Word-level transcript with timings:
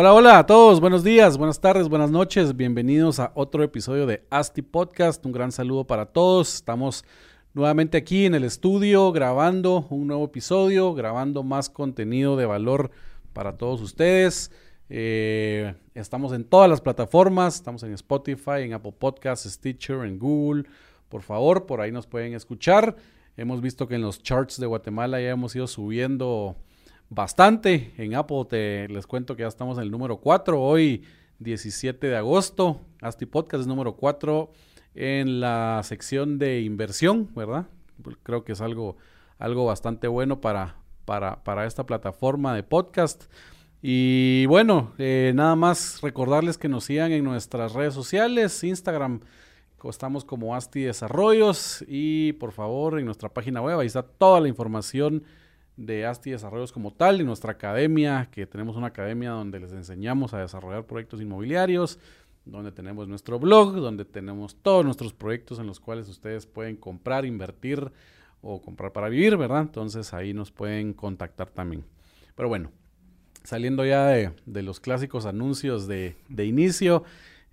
Hola, 0.00 0.14
hola 0.14 0.38
a 0.38 0.46
todos, 0.46 0.80
buenos 0.80 1.04
días, 1.04 1.36
buenas 1.36 1.60
tardes, 1.60 1.90
buenas 1.90 2.10
noches, 2.10 2.56
bienvenidos 2.56 3.20
a 3.20 3.32
otro 3.34 3.62
episodio 3.62 4.06
de 4.06 4.24
ASTI 4.30 4.62
Podcast. 4.62 5.26
Un 5.26 5.32
gran 5.32 5.52
saludo 5.52 5.86
para 5.86 6.06
todos. 6.06 6.54
Estamos 6.54 7.04
nuevamente 7.52 7.98
aquí 7.98 8.24
en 8.24 8.34
el 8.34 8.44
estudio 8.44 9.12
grabando 9.12 9.86
un 9.90 10.06
nuevo 10.06 10.24
episodio, 10.24 10.94
grabando 10.94 11.42
más 11.42 11.68
contenido 11.68 12.38
de 12.38 12.46
valor 12.46 12.90
para 13.34 13.58
todos 13.58 13.82
ustedes. 13.82 14.50
Eh, 14.88 15.74
estamos 15.94 16.32
en 16.32 16.44
todas 16.44 16.70
las 16.70 16.80
plataformas, 16.80 17.56
estamos 17.56 17.82
en 17.82 17.92
Spotify, 17.92 18.62
en 18.62 18.72
Apple 18.72 18.94
Podcasts, 18.98 19.52
Stitcher, 19.52 20.06
en 20.06 20.18
Google. 20.18 20.64
Por 21.10 21.20
favor, 21.20 21.66
por 21.66 21.82
ahí 21.82 21.92
nos 21.92 22.06
pueden 22.06 22.32
escuchar. 22.32 22.96
Hemos 23.36 23.60
visto 23.60 23.86
que 23.86 23.96
en 23.96 24.00
los 24.00 24.22
charts 24.22 24.58
de 24.58 24.66
Guatemala 24.66 25.20
ya 25.20 25.28
hemos 25.28 25.54
ido 25.54 25.66
subiendo 25.66 26.56
bastante. 27.10 27.92
En 27.98 28.14
Apple 28.14 28.46
te 28.48 28.88
les 28.88 29.06
cuento 29.06 29.36
que 29.36 29.42
ya 29.42 29.48
estamos 29.48 29.76
en 29.76 29.84
el 29.84 29.90
número 29.90 30.18
4, 30.18 30.60
hoy 30.60 31.04
17 31.40 32.06
de 32.06 32.16
agosto. 32.16 32.80
Asti 33.02 33.26
Podcast 33.26 33.62
es 33.62 33.66
número 33.66 33.96
4 33.96 34.50
en 34.94 35.40
la 35.40 35.80
sección 35.84 36.38
de 36.38 36.62
inversión, 36.62 37.28
¿verdad? 37.34 37.66
Creo 38.22 38.44
que 38.44 38.52
es 38.52 38.60
algo, 38.60 38.96
algo 39.38 39.66
bastante 39.66 40.08
bueno 40.08 40.40
para, 40.40 40.76
para, 41.04 41.42
para 41.44 41.66
esta 41.66 41.84
plataforma 41.84 42.54
de 42.54 42.62
podcast. 42.62 43.24
Y 43.82 44.46
bueno, 44.46 44.92
eh, 44.98 45.32
nada 45.34 45.56
más 45.56 46.00
recordarles 46.02 46.58
que 46.58 46.68
nos 46.68 46.84
sigan 46.84 47.12
en 47.12 47.24
nuestras 47.24 47.72
redes 47.72 47.94
sociales, 47.94 48.62
Instagram, 48.62 49.20
estamos 49.88 50.26
como 50.26 50.54
Asti 50.54 50.82
Desarrollos 50.82 51.82
y 51.88 52.34
por 52.34 52.52
favor 52.52 52.98
en 52.98 53.06
nuestra 53.06 53.30
página 53.30 53.62
web 53.62 53.78
ahí 53.78 53.86
está 53.86 54.02
toda 54.02 54.38
la 54.40 54.48
información 54.48 55.24
de 55.80 56.04
ASTI 56.04 56.32
Desarrollos 56.32 56.72
como 56.72 56.92
tal, 56.92 57.22
y 57.22 57.24
nuestra 57.24 57.52
academia, 57.52 58.28
que 58.30 58.46
tenemos 58.46 58.76
una 58.76 58.88
academia 58.88 59.30
donde 59.30 59.60
les 59.60 59.72
enseñamos 59.72 60.34
a 60.34 60.38
desarrollar 60.38 60.84
proyectos 60.84 61.22
inmobiliarios, 61.22 61.98
donde 62.44 62.70
tenemos 62.70 63.08
nuestro 63.08 63.38
blog, 63.38 63.74
donde 63.76 64.04
tenemos 64.04 64.56
todos 64.56 64.84
nuestros 64.84 65.14
proyectos 65.14 65.58
en 65.58 65.66
los 65.66 65.80
cuales 65.80 66.06
ustedes 66.08 66.44
pueden 66.44 66.76
comprar, 66.76 67.24
invertir 67.24 67.90
o 68.42 68.60
comprar 68.60 68.92
para 68.92 69.08
vivir, 69.08 69.38
¿verdad? 69.38 69.62
Entonces 69.62 70.12
ahí 70.12 70.34
nos 70.34 70.50
pueden 70.50 70.92
contactar 70.92 71.48
también. 71.48 71.84
Pero 72.34 72.50
bueno, 72.50 72.70
saliendo 73.42 73.86
ya 73.86 74.06
de, 74.06 74.62
los 74.62 74.80
clásicos 74.80 75.24
anuncios 75.24 75.86
de, 75.86 76.14
de 76.28 76.44
inicio, 76.44 77.04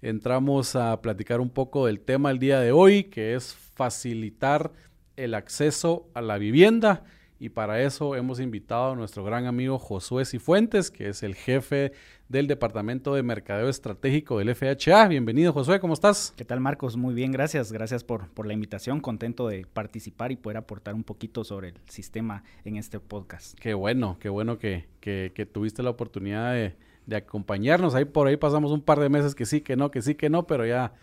entramos 0.02 0.76
a 0.76 1.02
platicar 1.02 1.40
un 1.40 1.50
poco 1.50 1.86
del 1.86 2.02
tema 2.02 2.32
el 2.32 2.40
día 2.40 2.60
de 2.60 2.74
hoy, 2.74 3.06
que 3.06 3.36
es 3.36 3.54
facilitar 3.54 4.74
el 5.16 5.34
acceso 5.34 6.10
a 6.14 6.22
la 6.22 6.38
vivienda 6.38 7.06
y 7.40 7.50
para 7.50 7.82
eso 7.82 8.16
hemos 8.16 8.40
invitado 8.40 8.92
a 8.92 8.96
nuestro 8.96 9.24
gran 9.24 9.46
amigo 9.46 9.78
Josué 9.78 10.26
Cifuentes, 10.26 10.90
que 10.90 11.10
es 11.10 11.22
el 11.22 11.36
jefe 11.36 11.92
del 12.30 12.48
Departamento 12.48 13.14
de 13.14 13.24
Mercadeo 13.24 13.70
Estratégico 13.70 14.40
del 14.40 14.56
FHA. 14.56 15.08
Bienvenido 15.08 15.54
Josué, 15.54 15.80
¿cómo 15.80 15.94
estás? 15.94 16.34
¿Qué 16.36 16.46
tal 16.46 16.60
Marcos? 16.60 16.98
Muy 16.98 17.14
bien, 17.14 17.32
gracias. 17.32 17.72
Gracias 17.72 18.04
por, 18.04 18.30
por 18.30 18.48
la 18.48 18.54
invitación. 18.54 19.02
Contento 19.02 19.48
de 19.48 19.66
participar 19.72 20.32
y 20.32 20.36
poder 20.36 20.58
aportar 20.58 20.96
un 20.96 21.04
poquito 21.04 21.44
sobre 21.44 21.70
el 21.70 21.76
sistema 21.88 22.44
en 22.66 22.78
este 22.78 23.00
podcast. 23.00 23.58
Qué 23.60 23.76
bueno, 23.76 24.18
qué 24.20 24.30
bueno 24.30 24.58
que, 24.58 24.88
que, 25.00 25.50
tuviste 25.52 25.84
la 25.84 25.92
oportunidad 25.92 26.54
de, 26.54 26.76
de 27.06 27.16
acompañarnos. 27.16 27.94
Ahí 27.94 28.06
por 28.06 28.28
ahí 28.28 28.38
pasamos 28.38 28.72
un 28.72 28.82
par 28.82 29.00
de 29.00 29.10
meses 29.10 29.36
que 29.36 29.46
sí, 29.46 29.62
que 29.62 29.76
no, 29.76 29.92
que 29.92 30.02
sí, 30.02 30.16
que 30.16 30.30
no, 30.30 30.48
pero 30.48 30.66
ya 30.66 30.94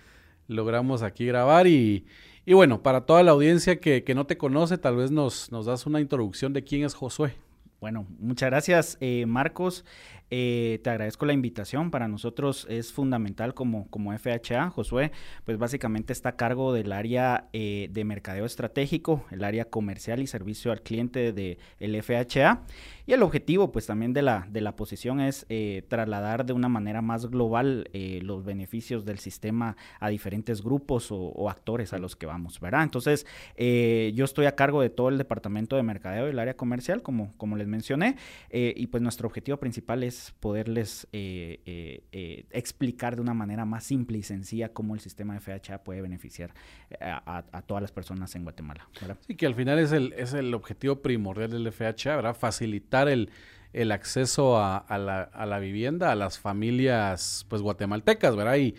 logramos 0.49 1.03
aquí 1.03 1.27
grabar 1.27 1.67
y, 1.67 2.05
y 2.47 2.53
bueno, 2.53 2.83
para 2.83 3.07
toda 3.07 3.23
la 3.23 3.33
audiencia 3.33 3.81
que, 3.81 4.05
que 4.05 4.15
no 4.15 4.27
te 4.27 4.37
conoce, 4.37 4.79
tal 4.79 4.97
vez 4.97 5.11
nos, 5.11 5.51
nos 5.51 5.67
das 5.67 5.87
una 5.87 6.01
introducción 6.01 6.53
de 6.53 6.65
quién 6.65 6.85
es 6.85 6.95
Josué. 6.95 7.35
Bueno, 7.81 8.07
muchas 8.19 8.49
gracias 8.51 8.97
eh, 9.01 9.27
Marcos. 9.27 9.85
Eh, 10.31 10.81
te 10.83 10.91
agradezco 10.91 11.27
la 11.27 11.33
invitación. 11.33 11.91
Para 11.91 12.09
nosotros 12.09 12.67
es 12.71 12.93
fundamental 12.93 13.55
como, 13.55 13.89
como 13.89 14.17
FHA. 14.17 14.71
Josué, 14.71 15.13
pues 15.45 15.59
básicamente 15.59 16.13
está 16.13 16.31
a 16.31 16.37
cargo 16.37 16.73
del 16.73 16.93
área 16.93 17.49
eh, 17.53 17.89
de 17.91 18.05
mercadeo 18.05 18.47
estratégico, 18.47 19.25
el 19.31 19.45
área 19.45 19.67
comercial 19.67 20.23
y 20.23 20.27
servicio 20.27 20.73
al 20.73 20.83
cliente 20.83 21.33
del 21.33 21.59
el 21.79 22.03
FHA. 22.03 22.63
Y 23.07 23.13
el 23.13 23.23
objetivo, 23.23 23.71
pues 23.71 23.87
también 23.87 24.15
de 24.15 24.23
la, 24.23 24.47
de 24.51 24.63
la 24.63 24.77
posición 24.77 25.21
es 25.21 25.45
eh, 25.51 25.85
trasladar 25.89 26.47
de 26.47 26.55
una 26.55 26.69
manera 26.69 27.03
más 27.03 27.27
global 27.27 27.91
los 28.23 28.45
beneficios 28.45 29.05
del 29.05 29.19
sistema 29.19 29.77
a 30.01 30.09
diferentes 30.09 30.63
grupos 30.63 31.09
o, 31.11 31.51
actores 31.51 31.93
a 31.93 31.99
los 31.99 32.17
que 32.17 32.27
vamos, 32.27 32.61
¿verdad? 32.61 32.83
Entonces, 32.83 33.27
yo 33.57 34.25
estoy 34.25 34.47
a 34.47 34.55
cargo 34.55 34.81
de 34.81 34.91
todo 34.91 35.11
el 35.11 35.19
departamento 35.19 35.77
de 35.77 35.83
mercadeo 35.83 36.27
del 36.27 36.39
área 36.39 36.57
comercial, 36.57 37.03
como, 37.03 37.35
como 37.37 37.57
les 37.57 37.67
mencioné, 37.67 38.17
y 38.51 38.87
pues 38.87 39.03
nuestro 39.03 39.29
objetivo 39.29 39.59
principal 39.59 40.03
es 40.03 40.14
poderles 40.41 41.07
eh, 41.13 41.61
eh, 41.67 42.03
eh, 42.13 42.47
explicar 42.51 43.17
de 43.17 43.23
una 43.23 43.35
manera 43.35 43.65
más 43.65 43.85
simple 43.85 44.19
y 44.19 44.23
sencilla 44.23 44.71
cómo 44.71 44.95
el 44.95 45.01
sistema 45.01 45.39
FHA 45.39 45.85
puede 45.85 46.03
beneficiar 46.03 46.53
a, 47.01 47.63
todas 47.67 47.83
las 47.83 47.93
personas 47.93 48.35
en 48.35 48.45
Guatemala. 48.45 48.89
Sí, 49.27 49.37
que 49.37 49.47
al 49.47 49.55
final 49.55 49.79
es 49.79 49.93
el, 49.93 50.13
es 50.15 50.35
el 50.35 50.55
objetivo 50.55 51.03
primordial 51.03 51.51
del 51.51 51.71
FHA, 51.73 52.17
¿verdad? 52.17 52.35
Facilitar 52.35 53.09
el, 53.09 53.31
el 53.73 53.93
acceso 53.93 54.59
a, 54.59 54.85
la, 54.91 55.23
a, 55.23 55.47
la, 55.47 55.59
vivienda 55.59 56.13
a 56.13 56.15
las 56.15 56.39
familias 56.39 57.47
pues 57.49 57.63
guatemaltecas, 57.63 58.37
¿verdad? 58.37 58.57
Y, 58.57 58.75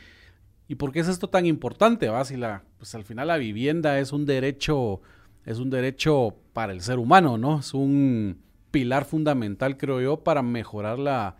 ¿Y 0.67 0.75
por 0.75 0.91
qué 0.91 0.99
es 0.99 1.07
esto 1.07 1.29
tan 1.29 1.45
importante? 1.45 2.09
¿va? 2.09 2.25
Si 2.25 2.35
pues 2.77 2.95
al 2.95 3.03
final 3.03 3.27
la 3.27 3.37
vivienda 3.37 3.99
es 3.99 4.11
un 4.11 4.25
derecho, 4.25 5.01
es 5.45 5.59
un 5.59 5.69
derecho 5.69 6.35
para 6.53 6.73
el 6.73 6.81
ser 6.81 6.97
humano, 6.97 7.37
¿no? 7.37 7.59
Es 7.59 7.73
un 7.73 8.41
pilar 8.75 9.05
fundamental, 9.05 9.77
creo 9.77 10.01
yo, 10.01 10.17
para 10.25 10.41
mejorar 10.41 10.99
la, 10.99 11.37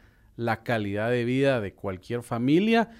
calidad 0.64 1.12
de 1.12 1.26
vida 1.26 1.60
de 1.60 1.74
cualquier 1.74 2.24
familia. 2.24 2.92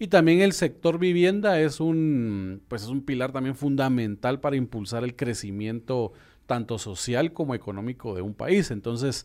Y 0.00 0.08
también 0.08 0.40
el 0.40 0.54
sector 0.54 0.98
vivienda 0.98 1.60
es 1.60 1.78
un, 1.78 2.62
pues 2.66 2.82
es 2.82 2.88
un 2.88 3.02
pilar 3.02 3.30
también 3.30 3.54
fundamental 3.54 4.40
para 4.40 4.56
impulsar 4.56 5.04
el 5.04 5.14
crecimiento 5.14 6.12
tanto 6.46 6.78
social 6.78 7.32
como 7.32 7.54
económico 7.54 8.16
de 8.16 8.22
un 8.22 8.34
país. 8.34 8.72
Entonces, 8.72 9.24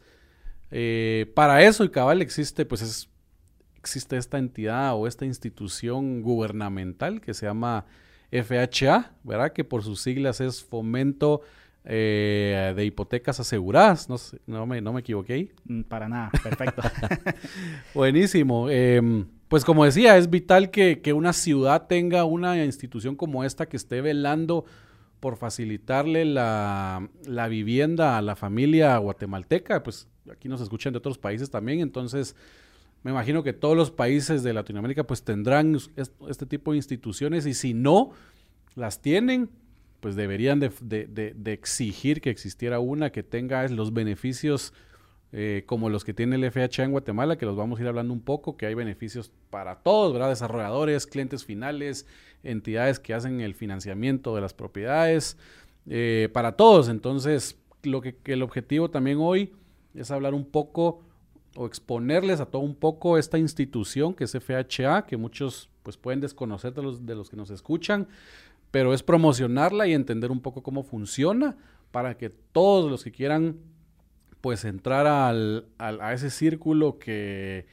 eh, 0.70 1.32
para 1.34 1.64
eso 1.64 1.84
y 1.84 1.90
cabal 1.90 2.22
existe, 2.22 2.64
pues 2.64 3.10
existe 3.80 4.16
esta 4.16 4.38
entidad 4.38 4.94
o 4.94 5.08
esta 5.08 5.26
institución 5.26 6.22
gubernamental 6.22 7.20
que 7.20 7.34
se 7.34 7.48
llama 7.48 7.86
FHA, 8.32 9.12
¿verdad? 9.24 9.54
Que 9.54 9.64
por 9.64 9.82
sus 9.82 10.02
siglas 10.02 10.40
es 10.40 10.64
Fomento 10.64 11.42
eh, 11.84 12.74
de 12.76 12.86
hipotecas 12.86 13.40
aseguradas. 13.40 14.10
No, 14.10 14.18
no, 14.48 14.66
me, 14.66 14.82
no 14.82 14.94
me 14.94 15.00
equivoqué 15.02 15.34
ahí. 15.34 15.52
Mm, 15.66 15.82
para 15.82 16.08
nada, 16.08 16.32
perfecto. 16.44 16.82
Buenísimo. 17.94 18.70
Em, 18.70 19.26
pues 19.48 19.66
como 19.66 19.84
decía, 19.86 20.18
es 20.18 20.30
vital 20.30 20.72
que, 20.72 21.02
una 21.14 21.34
ciudad 21.34 21.88
tenga 21.88 22.24
una 22.24 22.64
institución 22.64 23.16
como 23.16 23.44
esta 23.44 23.68
que 23.68 23.78
esté 23.78 24.02
velando 24.02 24.66
por 25.20 25.38
facilitarle 25.38 26.26
la, 26.26 27.08
la, 27.26 27.48
vivienda 27.48 28.18
a 28.18 28.22
la 28.22 28.36
familia 28.36 28.98
guatemalteca. 28.98 29.84
Pues 29.84 30.08
aquí 30.32 30.48
nos 30.50 30.62
escuchan 30.62 30.94
de 30.94 30.98
otros 30.98 31.18
países 31.18 31.50
también, 31.50 31.80
entonces 31.80 32.36
me 33.04 33.12
imagino 33.12 33.44
que 33.44 33.54
todos 33.54 33.76
los 33.76 33.92
países 33.92 34.44
de 34.44 34.54
Latinoamérica 34.54 35.06
pues 35.06 35.24
tendrán 35.24 35.78
este 36.28 36.46
tipo 36.46 36.72
de 36.72 36.78
instituciones 36.78 37.46
y 37.46 37.54
si 37.54 37.74
no 37.74 38.12
las 38.76 39.02
tienen, 39.02 39.50
pues 40.02 40.16
deberían 40.16 40.60
de, 40.60 41.34
exigir 41.46 42.20
que 42.20 42.30
existiera 42.30 42.80
una 42.80 43.12
que 43.12 43.24
tenga 43.24 43.66
los 43.70 43.94
beneficios 43.94 44.74
eh, 45.32 45.64
como 45.66 45.90
los 45.90 46.04
que 46.04 46.14
tiene 46.14 46.36
el 46.36 46.52
FHA 46.52 46.84
en 46.84 46.92
Guatemala, 46.92 47.38
que 47.38 47.46
los 47.46 47.56
vamos 47.56 47.80
a 47.80 47.84
ir 47.84 47.88
hablando 47.88 48.14
un 48.14 48.20
poco, 48.20 48.58
que 48.58 48.66
hay 48.66 48.74
beneficios 48.74 49.32
para 49.50 49.78
todos, 49.78 50.12
¿verdad? 50.12 50.28
Desarrolladores, 50.28 51.08
clientes 51.08 51.46
finales, 51.46 52.06
entidades 52.44 53.00
que 53.00 53.14
hacen 53.14 53.40
el 53.40 53.54
financiamiento 53.54 54.36
de 54.36 54.42
las 54.42 54.54
propiedades, 54.54 55.38
eh, 55.88 56.30
para 56.34 56.54
todos. 56.54 56.90
Entonces, 56.90 57.58
lo 57.84 58.02
que, 58.02 58.18
el 58.26 58.44
objetivo 58.44 58.90
también 58.90 59.20
hoy 59.22 59.54
es 59.94 60.12
hablar 60.12 60.34
un 60.34 60.46
poco 60.46 61.04
o 61.56 61.66
exponerles 61.66 62.40
a 62.40 62.46
todo 62.46 62.62
un 62.62 62.76
poco 62.76 63.18
esta 63.18 63.38
institución 63.38 64.14
que 64.14 64.24
es 64.24 64.32
FHA, 64.32 65.06
que 65.06 65.18
muchos 65.18 65.70
pues 65.84 65.98
pueden 65.98 66.22
desconocer 66.22 66.74
de 66.74 66.82
los, 66.84 67.06
de 67.06 67.16
los 67.16 67.30
que 67.30 67.36
nos 67.36 67.50
escuchan, 67.50 68.08
pero 68.72 68.94
es 68.94 69.04
promocionarla 69.04 69.88
y 69.88 69.94
entender 69.94 70.32
un 70.32 70.42
poco 70.42 70.64
cómo 70.64 70.84
funciona 70.84 71.58
para 71.92 72.18
que 72.18 72.30
todos 72.30 72.90
los 72.90 73.04
que 73.04 73.12
quieran 73.12 73.58
pues 74.40 74.66
entrar 74.66 75.06
al, 75.06 75.68
a 75.78 76.14
ese 76.14 76.32
círculo 76.32 76.98
que 76.98 77.68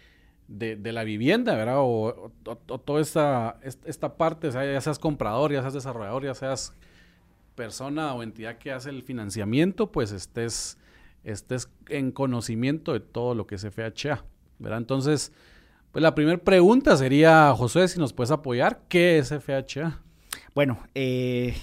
de, 0.49 0.93
la 0.93 1.05
vivienda, 1.05 1.55
¿verdad? 1.55 1.77
O, 1.79 2.33
toda 2.85 3.01
esta, 3.01 3.59
esta 3.63 4.17
parte, 4.17 4.51
ya 4.51 4.81
seas 4.81 4.99
comprador, 4.99 5.53
ya 5.53 5.61
seas 5.61 5.75
desarrollador, 5.75 6.25
ya 6.25 6.35
seas 6.35 6.75
persona 7.55 8.15
o 8.15 8.23
entidad 8.23 8.59
que 8.59 8.73
hace 8.73 8.91
el 8.91 9.03
financiamiento, 9.03 9.93
pues 9.93 10.13
estés, 10.13 10.79
estés 11.25 11.71
en 11.89 12.13
conocimiento 12.13 12.93
de 12.93 13.01
todo 13.01 13.35
lo 13.35 13.47
que 13.47 13.57
es 13.57 13.67
FHA, 13.67 14.25
¿verdad? 14.59 14.79
Entonces, 14.79 15.33
pues 15.93 16.03
la 16.03 16.15
primera 16.15 16.39
pregunta 16.39 16.97
sería, 16.97 17.53
José, 17.55 17.89
si 17.89 17.99
nos 17.99 18.13
puedes 18.13 18.31
apoyar, 18.31 18.83
¿qué 18.89 19.19
es 19.19 19.29
FHA? 19.29 20.03
Bueno, 20.59 20.81
eh, 20.97 21.55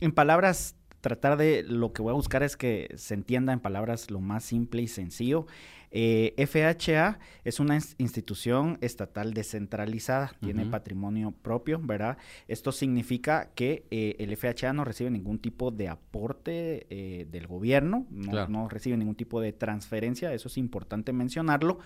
en 0.00 0.12
palabras 0.12 0.74
tratar 1.02 1.36
de 1.36 1.62
lo 1.62 1.92
que 1.92 2.00
voy 2.00 2.12
a 2.12 2.14
buscar 2.14 2.42
es 2.42 2.56
que 2.56 2.88
se 2.96 3.12
entienda 3.12 3.52
en 3.52 3.60
palabras 3.60 4.10
lo 4.10 4.20
más 4.20 4.44
simple 4.44 4.80
y 4.80 4.88
sencillo. 4.88 5.46
Eh, 5.90 6.32
FHA 6.38 7.18
es 7.44 7.60
una 7.60 7.78
institución 7.98 8.78
estatal 8.80 9.34
descentralizada, 9.34 10.32
tiene 10.40 10.64
patrimonio 10.64 11.32
propio, 11.42 11.78
¿verdad? 11.82 12.16
Esto 12.46 12.72
significa 12.72 13.50
que 13.54 13.84
eh, 13.90 14.16
el 14.18 14.34
FHA 14.34 14.72
no 14.72 14.86
recibe 14.86 15.10
ningún 15.10 15.38
tipo 15.38 15.70
de 15.70 15.88
aporte 15.88 16.86
eh, 16.88 17.26
del 17.30 17.46
gobierno, 17.46 18.06
no, 18.10 18.70
recibe 18.70 18.96
ningún 18.96 19.16
tipo 19.16 19.38
de 19.38 19.52
transferencia, 19.52 20.32
eso 20.32 20.48
es 20.48 20.56
importante 20.56 21.12
mencionarlo. 21.12 21.78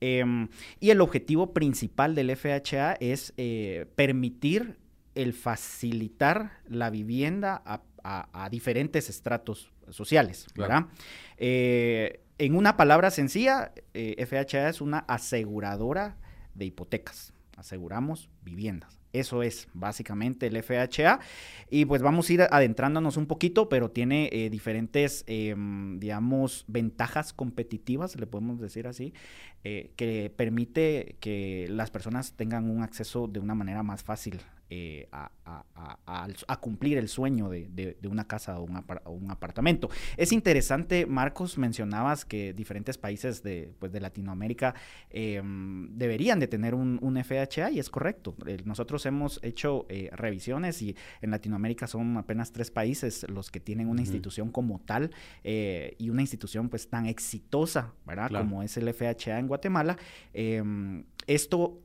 Em, 0.00 0.48
y 0.80 0.88
el 0.88 1.02
objetivo 1.02 1.52
principal 1.52 2.14
del 2.14 2.34
FHA 2.34 2.94
es 2.94 3.34
permitir 3.94 4.85
el 5.16 5.32
facilitar 5.32 6.60
la 6.68 6.90
vivienda 6.90 7.60
a 7.64 7.82
a, 8.06 8.48
diferentes 8.50 9.10
estratos 9.10 9.72
sociales, 9.90 10.46
¿verdad? 10.54 10.86
Eh, 11.36 12.20
en 12.38 12.54
una 12.54 12.76
palabra 12.76 13.10
sencilla, 13.10 13.72
eh, 13.94 14.24
FHA 14.26 14.68
es 14.68 14.80
una 14.80 14.98
aseguradora 15.00 16.16
de 16.54 16.66
hipotecas. 16.66 17.32
Aseguramos 17.56 18.28
viviendas. 18.42 19.00
Eso 19.12 19.42
es 19.42 19.68
básicamente 19.72 20.46
el 20.46 20.62
FHA. 20.62 21.20
Y 21.70 21.86
pues 21.86 22.02
vamos 22.02 22.28
a 22.28 22.32
ir 22.34 22.42
adentrándonos 22.42 23.16
un 23.16 23.26
poquito, 23.26 23.70
pero 23.70 23.90
tiene 23.90 24.28
eh, 24.30 24.50
diferentes, 24.50 25.24
em, 25.26 25.98
digamos, 25.98 26.66
ventajas 26.68 27.32
competitivas, 27.32 28.16
le 28.20 28.26
podemos 28.26 28.60
decir 28.60 28.86
así, 28.86 29.14
que 29.96 30.32
permite 30.36 31.16
que 31.18 31.66
las 31.68 31.90
personas 31.90 32.34
tengan 32.34 32.70
un 32.70 32.84
acceso 32.84 33.26
de 33.26 33.40
una 33.40 33.56
manera 33.56 33.82
más 33.82 34.04
fácil 34.04 34.38
eh, 34.68 35.08
a, 35.12 36.56
cumplir 36.60 36.98
el 36.98 37.08
sueño 37.08 37.48
de, 37.48 37.96
una 38.08 38.26
casa 38.26 38.58
o 38.58 38.64
un, 38.64 39.30
apartamento. 39.30 39.88
Es 40.16 40.32
interesante, 40.32 41.06
Marcos, 41.06 41.58
mencionabas 41.58 42.24
que 42.24 42.52
diferentes 42.52 42.98
países 42.98 43.42
de, 43.42 43.72
pues, 43.78 43.92
de 43.92 44.00
Latinoamérica 44.00 44.74
em, 45.10 45.88
deberían 45.96 46.40
de 46.40 46.48
tener 46.48 46.74
un, 46.74 46.98
FHA 47.16 47.70
y 47.70 47.78
es 47.78 47.88
correcto. 47.88 48.34
nosotros 48.64 49.06
hemos 49.06 49.38
hecho 49.42 49.86
eh, 49.88 50.10
revisiones 50.12 50.82
y 50.82 50.96
en 51.22 51.30
Latinoamérica 51.30 51.86
son 51.86 52.16
apenas 52.16 52.52
tres 52.52 52.70
países 52.70 53.24
los 53.28 53.50
que 53.50 53.60
tienen 53.60 53.88
una 53.88 54.00
institución 54.00 54.50
como 54.50 54.80
tal 54.80 55.10
eh, 55.44 55.94
y 55.98 56.10
una 56.10 56.22
institución 56.22 56.68
pues 56.68 56.88
tan 56.88 57.06
exitosa, 57.06 57.94
¿verdad? 58.04 58.30
Como 58.30 58.62
es 58.62 58.76
el 58.76 58.92
FHA 58.92 59.38
en 59.38 59.46
Guatemala. 59.46 59.96
Em, 60.34 61.04
esto 61.26 61.80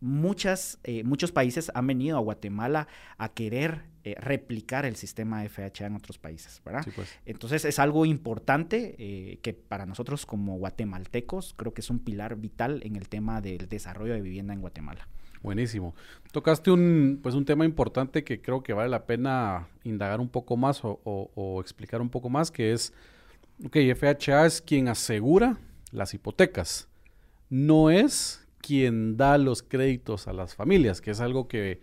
muchas, 0.00 0.78
eh, 0.84 1.02
muchos 1.04 1.32
países 1.32 1.70
han 1.74 1.86
venido 1.86 2.16
a 2.16 2.20
Guatemala 2.20 2.88
a 3.16 3.30
querer 3.30 3.82
eh, 4.04 4.14
replicar 4.18 4.86
el 4.86 4.96
sistema 4.96 5.46
FHA 5.48 5.86
en 5.86 5.96
otros 5.96 6.18
países, 6.18 6.62
¿verdad? 6.64 6.86
Pues. 6.94 7.18
Entonces 7.26 7.64
es 7.64 7.78
algo 7.78 8.06
importante 8.06 8.94
eh, 8.98 9.38
que 9.42 9.54
para 9.54 9.86
nosotros 9.86 10.26
como 10.26 10.56
guatemaltecos 10.58 11.54
creo 11.56 11.74
que 11.74 11.80
es 11.80 11.90
un 11.90 11.98
pilar 11.98 12.36
vital 12.36 12.80
en 12.84 12.96
el 12.96 13.08
tema 13.08 13.40
del 13.40 13.68
desarrollo 13.68 14.14
de 14.14 14.22
vivienda 14.22 14.54
en 14.54 14.60
Guatemala. 14.60 15.08
Buenísimo. 15.42 15.94
Tocaste 16.32 16.70
un, 16.70 17.20
pues 17.22 17.34
un 17.34 17.44
tema 17.44 17.64
importante 17.64 18.24
que 18.24 18.40
creo 18.40 18.62
que 18.62 18.72
vale 18.72 18.88
la 18.88 19.06
pena 19.06 19.68
indagar 19.84 20.20
un 20.20 20.28
poco 20.28 20.56
más 20.56 20.84
o, 20.84 21.00
o 21.04 21.60
explicar 21.60 22.00
un 22.00 22.10
poco 22.10 22.28
más, 22.28 22.50
que 22.50 22.72
es, 22.72 22.92
ok, 23.64 23.76
FHA 23.94 24.46
es 24.46 24.60
quien 24.60 24.88
asegura 24.88 25.58
las 25.92 26.12
hipotecas. 26.12 26.88
No 27.50 27.90
es 27.90 28.47
quien 28.60 29.16
da 29.16 29.38
los 29.38 29.62
créditos 29.62 30.28
a 30.28 30.32
las 30.32 30.54
familias, 30.54 31.00
que 31.00 31.10
es 31.10 31.20
algo 31.20 31.48
que, 31.48 31.80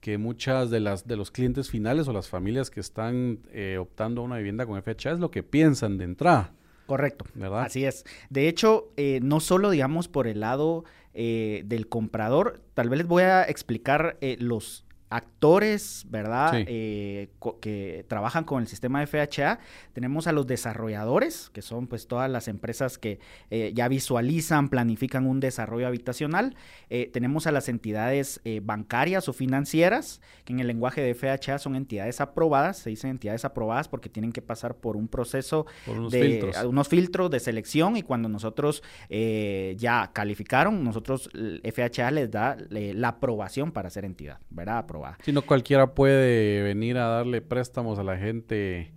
que 0.00 0.18
muchas 0.18 0.70
de 0.70 0.80
las 0.80 1.06
de 1.06 1.16
los 1.16 1.30
clientes 1.30 1.70
finales 1.70 2.08
o 2.08 2.12
las 2.12 2.28
familias 2.28 2.70
que 2.70 2.80
están 2.80 3.40
eh, 3.50 3.78
optando 3.78 4.20
a 4.20 4.24
una 4.24 4.38
vivienda 4.38 4.66
con 4.66 4.82
FHA 4.82 5.12
es 5.12 5.18
lo 5.18 5.30
que 5.30 5.42
piensan 5.42 5.98
de 5.98 6.04
entrada. 6.04 6.52
Correcto, 6.86 7.26
¿verdad? 7.34 7.64
Así 7.64 7.84
es. 7.84 8.04
De 8.30 8.48
hecho, 8.48 8.92
eh, 8.96 9.20
no 9.22 9.40
solo 9.40 9.70
digamos 9.70 10.08
por 10.08 10.26
el 10.26 10.40
lado 10.40 10.84
eh, 11.12 11.62
del 11.66 11.88
comprador, 11.88 12.62
tal 12.74 12.88
vez 12.88 12.98
les 12.98 13.06
voy 13.06 13.24
a 13.24 13.42
explicar 13.42 14.18
los 14.38 14.86
actores, 15.10 16.06
¿verdad? 16.10 16.52
Eh, 16.54 17.30
que 17.60 18.04
trabajan 18.08 18.44
con 18.44 18.62
el 18.62 18.68
sistema 18.68 19.06
FHA. 19.06 19.58
Tenemos 19.92 20.26
a 20.26 20.32
los 20.32 20.46
desarrolladores, 20.46 21.50
que 21.50 21.62
son 21.62 21.86
pues 21.86 22.06
todas 22.06 22.30
las 22.30 22.48
empresas 22.48 22.98
que 22.98 23.18
eh, 23.50 23.72
ya 23.74 23.88
visualizan, 23.88 24.68
planifican 24.68 25.26
un 25.26 25.40
desarrollo 25.40 25.86
habitacional. 25.86 26.56
Eh, 26.90 27.10
tenemos 27.12 27.46
a 27.46 27.52
las 27.52 27.68
entidades 27.68 28.40
bancarias 28.62 29.28
o 29.28 29.32
financieras, 29.32 30.20
que 30.44 30.52
en 30.52 30.60
el 30.60 30.66
lenguaje 30.66 31.00
de 31.00 31.14
FHA 31.14 31.58
son 31.58 31.76
entidades 31.76 32.20
aprobadas. 32.20 32.78
Se 32.78 32.90
dicen 32.90 33.10
entidades 33.10 33.44
aprobadas 33.44 33.88
porque 33.88 34.08
tienen 34.08 34.32
que 34.32 34.42
pasar 34.42 34.74
por 34.74 34.96
un 34.96 35.08
proceso 35.08 35.66
de 36.10 36.52
unos 36.66 36.88
filtros 36.88 37.30
de 37.30 37.40
selección 37.40 37.96
y 37.96 38.02
cuando 38.02 38.28
nosotros 38.28 38.82
ya 39.08 40.10
calificaron, 40.12 40.84
nosotros 40.84 41.30
FHA 41.32 42.10
les 42.10 42.30
da 42.30 42.56
la 42.68 43.08
aprobación 43.08 43.72
para 43.72 43.90
ser 43.90 44.04
entidad, 44.04 44.38
¿verdad? 44.50 44.78
Si 45.22 45.32
no 45.32 45.42
cualquiera 45.42 45.94
puede 45.94 46.62
venir 46.62 46.98
a 46.98 47.06
darle 47.06 47.40
préstamos 47.40 47.98
a 47.98 48.04
la 48.04 48.16
gente 48.16 48.92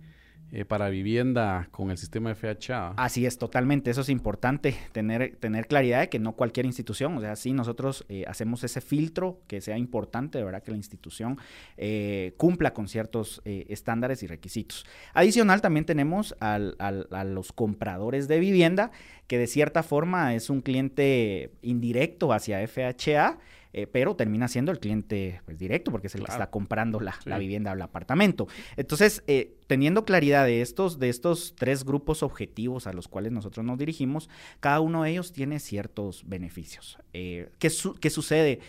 eh, 0.54 0.66
para 0.66 0.90
vivienda 0.90 1.68
con 1.70 1.90
el 1.90 1.96
sistema 1.96 2.34
FHA. 2.34 2.92
Así 2.98 3.24
es, 3.24 3.38
totalmente. 3.38 3.90
Eso 3.90 4.02
es 4.02 4.10
importante, 4.10 4.76
tener, 4.92 5.36
tener 5.36 5.66
claridad 5.66 6.00
de 6.00 6.08
que 6.10 6.18
no 6.18 6.32
cualquier 6.32 6.66
institución, 6.66 7.16
o 7.16 7.22
sea, 7.22 7.36
sí 7.36 7.54
nosotros 7.54 8.04
eh, 8.10 8.26
hacemos 8.28 8.62
ese 8.62 8.82
filtro 8.82 9.40
que 9.46 9.62
sea 9.62 9.78
importante, 9.78 10.36
de 10.36 10.44
verdad, 10.44 10.62
que 10.62 10.70
la 10.70 10.76
institución 10.76 11.38
eh, 11.78 12.34
cumpla 12.36 12.74
con 12.74 12.86
ciertos 12.86 13.40
estándares 13.46 14.22
y 14.22 14.26
requisitos. 14.26 14.84
Adicional, 15.14 15.62
también 15.62 15.86
tenemos 15.86 16.36
a 16.38 16.58
los 17.24 17.52
compradores 17.52 18.28
de 18.28 18.38
vivienda, 18.38 18.90
que 19.28 19.38
de 19.38 19.46
cierta 19.46 19.82
forma 19.82 20.34
es 20.34 20.50
un 20.50 20.60
cliente 20.60 21.54
indirecto 21.62 22.30
hacia 22.30 22.60
FHA 22.68 23.38
eh, 23.74 23.86
pero 23.86 24.14
termina 24.16 24.48
siendo 24.48 24.70
el 24.70 24.78
cliente 24.78 25.40
pues, 25.46 25.58
directo 25.58 25.90
porque 25.90 26.08
es 26.08 26.14
el 26.14 26.24
que 26.24 26.30
está 26.30 26.50
comprando 26.50 27.00
la, 27.00 27.38
vivienda 27.38 27.70
o 27.70 27.74
el 27.74 27.82
apartamento. 27.82 28.46
Entonces, 28.76 29.24
eh, 29.26 29.54
teniendo 29.66 30.04
claridad 30.04 30.44
de 30.44 30.60
estos, 30.60 30.98
de 30.98 31.08
estos 31.08 31.54
tres 31.56 31.84
grupos 31.84 32.22
objetivos 32.22 32.86
a 32.86 32.92
los 32.92 33.08
cuales 33.08 33.32
nosotros 33.32 33.64
nos 33.64 33.78
dirigimos, 33.78 34.28
cada 34.60 34.80
uno 34.80 35.02
de 35.02 35.10
ellos 35.12 35.32
tiene 35.32 35.58
ciertos 35.58 36.28
beneficios. 36.28 36.98
Eh, 37.14 37.50
¿qué, 37.58 37.70
sucede? 37.70 38.60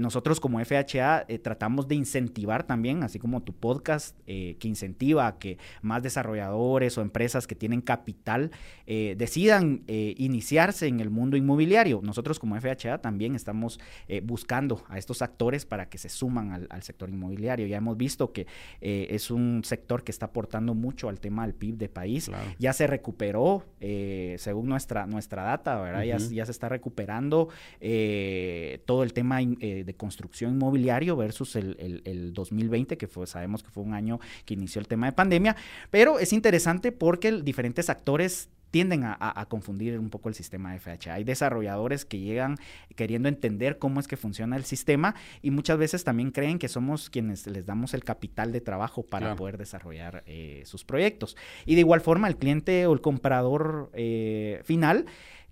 nosotros 0.00 0.40
como 0.40 0.64
FHA 0.64 1.26
tratamos 1.42 1.86
de 1.86 1.94
incentivar 1.94 2.66
también, 2.66 3.02
así 3.02 3.18
como 3.18 3.42
tu 3.42 3.52
podcast, 3.52 4.18
que 4.24 4.56
incentiva 4.62 5.26
a 5.26 5.38
que 5.38 5.58
más 5.82 6.02
desarrolladores 6.02 6.96
o 6.96 7.02
empresas 7.02 7.46
que 7.46 7.54
tienen 7.54 7.80
capital 7.82 8.50
decidan 8.86 9.84
iniciarse 9.86 10.86
en 10.86 11.00
el 11.00 11.10
mundo 11.10 11.36
inmobiliario. 11.36 12.00
Nosotros 12.02 12.38
como 12.38 12.58
FHA 12.58 12.98
también 12.98 13.34
estamos 13.34 13.78
buscando 14.22 14.45
buscando 14.46 14.84
a 14.88 14.96
estos 14.96 15.22
actores 15.22 15.66
para 15.66 15.88
que 15.88 15.98
se 15.98 16.08
suman 16.08 16.68
al, 16.70 16.82
sector 16.84 17.10
inmobiliario. 17.10 17.66
Ya 17.66 17.78
hemos 17.78 17.96
visto 17.96 18.32
que 18.32 18.46
eh, 18.80 19.08
es 19.10 19.32
un 19.32 19.62
sector 19.64 20.04
que 20.04 20.12
está 20.12 20.26
aportando 20.26 20.72
mucho 20.72 21.08
al 21.08 21.18
tema 21.18 21.44
del 21.44 21.54
PIB 21.54 21.76
de 21.76 21.88
país. 21.88 22.30
Ya 22.60 22.72
se 22.72 22.86
recuperó, 22.86 23.64
eh, 23.80 24.36
según 24.38 24.68
nuestra, 24.68 25.04
nuestra 25.06 25.42
data, 25.42 25.80
¿verdad? 25.80 26.04
ya, 26.04 26.46
se 26.46 26.52
está 26.52 26.68
recuperando 26.68 27.48
eh, 27.80 28.82
todo 28.86 29.02
el 29.02 29.12
tema 29.12 29.38
de 29.40 29.94
construcción 29.96 30.52
inmobiliario 30.52 31.16
versus 31.16 31.56
el, 31.56 32.02
el, 32.04 32.32
2020, 32.32 32.96
que 32.96 33.08
fue, 33.08 33.26
sabemos 33.26 33.64
que 33.64 33.70
fue 33.70 33.82
un 33.82 33.94
año 33.94 34.20
que 34.44 34.54
inició 34.54 34.80
el 34.80 34.86
tema 34.86 35.06
de 35.06 35.12
pandemia. 35.12 35.56
Pero 35.90 36.20
es 36.20 36.32
interesante 36.32 36.92
porque 36.92 37.32
diferentes 37.32 37.90
actores 37.90 38.48
tienden 38.70 39.04
a, 39.04 39.46
confundir 39.48 39.98
un 39.98 40.10
poco 40.10 40.28
el 40.28 40.34
sistema 40.34 40.72
de 40.72 40.80
FHA. 40.80 41.14
Hay 41.14 41.24
desarrolladores 41.24 42.04
que 42.04 42.18
llegan 42.18 42.56
queriendo 42.94 43.28
entender 43.28 43.78
cómo 43.78 44.00
es 44.00 44.08
que 44.08 44.16
funciona 44.16 44.56
el 44.56 44.64
sistema 44.64 45.14
y 45.42 45.50
muchas 45.50 45.78
veces 45.78 46.04
también 46.04 46.30
creen 46.30 46.58
que 46.58 46.68
somos 46.68 47.10
quienes 47.10 47.46
les 47.46 47.64
damos 47.64 47.94
el 47.94 48.04
capital 48.04 48.52
de 48.52 48.60
trabajo 48.60 49.02
para 49.02 49.36
poder 49.36 49.58
desarrollar 49.58 50.22
eh, 50.26 50.62
sus 50.66 50.84
proyectos. 50.84 51.36
Y 51.64 51.74
de 51.74 51.80
igual 51.80 52.00
forma, 52.00 52.28
el 52.28 52.36
cliente 52.36 52.86
o 52.86 52.92
el 52.92 53.00
comprador 53.00 53.90
eh, 53.94 54.60
final 54.64 55.06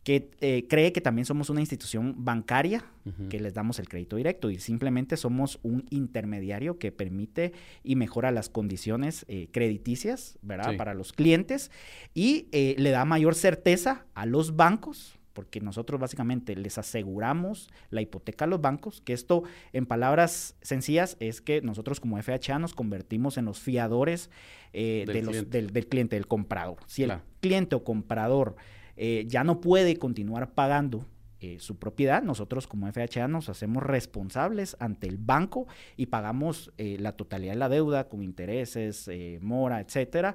que 0.05 0.31
eh, 0.43 0.67
cree 0.69 0.93
que 0.93 1.01
también 1.01 1.25
somos 1.25 1.49
una 1.49 1.61
institución 1.61 2.15
bancaria, 2.19 2.85
que 3.29 3.39
les 3.39 3.53
damos 3.53 3.79
el 3.79 3.89
crédito 3.89 4.17
directo 4.17 4.51
y 4.51 4.59
simplemente 4.59 5.19
somos 5.19 5.59
un 5.63 5.85
intermediario 5.91 6.79
que 6.79 6.91
permite 6.91 7.53
y 7.83 7.97
mejora 7.97 8.31
las 8.31 8.49
condiciones 8.49 9.27
eh, 9.29 9.49
crediticias, 9.51 10.39
¿verdad? 10.41 10.77
Para 10.79 10.95
los 10.95 11.13
clientes 11.13 11.71
y 12.15 12.49
eh, 12.53 12.77
le 12.79 12.91
da 12.91 13.05
mayor 13.05 13.35
certeza 13.35 14.07
a 14.15 14.25
los 14.25 14.57
bancos 14.57 15.19
porque 15.35 15.61
nosotros 15.61 16.01
básicamente 16.01 16.55
les 16.55 16.79
aseguramos 16.79 17.69
la 17.91 18.01
hipoteca 18.01 18.45
a 18.45 18.49
los 18.49 18.61
bancos, 18.61 19.01
que 19.01 19.13
esto 19.13 19.43
en 19.73 19.85
palabras 19.85 20.55
sencillas 20.63 21.17
es 21.19 21.41
que 21.41 21.61
nosotros 21.61 21.99
como 21.99 22.23
FHA 22.23 22.59
nos 22.59 22.73
convertimos 22.73 23.37
en 23.37 23.47
los 23.47 23.59
fiadores 23.59 24.31
del, 24.73 25.87
cliente. 25.89 26.15
del, 26.15 26.27
comprador. 26.29 26.77
Si 26.87 27.03
el 27.03 27.15
cliente 27.41 27.75
o 27.75 27.83
comprador 27.83 28.55
eh, 28.97 29.25
ya 29.27 29.45
no 29.45 29.61
puede 29.61 29.97
continuar 29.97 30.53
pagando 30.53 31.07
eh, 31.41 31.59
su 31.61 31.77
propiedad, 31.79 32.23
nosotros 32.23 32.67
como 32.67 32.91
FHA 32.91 33.29
nos 33.29 33.49
hacemos 33.49 33.83
responsables 33.83 34.77
ante 34.81 35.09
el 35.09 35.19
banco 35.19 35.67
y 35.97 36.07
pagamos 36.07 36.73
la 36.79 37.13
totalidad 37.13 37.53
de 37.53 37.59
la 37.59 37.69
deuda 37.69 38.09
con 38.09 38.23
intereses, 38.23 39.11
mora, 39.43 39.81
etcétera. 39.81 40.35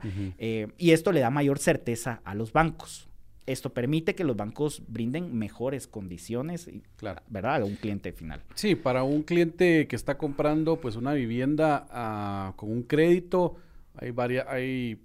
y 0.77 0.91
esto 0.91 1.11
le 1.11 1.21
da 1.21 1.31
mayor 1.31 1.57
certeza 1.57 2.21
a 2.23 2.35
los 2.35 2.53
bancos. 2.53 3.09
Esto 3.49 3.73
permite 3.73 4.13
que 4.13 4.23
los 4.23 4.35
bancos 4.37 4.83
brinden 4.87 5.35
mejores 5.35 5.87
condiciones, 5.87 6.69
claro. 6.97 7.23
¿verdad? 7.29 7.63
A 7.63 7.65
un 7.65 7.77
cliente 7.77 8.11
final. 8.11 8.43
Sí, 8.53 8.75
para 8.75 9.01
un 9.01 9.23
cliente 9.23 9.87
que 9.87 9.95
está 9.95 10.19
comprando 10.19 10.79
pues 10.79 10.95
una 10.95 11.13
vivienda 11.13 11.87
ah, 11.89 12.53
con 12.57 12.71
un 12.71 12.83
crédito, 12.83 13.55
hay, 13.95 14.13
hay 14.47 15.01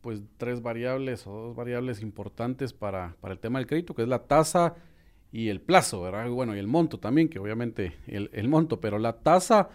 pues 0.00 0.22
tres 0.36 0.62
variables 0.62 1.26
o 1.26 1.32
dos 1.32 1.56
variables 1.56 2.02
importantes 2.02 2.72
para, 2.72 3.16
para, 3.20 3.34
el 3.34 3.40
tema 3.40 3.58
del 3.58 3.66
crédito, 3.66 3.94
que 3.94 4.02
es 4.02 4.08
la 4.08 4.20
tasa 4.20 4.74
y 5.32 5.48
el 5.48 5.60
plazo, 5.60 6.02
¿verdad? 6.02 6.28
Bueno, 6.30 6.56
y 6.56 6.58
el 6.58 6.66
monto 6.66 6.98
también, 6.98 7.28
que 7.28 7.38
obviamente 7.38 7.94
el, 8.06 8.48
monto, 8.48 8.80
pero 8.80 8.98
la 8.98 9.12
tasa, 9.14 9.68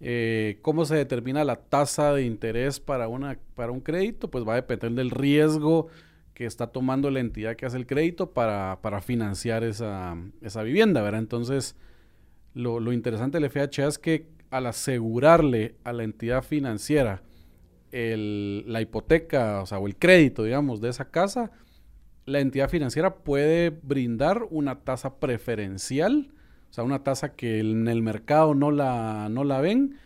eh, 0.00 0.58
¿cómo 0.62 0.84
se 0.84 0.96
determina 0.96 1.44
la 1.44 1.56
tasa 1.56 2.12
de 2.12 2.24
interés 2.24 2.80
para, 2.80 3.08
una, 3.08 3.38
para 3.54 3.72
un 3.72 3.80
crédito? 3.80 4.30
Pues 4.30 4.46
va 4.46 4.54
a 4.54 4.56
depender 4.56 4.92
del 4.92 5.10
riesgo 5.10 5.88
que 6.34 6.44
está 6.44 6.66
tomando 6.66 7.10
la 7.10 7.20
entidad 7.20 7.56
que 7.56 7.66
hace 7.66 7.78
el 7.78 7.86
crédito 7.86 8.32
para, 8.32 8.78
financiar 9.00 9.64
esa, 9.64 10.14
vivienda, 10.64 11.02
¿verdad? 11.02 11.20
Entonces, 11.20 11.76
lo, 12.52 12.92
interesante 12.92 13.40
del 13.40 13.50
FHA 13.50 13.86
es 13.86 13.98
que 13.98 14.26
al 14.50 14.66
asegurarle 14.66 15.76
a 15.84 15.92
la 15.92 16.04
entidad 16.04 16.42
financiera 16.42 17.22
la 18.16 18.80
hipoteca, 18.80 19.62
o 19.62 19.86
el 19.86 19.96
crédito, 19.96 20.44
digamos, 20.44 20.80
de 20.80 20.90
esa 20.90 21.10
casa, 21.10 21.50
la 22.24 22.40
entidad 22.40 22.68
financiera 22.68 23.16
puede 23.16 23.70
brindar 23.70 24.46
una 24.50 24.80
tasa 24.80 25.18
preferencial, 25.18 26.32
o 26.70 26.72
sea, 26.72 26.84
una 26.84 27.04
tasa 27.04 27.34
que 27.34 27.60
en 27.60 27.88
el 27.88 28.02
mercado 28.02 28.54
no 28.54 28.70
la, 28.70 29.28
no 29.30 29.44
la 29.44 29.60
ven, 29.60 29.96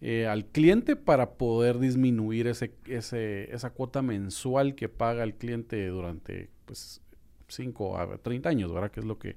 eh, 0.00 0.26
al 0.26 0.46
cliente 0.46 0.96
para 0.96 1.32
poder 1.32 1.78
disminuir 1.78 2.46
ese, 2.46 2.74
ese, 2.86 3.54
esa 3.54 3.70
cuota 3.70 4.02
mensual 4.02 4.74
que 4.74 4.88
paga 4.88 5.24
el 5.24 5.34
cliente 5.34 5.86
durante 5.88 6.50
pues 6.66 7.00
5 7.48 7.98
a 7.98 8.18
30 8.18 8.48
años, 8.48 8.72
¿verdad? 8.72 8.90
Que 8.90 9.00
es 9.00 9.06
lo 9.06 9.18
que, 9.18 9.36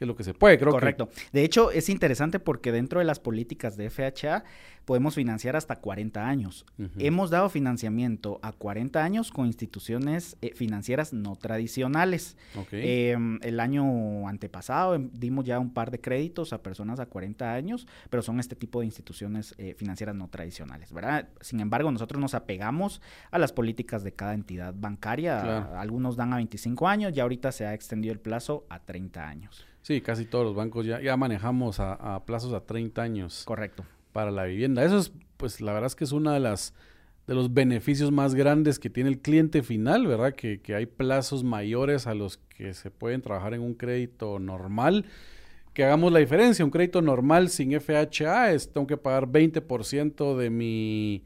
que 0.00 0.04
es 0.04 0.08
lo 0.08 0.16
que 0.16 0.24
se 0.24 0.32
puede, 0.32 0.58
creo 0.58 0.72
Correcto. 0.72 1.10
De 1.30 1.44
hecho, 1.44 1.70
es 1.70 1.90
interesante 1.90 2.40
porque 2.40 2.72
dentro 2.72 3.00
de 3.00 3.04
las 3.04 3.20
políticas 3.20 3.76
de 3.76 3.90
FHA, 3.90 4.44
podemos 4.86 5.14
financiar 5.14 5.56
hasta 5.56 5.76
40 5.76 6.26
años. 6.26 6.64
Hemos 6.98 7.28
dado 7.28 7.50
financiamiento 7.50 8.40
a 8.42 8.52
40 8.52 9.04
años 9.04 9.30
con 9.30 9.46
instituciones 9.46 10.38
eh, 10.40 10.52
financieras 10.54 11.12
no 11.12 11.36
tradicionales. 11.36 12.38
Em, 12.72 13.38
el 13.42 13.60
año 13.60 14.26
antepasado 14.26 14.94
em, 14.94 15.10
dimos 15.12 15.44
ya 15.44 15.58
un 15.58 15.74
par 15.74 15.90
de 15.90 16.00
créditos 16.00 16.54
a 16.54 16.62
personas 16.62 16.98
a 16.98 17.04
40 17.04 17.52
años, 17.52 17.86
pero 18.08 18.22
son 18.22 18.40
este 18.40 18.56
tipo 18.56 18.80
de 18.80 18.86
instituciones 18.86 19.54
eh, 19.58 19.74
financieras 19.74 20.16
no 20.16 20.28
tradicionales, 20.28 20.92
¿verdad? 20.92 21.28
Sin 21.42 21.60
embargo, 21.60 21.92
nosotros 21.92 22.20
nos 22.20 22.34
apegamos 22.34 23.02
a 23.30 23.38
las 23.38 23.52
políticas 23.52 24.02
de 24.02 24.12
cada 24.12 24.32
entidad 24.32 24.74
bancaria. 24.74 25.78
Algunos 25.78 26.16
dan 26.16 26.32
a 26.32 26.36
25 26.36 26.88
años 26.88 27.12
y 27.14 27.20
ahorita 27.20 27.52
se 27.52 27.66
ha 27.66 27.74
extendido 27.74 28.12
el 28.14 28.20
plazo 28.20 28.64
a 28.70 28.80
30 28.80 29.28
años. 29.28 29.69
Sí, 29.82 30.00
casi 30.00 30.24
todos 30.24 30.44
los 30.44 30.54
bancos 30.54 30.86
ya, 30.86 31.00
ya 31.00 31.16
manejamos 31.16 31.80
a, 31.80 31.94
a 31.94 32.24
plazos 32.24 32.52
a 32.52 32.60
30 32.60 33.02
años. 33.02 33.44
Correcto 33.44 33.84
para 34.12 34.30
la 34.30 34.44
vivienda. 34.44 34.84
Eso 34.84 34.98
es, 34.98 35.12
pues 35.36 35.60
la 35.60 35.72
verdad 35.72 35.86
es 35.88 35.96
que 35.96 36.04
es 36.04 36.12
una 36.12 36.34
de 36.34 36.40
las 36.40 36.74
de 37.26 37.34
los 37.36 37.54
beneficios 37.54 38.10
más 38.10 38.34
grandes 38.34 38.80
que 38.80 38.90
tiene 38.90 39.08
el 39.08 39.20
cliente 39.20 39.62
final, 39.62 40.06
¿verdad? 40.06 40.34
Que, 40.34 40.60
que 40.60 40.74
hay 40.74 40.86
plazos 40.86 41.44
mayores 41.44 42.08
a 42.08 42.14
los 42.14 42.38
que 42.38 42.74
se 42.74 42.90
pueden 42.90 43.22
trabajar 43.22 43.54
en 43.54 43.60
un 43.60 43.74
crédito 43.74 44.40
normal. 44.40 45.04
Que 45.72 45.84
hagamos 45.84 46.10
la 46.10 46.18
diferencia, 46.18 46.64
un 46.64 46.72
crédito 46.72 47.02
normal 47.02 47.48
sin 47.48 47.78
FHA 47.78 48.52
es, 48.52 48.72
tengo 48.72 48.88
que 48.88 48.96
pagar 48.96 49.28
20% 49.28 50.36
de 50.36 50.50
mi, 50.50 51.24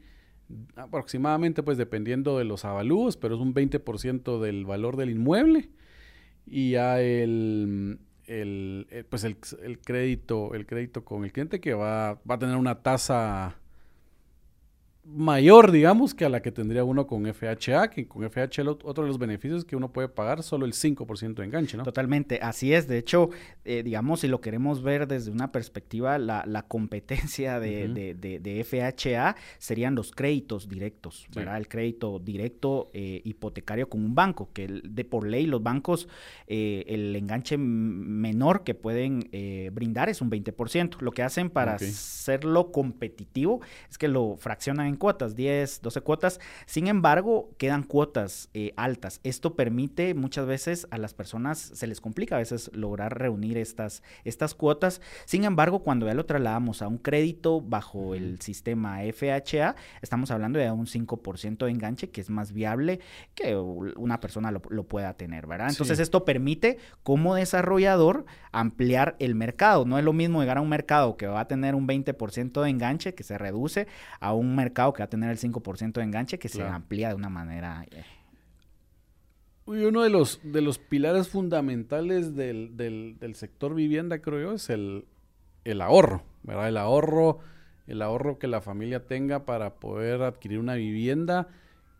aproximadamente 0.75 1.63
pues 1.63 1.79
dependiendo 1.79 2.37
de 2.37 2.43
los 2.43 2.65
avalúos, 2.65 3.17
pero 3.17 3.33
es 3.33 3.41
un 3.41 3.55
20% 3.55 4.39
del 4.39 4.65
valor 4.65 4.97
del 4.97 5.09
inmueble. 5.09 5.71
Y 6.45 6.71
ya 6.71 7.01
el, 7.01 7.97
el, 8.27 8.87
eh, 8.89 9.03
pues 9.07 9.23
el, 9.23 9.37
el, 9.63 9.79
crédito, 9.79 10.53
el 10.53 10.65
crédito 10.65 11.03
con 11.03 11.23
el 11.25 11.31
cliente 11.31 11.59
que 11.59 11.73
va, 11.73 12.19
va 12.29 12.35
a 12.35 12.39
tener 12.39 12.55
una 12.55 12.81
tasa 12.81 13.57
mayor, 15.05 15.71
digamos, 15.71 16.15
que 16.15 16.25
a 16.25 16.29
la 16.29 16.41
que 16.41 16.51
tendría 16.51 16.83
uno 16.83 17.05
con 17.05 17.25
FHA, 17.31 17.89
que 17.91 18.07
con 18.07 18.27
FHA 18.29 18.63
otro 18.63 19.03
de 19.03 19.07
los 19.07 19.19
beneficios 19.19 19.59
es 19.59 19.65
que 19.65 19.75
uno 19.75 19.93
puede 19.93 20.09
pagar 20.09 20.41
solo 20.41 20.65
el 20.65 20.73
5% 20.73 21.35
de 21.35 21.45
enganche, 21.45 21.77
¿no? 21.77 21.83
Totalmente, 21.83 22.39
así 22.41 22.73
es. 22.73 22.87
De 22.87 22.97
hecho, 22.97 23.29
eh, 23.65 23.83
digamos, 23.83 24.21
si 24.21 24.27
lo 24.27 24.41
queremos 24.41 24.81
ver 24.81 25.07
desde 25.07 25.31
una 25.31 25.51
perspectiva, 25.51 26.17
la, 26.17 26.43
la 26.47 26.63
competencia 26.63 27.59
de, 27.59 27.87
de, 27.87 28.39
de, 28.39 28.63
FHA 28.63 29.35
serían 29.59 29.93
los 29.93 30.11
créditos 30.11 30.67
directos, 30.67 31.27
¿verdad? 31.35 31.57
El 31.57 31.67
crédito 31.67 32.19
directo 32.19 32.89
eh, 32.93 33.21
hipotecario 33.23 33.87
con 33.87 34.03
un 34.03 34.15
banco, 34.15 34.49
que 34.53 34.81
de 34.83 35.05
por 35.05 35.27
ley 35.27 35.45
los 35.45 35.61
bancos, 35.61 36.07
eh, 36.47 36.83
el 36.87 37.15
enganche 37.15 37.57
menor 37.57 38.63
que 38.63 38.73
pueden 38.73 39.29
brindar 39.71 40.09
es 40.09 40.21
un 40.21 40.31
20%. 40.31 41.01
Lo 41.01 41.11
que 41.11 41.21
hacen 41.21 41.49
para 41.51 41.75
hacerlo 41.75 42.71
competitivo 42.71 43.61
es 43.89 43.97
que 43.97 44.07
lo 44.07 44.35
fraccionan 44.37 44.87
en 44.87 44.94
cuotas, 44.95 45.35
10, 45.35 45.81
12 45.81 46.01
cuotas. 46.01 46.39
Sin 46.65 46.87
embargo, 46.87 47.49
quedan 47.57 47.83
cuotas 47.83 48.49
eh, 48.53 48.73
altas. 48.77 49.19
Esto 49.23 49.55
permite 49.55 50.13
muchas 50.13 50.45
veces 50.45 50.87
a 50.91 50.97
las 50.97 51.13
personas, 51.13 51.59
se 51.59 51.87
les 51.87 52.01
complica 52.01 52.35
a 52.35 52.39
veces 52.39 52.71
lograr 52.73 53.17
reunir 53.17 53.57
estas, 53.57 54.03
estas 54.23 54.53
cuotas. 54.53 55.01
Sin 55.25 55.43
embargo, 55.43 55.79
cuando 55.79 56.05
ya 56.05 56.13
lo 56.13 56.25
trasladamos 56.25 56.81
a 56.81 56.87
un 56.87 56.97
crédito 56.97 57.61
bajo 57.61 58.15
el 58.15 58.41
sistema 58.41 58.99
FHA, 59.01 59.75
estamos 60.01 60.31
hablando 60.31 60.59
de 60.59 60.71
un 60.71 60.85
5% 60.85 61.65
de 61.65 61.71
enganche, 61.71 62.09
que 62.09 62.21
es 62.21 62.29
más 62.29 62.51
viable 62.51 62.99
que 63.33 63.55
una 63.55 64.19
persona 64.19 64.51
lo, 64.51 64.61
pueda 64.85 65.13
tener, 65.13 65.47
¿verdad? 65.47 65.69
Entonces, 65.69 65.99
esto 65.99 66.25
permite 66.25 66.77
como 67.03 67.35
desarrollador 67.35 68.25
ampliar 68.51 69.15
el 69.19 69.35
mercado. 69.35 69.85
No 69.85 69.97
es 69.97 70.05
lo 70.05 70.13
mismo 70.13 70.41
llegar 70.41 70.57
a 70.57 70.61
un 70.61 70.69
mercado 70.69 71.17
que 71.17 71.27
va 71.27 71.41
a 71.41 71.47
tener 71.47 71.75
un 71.75 71.87
20% 71.87 72.61
de 72.61 72.69
enganche, 72.69 73.13
que 73.13 73.23
se 73.23 73.37
reduce, 73.37 73.87
a 74.19 74.33
un 74.33 74.55
mercado 74.55 74.84
que 74.93 75.03
va 75.03 75.05
a 75.05 75.09
tener 75.09 75.29
el 75.29 75.37
5% 75.37 75.93
de 75.93 76.03
enganche 76.03 76.39
que 76.39 76.49
se 76.49 76.63
amplía 76.63 77.09
de 77.09 77.15
una 77.15 77.29
manera... 77.29 77.85
Eh. 77.91 78.03
uno 79.65 80.01
de 80.01 80.09
los, 80.09 80.39
de 80.43 80.61
los 80.61 80.77
pilares 80.77 81.29
fundamentales 81.29 82.35
del, 82.35 82.75
del, 82.77 83.35
sector 83.35 83.75
vivienda, 83.75 84.19
creo 84.19 84.41
yo, 84.41 84.53
es 84.53 84.69
el, 84.69 85.05
el 85.63 85.81
ahorro, 85.81 86.23
¿verdad? 86.43 86.69
El 86.69 86.77
ahorro, 86.77 87.39
el 87.87 88.01
ahorro 88.01 88.39
que 88.39 88.47
la 88.47 88.61
familia 88.61 89.05
tenga 89.05 89.45
para 89.45 89.75
poder 89.75 90.21
adquirir 90.21 90.59
una 90.59 90.75
vivienda, 90.75 91.47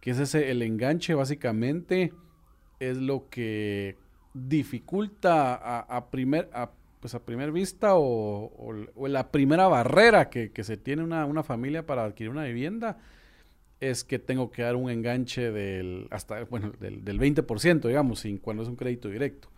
que 0.02 0.12
es 0.12 0.20
ese, 0.20 0.52
el 0.52 0.62
enganche 0.62 1.14
básicamente 1.14 2.14
es 2.80 2.98
lo 2.98 3.30
que 3.30 3.98
dificulta 4.34 5.56
a, 5.56 5.80
a 5.80 6.10
primer, 6.10 6.50
a 6.54 6.72
pues 7.06 7.14
a 7.14 7.24
primera 7.24 7.52
vista 7.52 7.92
o, 7.94 8.74
la 9.08 9.30
primera 9.30 9.68
barrera 9.68 10.32
que, 10.32 10.52
se 10.64 10.76
tiene 10.76 11.04
una, 11.04 11.44
familia 11.44 11.86
para 11.86 12.04
adquirir 12.04 12.32
una 12.32 12.46
vivienda 12.46 12.98
es 13.80 14.04
que 14.04 14.18
tengo 14.18 14.50
que 14.50 14.64
dar 14.64 14.76
un 14.76 14.90
enganche 14.90 15.52
del 15.52 16.08
hasta 16.10 16.46
bueno 16.46 16.72
del, 16.80 17.06
del 17.06 17.20
20%, 17.20 17.88
digamos, 17.88 18.22
sin 18.22 18.40
cuando 18.40 18.64
es 18.64 18.70
un 18.70 18.76
crédito 18.76 19.08
directo. 19.08 19.50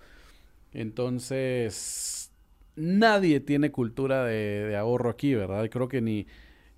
Entonces, 0.73 2.33
nadie 2.75 3.39
tiene 3.39 3.71
cultura 3.71 4.25
de, 4.25 4.75
ahorro 4.75 5.09
aquí, 5.09 5.33
¿verdad? 5.33 5.69
Creo 5.69 5.87
que 5.87 6.01
ni 6.01 6.27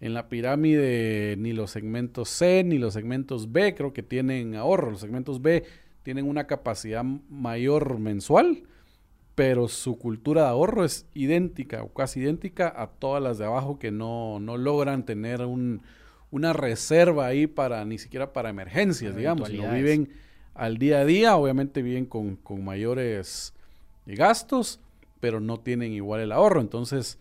en 0.01 0.13
la 0.13 0.29
pirámide 0.29 1.35
ni 1.39 1.51
los 1.51 1.71
segmentos 1.71 2.29
C 2.29 2.63
ni 2.63 2.77
los 2.77 2.93
segmentos 2.93 3.51
B 3.51 3.73
creo 3.73 3.91
que 3.91 4.03
tienen 4.03 4.53
ahorro. 4.53 4.91
Los 4.91 4.99
segmentos 4.99 5.41
B 5.41 5.63
tienen 6.03 6.27
una 6.27 6.45
capacidad 6.45 7.03
mayor 7.03 7.97
mensual 7.97 8.68
pero 9.39 9.69
su 9.69 9.98
cultura 9.98 10.41
de 10.41 10.48
ahorro 10.50 10.84
es 10.84 11.05
idéntica 11.13 11.81
o 11.81 11.93
casi 11.93 12.19
idéntica 12.19 12.74
a 12.75 12.88
todas 12.88 13.24
las 13.24 13.38
de 13.38 13.46
abajo 13.46 13.79
que 13.79 13.89
no, 13.89 14.38
logran 14.41 15.05
tener 15.05 15.39
una 16.29 16.51
reserva 16.51 17.27
ahí 17.27 17.48
para 17.48 17.86
ni 17.86 17.98
siquiera 18.00 18.34
para 18.34 18.50
emergencias, 18.50 19.15
digamos, 19.15 19.50
no 19.53 19.72
viven 19.72 20.10
al 20.53 20.77
día 20.77 21.00
a 21.00 21.05
día, 21.05 21.38
obviamente 21.38 21.81
viven 21.81 22.05
con, 22.05 22.38
mayores 22.65 23.53
gastos, 24.05 24.81
pero 25.22 25.39
no 25.39 25.62
tienen 25.62 25.93
igual 25.93 26.19
el 26.19 26.34
ahorro. 26.34 26.60
Entonces, 26.60 27.17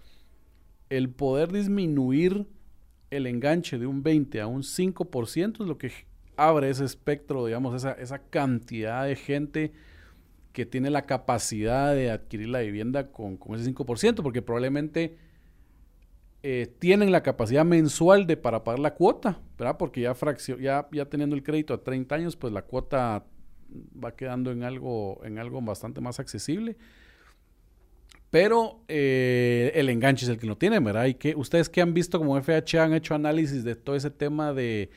el 0.91 1.11
poder 1.11 1.53
disminuir 1.53 2.49
el 3.13 3.29
enganche 3.29 3.79
de 3.79 3.87
un 3.87 4.03
20 4.03 4.41
a 4.41 4.49
un 4.49 4.65
5% 4.65 5.61
es 5.61 5.69
lo 5.69 5.79
que 5.79 5.93
abre 6.37 6.69
ese 6.69 6.85
espectro, 6.85 7.47
digamos, 7.47 7.77
esa, 7.77 7.93
esa 7.93 8.19
cantidad 8.19 9.07
de 9.07 9.15
gente 9.15 9.73
que 10.53 10.67
tiene 10.67 10.91
la 10.91 11.07
capacidad 11.07 11.95
de 11.95 12.11
adquirir 12.11 12.49
la 12.49 12.61
vivienda 12.61 13.11
con, 13.13 13.37
con 13.37 13.59
ese 13.59 13.73
5%, 13.73 14.23
porque 14.23 14.43
probablemente 14.43 15.17
eh, 16.43 16.73
tienen 16.79 17.13
la 17.13 17.23
capacidad 17.23 17.65
mensual 17.65 18.27
de 18.27 18.37
para 18.37 18.65
pagar 18.65 18.79
la 18.79 18.95
cuota, 18.95 19.41
¿verdad? 19.59 19.77
Porque 19.77 20.03
ya, 20.03 20.15
ya, 20.61 20.89
ya 20.91 21.05
teniendo 21.07 21.37
el 21.37 21.43
crédito 21.43 21.75
a 21.75 21.83
30 21.83 22.15
años, 22.15 22.37
pues 22.37 22.53
la 22.53 22.63
cuota 22.63 23.25
va 24.03 24.17
quedando 24.17 24.51
en 24.51 24.63
algo, 24.63 25.21
en 25.25 25.39
algo 25.39 25.61
bastante 25.61 26.01
más 26.01 26.21
accesible. 26.21 26.77
Pero 28.31 28.83
eh, 28.89 29.73
el 29.75 29.89
enganche 29.89 30.27
es 30.27 30.29
el 30.31 30.39
que 30.39 30.47
no 30.47 30.57
tiene, 30.57 30.81
¿verdad? 30.81 31.07
Y 31.07 31.15
que 31.15 31.35
ustedes 31.35 31.69
que 31.69 31.81
han 31.81 31.95
visto 31.95 32.19
como 32.19 32.41
FH 32.41 32.79
han 32.79 32.93
hecho 32.95 33.15
análisis 33.15 33.65
de 33.65 33.75
todo 33.75 33.97
ese 33.97 34.11
tema 34.11 34.53
de 34.53 34.91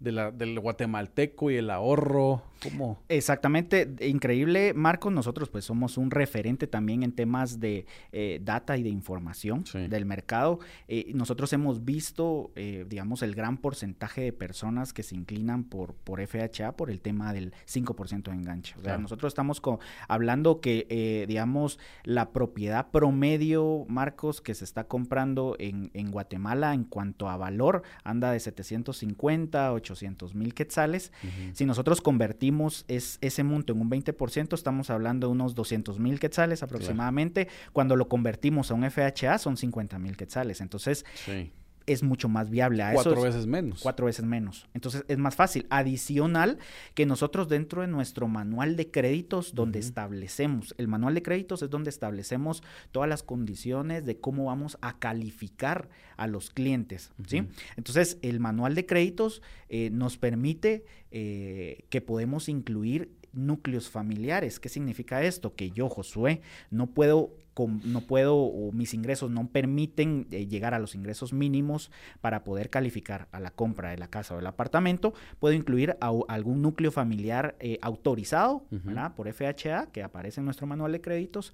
de 0.00 0.12
la, 0.12 0.30
del 0.30 0.58
guatemalteco 0.60 1.50
y 1.50 1.56
el 1.56 1.70
ahorro, 1.70 2.42
¿cómo? 2.62 3.02
Exactamente, 3.08 3.88
increíble, 4.00 4.72
Marcos, 4.74 5.12
nosotros 5.12 5.48
pues 5.48 5.64
somos 5.64 5.98
un 5.98 6.10
referente 6.10 6.66
también 6.66 7.02
en 7.02 7.12
temas 7.12 7.60
de 7.60 7.86
eh, 8.12 8.40
data 8.42 8.76
y 8.76 8.82
de 8.82 8.88
información 8.88 9.64
del 9.88 10.06
mercado. 10.06 10.60
Eh, 10.88 11.12
nosotros 11.14 11.52
hemos 11.52 11.84
visto, 11.84 12.50
eh, 12.56 12.86
digamos, 12.88 13.22
el 13.22 13.34
gran 13.34 13.58
porcentaje 13.58 14.22
de 14.22 14.32
personas 14.32 14.92
que 14.92 15.02
se 15.02 15.14
inclinan 15.14 15.64
por, 15.64 15.94
por 15.94 16.24
FHA 16.26 16.72
por 16.76 16.90
el 16.90 17.00
tema 17.00 17.32
del 17.32 17.52
5% 17.66 18.22
de 18.30 18.32
enganche. 18.32 18.74
O 18.78 18.82
sea, 18.82 18.98
nosotros 18.98 19.30
estamos 19.30 19.60
hablando 20.08 20.60
que, 20.60 21.26
digamos, 21.28 21.78
la 22.04 22.30
propiedad 22.30 22.90
promedio, 22.90 23.84
Marcos, 23.88 24.40
que 24.40 24.54
se 24.54 24.64
está 24.64 24.84
comprando 24.84 25.56
en, 25.58 25.90
en 25.94 26.10
Guatemala 26.10 26.74
en 26.74 26.84
cuanto 26.84 27.28
a 27.28 27.36
valor, 27.36 27.82
anda 28.04 28.32
de 28.32 28.40
750, 28.40 29.72
800 29.72 29.98
800 29.98 30.34
mil 30.34 30.54
quetzales. 30.54 31.12
Si 31.52 31.64
nosotros 31.64 32.00
convertimos 32.00 32.47
es, 32.88 33.18
ese 33.20 33.44
monto 33.44 33.72
en 33.72 33.80
un 33.80 33.90
20%, 33.90 34.54
estamos 34.54 34.90
hablando 34.90 35.28
de 35.28 35.32
unos 35.32 35.54
200 35.54 35.98
mil 35.98 36.18
quetzales 36.20 36.62
aproximadamente. 36.62 37.48
Cuando 37.72 37.96
lo 37.96 38.08
convertimos 38.08 38.70
a 38.70 38.74
un 38.74 38.88
FHA 38.90 39.38
son 39.38 39.56
50 39.56 39.98
mil 39.98 40.16
quetzales. 40.16 40.60
Entonces, 40.60 41.04
es 41.88 42.02
mucho 42.02 42.28
más 42.28 42.50
viable. 42.50 42.82
A 42.82 42.92
cuatro 42.92 43.22
veces 43.22 43.46
menos. 43.46 43.80
Cuatro 43.82 44.06
veces 44.06 44.24
menos. 44.24 44.68
Entonces 44.74 45.04
es 45.08 45.18
más 45.18 45.34
fácil. 45.34 45.66
Adicional 45.70 46.58
que 46.94 47.06
nosotros 47.06 47.48
dentro 47.48 47.82
de 47.82 47.88
nuestro 47.88 48.28
manual 48.28 48.76
de 48.76 48.90
créditos, 48.90 49.54
donde 49.54 49.78
establecemos, 49.78 50.74
el 50.78 50.88
manual 50.88 51.14
de 51.14 51.22
créditos 51.22 51.62
es 51.62 51.70
donde 51.70 51.90
establecemos 51.90 52.62
todas 52.92 53.08
las 53.08 53.22
condiciones 53.22 54.04
de 54.04 54.20
cómo 54.20 54.44
vamos 54.44 54.78
a 54.80 54.98
calificar 54.98 55.88
a 56.16 56.26
los 56.26 56.50
clientes. 56.50 57.12
¿sí? 57.26 57.48
Entonces 57.76 58.18
el 58.22 58.38
manual 58.38 58.74
de 58.74 58.86
créditos 58.86 59.42
eh, 59.68 59.90
nos 59.90 60.18
permite 60.18 60.84
eh, 61.10 61.84
que 61.88 62.00
podemos 62.00 62.48
incluir 62.48 63.10
núcleos 63.32 63.88
familiares. 63.88 64.60
¿Qué 64.60 64.68
significa 64.68 65.22
esto? 65.22 65.54
Que 65.54 65.70
yo, 65.70 65.88
Josué, 65.88 66.42
no 66.70 66.88
puedo 66.88 67.34
no 67.66 68.02
puedo 68.02 68.36
o 68.36 68.70
mis 68.72 68.94
ingresos 68.94 69.30
no 69.30 69.48
permiten 69.48 70.26
eh, 70.30 70.46
llegar 70.46 70.74
a 70.74 70.78
los 70.78 70.94
ingresos 70.94 71.32
mínimos 71.32 71.90
para 72.20 72.44
poder 72.44 72.70
calificar 72.70 73.26
a 73.32 73.40
la 73.40 73.50
compra 73.50 73.90
de 73.90 73.98
la 73.98 74.08
casa 74.08 74.34
o 74.34 74.36
del 74.36 74.46
apartamento, 74.46 75.14
puedo 75.40 75.54
incluir 75.54 75.96
a, 76.00 76.12
algún 76.28 76.62
núcleo 76.62 76.92
familiar 76.92 77.56
eh, 77.60 77.78
autorizado 77.82 78.64
por 79.16 79.32
FHA 79.32 79.88
que 79.92 80.02
aparece 80.02 80.40
en 80.40 80.44
nuestro 80.44 80.66
manual 80.66 80.92
de 80.92 81.00
créditos 81.00 81.52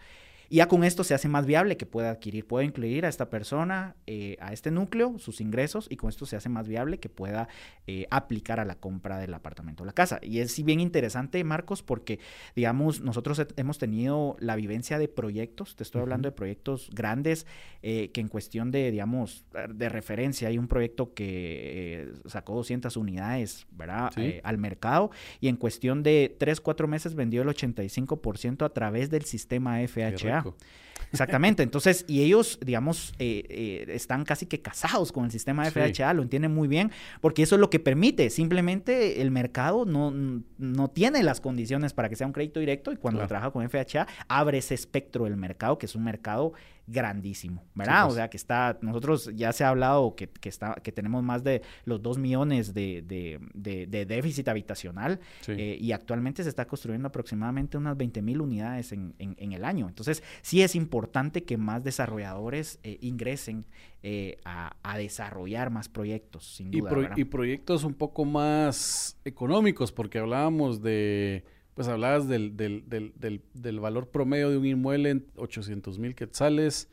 y 0.55 0.59
ya 0.59 0.69
con 0.69 0.85
esto 0.85 1.03
se 1.03 1.15
hace 1.15 1.27
más 1.27 1.47
viable 1.47 1.77
que 1.77 1.85
pueda 1.85 2.11
adquirir, 2.11 2.47
pueda 2.47 2.65
incluir 2.65 3.07
a 3.07 3.09
esta 3.09 3.29
persona, 3.29 3.97
eh, 4.07 4.37
a 4.39 4.53
este 4.53 4.71
núcleo, 4.71 5.19
sus 5.19 5.41
ingresos, 5.41 5.89
y 5.91 5.97
con 5.97 6.11
esto 6.11 6.27
se 6.27 6.37
hace 6.37 6.49
más 6.49 6.69
viable 6.69 7.01
que 7.01 7.09
pueda 7.09 7.49
eh, 7.89 8.07
aplicar 8.09 8.61
a 8.61 8.65
la 8.65 8.77
compra 8.77 9.19
del 9.19 9.35
apartamento 9.35 9.83
o 9.83 9.87
la 9.87 9.93
casa. 9.93 10.21
Y 10.23 10.39
es 10.39 10.65
bien 10.65 10.79
interesante, 10.79 11.43
Marcos, 11.43 11.83
porque, 11.83 12.21
digamos, 12.55 13.01
nosotros 13.01 13.45
hemos 13.57 13.79
tenido 13.79 14.37
la 14.39 14.55
vivencia 14.55 14.97
de 14.97 15.09
proyectos, 15.09 15.75
te 15.75 15.83
estoy 15.83 16.03
hablando 16.03 16.29
de 16.29 16.33
proyectos 16.37 16.89
grandes, 16.93 17.49
eh, 17.83 18.13
que 18.13 18.21
en 18.21 18.29
cuestión 18.29 18.71
de, 18.71 18.93
digamos, 18.93 19.47
de 19.69 19.89
referencia, 19.89 20.47
hay 20.47 20.59
un 20.59 20.69
proyecto 20.69 21.15
que 21.15 22.13
sacó 22.27 22.55
200 22.55 22.97
unidades, 22.97 23.67
¿verdad? 23.73 24.13
al 24.45 24.59
mercado, 24.59 25.11
y 25.41 25.49
en 25.49 25.57
cuestión 25.57 26.05
de 26.05 26.33
3, 26.39 26.61
4 26.61 26.87
meses 26.87 27.17
vendió 27.17 27.43
el 27.43 27.49
85% 27.49 28.65
a 28.65 28.69
través 28.69 29.11
del 29.11 29.25
sistema 29.25 29.81
FHA. 29.85 30.44
Exactamente, 31.15 31.63
entonces, 31.63 32.05
y 32.09 32.23
ellos, 32.23 32.59
digamos, 32.61 33.15
eh, 33.21 33.45
eh, 33.49 33.87
están 33.95 34.25
casi 34.25 34.47
que 34.47 34.61
casados 34.61 35.13
con 35.13 35.25
el 35.25 35.31
sistema 35.31 35.65
de 35.65 35.71
FHA, 35.71 36.13
lo 36.13 36.23
entienden 36.23 36.53
muy 36.53 36.67
bien, 36.67 36.91
porque 37.21 37.45
eso 37.45 37.55
es 37.55 37.61
lo 37.61 37.71
que 37.71 37.79
permite, 37.79 38.31
simplemente 38.31 39.23
el 39.23 39.31
mercado 39.31 39.85
no, 39.85 40.13
no 40.59 40.89
tiene 40.89 41.23
las 41.23 41.41
condiciones 41.41 41.93
para 41.93 42.09
que 42.09 42.17
sea 42.17 42.27
un 42.27 42.33
crédito 42.33 42.59
directo 42.59 42.91
y 42.91 42.97
cuando 42.97 43.25
trabaja 43.29 43.53
con 43.53 43.69
FHA 43.69 44.09
abre 44.27 44.59
ese 44.59 44.75
espectro 44.75 45.25
del 45.25 45.37
mercado, 45.37 45.79
que 45.79 45.87
es 45.87 45.95
un 45.95 46.03
mercado 46.03 46.53
grandísimo, 46.87 47.65
¿verdad? 47.75 48.05
O 48.05 48.07
pues. 48.07 48.17
sea, 48.17 48.31
que 48.31 48.37
está, 48.37 48.79
nosotros 48.83 49.31
ya 49.35 49.53
se 49.53 49.65
ha 49.65 49.71
hablado 49.71 50.15
que, 50.15 50.29
que, 50.29 50.49
está, 50.49 50.75
que 50.75 50.93
tenemos 50.93 51.23
más 51.23 51.43
de 51.43 51.63
los 51.85 52.03
2 52.03 52.19
millones 52.19 52.75
de, 52.75 53.03
de, 53.03 54.07
déficit 54.07 54.49
habitacional 54.49 55.21
eh, 55.49 55.79
y 55.81 55.93
actualmente 55.93 56.43
se 56.43 56.49
está 56.49 56.67
construyendo 56.67 57.09
aproximadamente 57.09 57.79
unas 57.79 57.97
20 57.97 58.23
mil 58.23 58.41
unidades 58.41 58.93
en, 58.93 59.15
en, 59.19 59.53
el 59.53 59.65
año. 59.65 59.89
Entonces, 59.89 60.23
sí 60.43 60.63
es 60.63 60.75
importante 60.75 61.45
que 61.45 61.57
más 61.57 61.83
desarrolladores 61.85 62.79
eh, 62.83 62.99
ingresen 63.01 63.65
eh, 64.03 64.39
a, 64.45 64.77
a, 64.83 64.99
desarrollar 64.99 65.71
más 65.71 65.89
proyectos, 65.89 66.57
sin 66.57 66.71
duda. 66.71 67.15
Y, 67.17 67.23
y 67.23 67.25
proyectos 67.25 67.85
un 67.85 67.95
poco 67.95 68.25
más 68.25 69.19
económicos, 69.25 69.93
porque 69.93 70.19
hablábamos 70.19 70.83
de 70.83 71.45
pues 71.75 71.89
hablabas 71.89 72.29
del, 72.29 72.57
del, 72.57 72.85
del, 72.87 73.43
del, 73.53 73.81
valor 73.81 74.09
promedio 74.09 74.51
de 74.51 74.57
un 74.57 74.67
inmueble 74.67 75.11
en 75.11 75.27
800 75.37 75.99
mil 75.99 76.15
quetzales, 76.15 76.89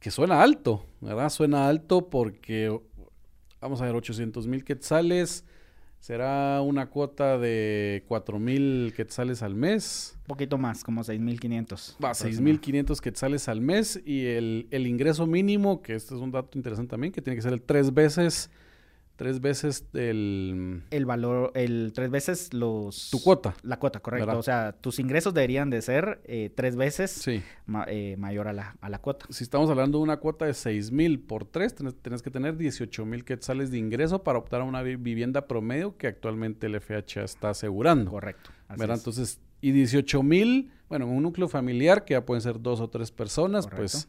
que 0.00 0.10
suena 0.10 0.42
alto, 0.42 0.86
¿verdad? 1.00 1.28
Suena 1.28 1.68
alto 1.68 2.08
porque, 2.08 2.78
vamos 3.60 3.80
a 3.80 3.84
ver, 3.84 3.94
800 3.94 4.46
mil 4.46 4.64
quetzales 4.64 5.44
será 6.00 6.60
una 6.60 6.90
cuota 6.90 7.38
de 7.38 8.04
4 8.08 8.38
mil 8.38 8.92
quetzales 8.94 9.42
al 9.42 9.54
mes. 9.54 10.16
Un 10.20 10.26
poquito 10.26 10.58
más, 10.58 10.84
como 10.84 11.02
6.500. 11.02 11.96
Va, 12.02 12.10
6.500 12.12 13.00
quetzales 13.00 13.48
al 13.48 13.62
mes 13.62 14.00
y 14.04 14.26
el, 14.26 14.68
el 14.70 14.86
ingreso 14.86 15.26
mínimo, 15.26 15.80
que 15.80 15.94
este 15.94 16.14
es 16.14 16.20
un 16.20 16.30
dato 16.30 16.58
interesante 16.58 16.90
también, 16.90 17.12
que 17.12 17.22
tiene 17.22 17.36
que 17.36 17.42
ser 17.42 17.54
el 17.54 17.62
tres 17.62 17.92
veces 17.92 18.50
tres 19.16 19.40
veces 19.40 19.86
el... 19.92 20.82
El 20.90 21.06
valor, 21.06 21.52
el 21.54 21.92
tres 21.94 22.10
veces 22.10 22.52
los... 22.52 23.10
Tu 23.10 23.22
cuota. 23.22 23.54
La 23.62 23.78
cuota, 23.78 24.00
correcto. 24.00 24.38
O 24.38 24.42
sea, 24.42 24.72
tus 24.72 24.98
ingresos 24.98 25.34
deberían 25.34 25.70
de 25.70 25.82
ser 25.82 26.20
eh, 26.24 26.50
tres 26.54 26.76
veces 26.76 27.26
eh, 27.26 28.16
mayor 28.18 28.48
a 28.48 28.52
la, 28.52 28.76
a 28.80 28.88
la 28.88 28.98
cuota. 28.98 29.26
Si 29.30 29.44
estamos 29.44 29.70
hablando 29.70 29.98
de 29.98 30.04
una 30.04 30.18
cuota 30.18 30.46
de 30.46 30.54
seis 30.54 30.90
mil 30.90 31.20
por 31.20 31.44
tres, 31.44 31.74
tenés, 31.74 32.22
que 32.22 32.30
tener 32.30 32.56
18 32.56 33.04
mil 33.04 33.24
quetzales 33.24 33.70
de 33.70 33.78
ingreso 33.78 34.22
para 34.22 34.38
optar 34.38 34.60
a 34.60 34.64
una 34.64 34.82
vivienda 34.82 35.46
promedio 35.46 35.96
que 35.96 36.06
actualmente 36.06 36.66
el 36.66 36.80
FHA 36.80 37.24
está 37.24 37.50
asegurando. 37.50 38.10
Correcto. 38.10 38.50
¿verdad? 38.76 38.96
Entonces, 38.98 39.40
y 39.60 39.72
18 39.72 40.22
mil, 40.22 40.70
bueno, 40.88 41.06
en 41.06 41.12
un 41.12 41.22
núcleo 41.22 41.48
familiar 41.48 42.04
que 42.04 42.12
ya 42.12 42.24
pueden 42.24 42.42
ser 42.42 42.60
dos 42.60 42.80
o 42.80 42.88
tres 42.88 43.10
personas, 43.10 43.66
pues 43.66 44.08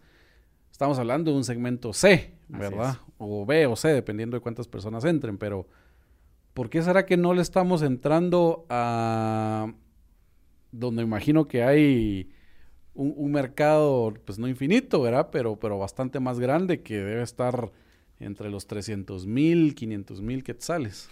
estamos 0.72 1.00
hablando 1.00 1.32
de 1.32 1.38
un 1.38 1.44
segmento 1.44 1.94
C, 1.94 2.35
¿verdad? 2.48 2.98
O 3.18 3.46
B 3.46 3.66
o 3.68 3.76
C, 3.76 3.90
dependiendo 3.90 4.38
de 4.38 4.42
cuántas 4.42 4.68
personas 4.68 5.06
entren, 5.06 5.38
pero 5.38 5.68
¿por 6.54 6.70
qué 6.70 6.82
será 6.82 7.06
que 7.06 7.18
no 7.18 7.34
le 7.34 7.42
estamos 7.42 7.82
entrando 7.82 8.66
a 8.70 9.74
donde 10.72 11.04
imagino 11.04 11.48
que 11.48 11.64
hay 11.64 12.30
un, 12.94 13.32
mercado, 13.32 14.14
pues 14.26 14.40
no 14.40 14.48
infinito, 14.48 15.02
¿verdad? 15.02 15.30
Pero, 15.32 15.58
pero 15.60 15.78
bastante 15.78 16.20
más 16.20 16.40
grande 16.40 16.82
que 16.82 16.96
debe 16.96 17.24
estar 17.24 17.72
entre 18.20 18.50
los 18.50 18.68
300 18.68 19.26
mil, 19.26 19.76
500 19.76 20.22
mil 20.22 20.44
quetzales. 20.44 21.10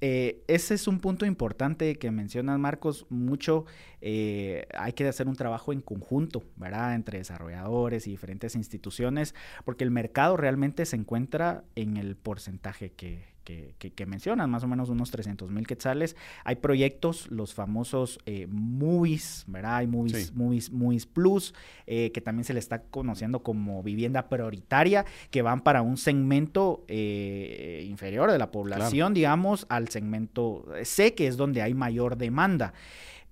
Eh, 0.00 0.42
ese 0.46 0.74
es 0.74 0.88
un 0.88 0.98
punto 0.98 1.26
importante 1.26 1.96
que 1.96 2.10
mencionas, 2.10 2.58
Marcos. 2.58 3.06
Mucho 3.10 3.66
eh, 4.00 4.66
hay 4.76 4.94
que 4.94 5.06
hacer 5.06 5.28
un 5.28 5.36
trabajo 5.36 5.72
en 5.72 5.80
conjunto, 5.80 6.42
¿verdad? 6.56 6.94
Entre 6.94 7.18
desarrolladores 7.18 8.06
y 8.06 8.10
diferentes 8.10 8.54
instituciones, 8.54 9.34
porque 9.64 9.84
el 9.84 9.90
mercado 9.90 10.36
realmente 10.36 10.86
se 10.86 10.96
encuentra 10.96 11.64
en 11.74 11.96
el 11.96 12.16
porcentaje 12.16 12.92
que, 12.92 13.33
que, 13.44 13.74
que, 13.78 14.06
mencionan, 14.06 14.50
más 14.50 14.64
o 14.64 14.68
menos 14.68 14.88
unos 14.88 15.10
300 15.10 15.50
mil 15.50 15.66
quetzales. 15.66 16.16
Hay 16.44 16.56
proyectos, 16.56 17.30
los 17.30 17.54
famosos 17.54 18.18
eh, 18.26 18.46
movies, 18.50 19.44
¿verdad? 19.46 19.76
Hay 19.76 19.86
movies, 19.86 20.32
movies, 20.34 20.72
movies 20.72 21.06
plus, 21.06 21.54
eh, 21.86 22.10
que 22.12 22.20
también 22.20 22.44
se 22.44 22.54
le 22.54 22.58
está 22.58 22.82
conociendo 22.82 23.42
como 23.42 23.82
vivienda 23.82 24.28
prioritaria, 24.28 25.04
que 25.30 25.42
van 25.42 25.60
para 25.60 25.82
un 25.82 25.96
segmento 25.96 26.84
eh, 26.88 27.86
inferior 27.88 28.32
de 28.32 28.38
la 28.38 28.50
población, 28.50 29.14
digamos, 29.14 29.66
al 29.68 29.88
segmento 29.88 30.66
C, 30.82 31.14
que 31.14 31.26
es 31.26 31.36
donde 31.36 31.62
hay 31.62 31.74
mayor 31.74 32.16
demanda. 32.16 32.72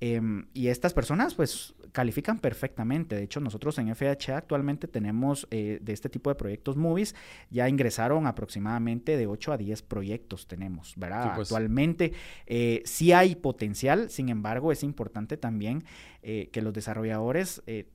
Em, 0.04 0.46
y 0.52 0.66
estas 0.66 0.92
personas, 0.92 1.36
pues, 1.36 1.74
califican 1.92 2.40
perfectamente. 2.40 3.14
De 3.14 3.22
hecho, 3.22 3.38
nosotros 3.38 3.78
en 3.78 3.94
FHA 3.94 4.36
actualmente 4.36 4.88
tenemos 4.88 5.46
eh, 5.52 5.78
de 5.80 5.92
este 5.92 6.08
tipo 6.08 6.28
de 6.28 6.34
proyectos 6.34 6.76
movies, 6.76 7.14
ya 7.50 7.68
ingresaron 7.68 8.26
aproximadamente 8.26 9.16
de 9.16 9.28
8 9.28 9.52
a 9.52 9.56
10 9.58 9.82
proyectos 9.82 10.48
tenemos, 10.48 10.94
¿verdad? 10.96 11.36
pues. 11.36 11.52
Actualmente 11.52 12.14
eh, 12.46 12.82
sí 12.84 13.12
hay 13.12 13.36
potencial, 13.36 14.10
sin 14.10 14.28
embargo, 14.28 14.72
es 14.72 14.82
importante 14.82 15.36
también 15.36 15.84
eh, 16.24 16.50
que 16.52 16.62
los 16.62 16.72
desarrolladores 16.72 17.64
eh, 17.66 17.86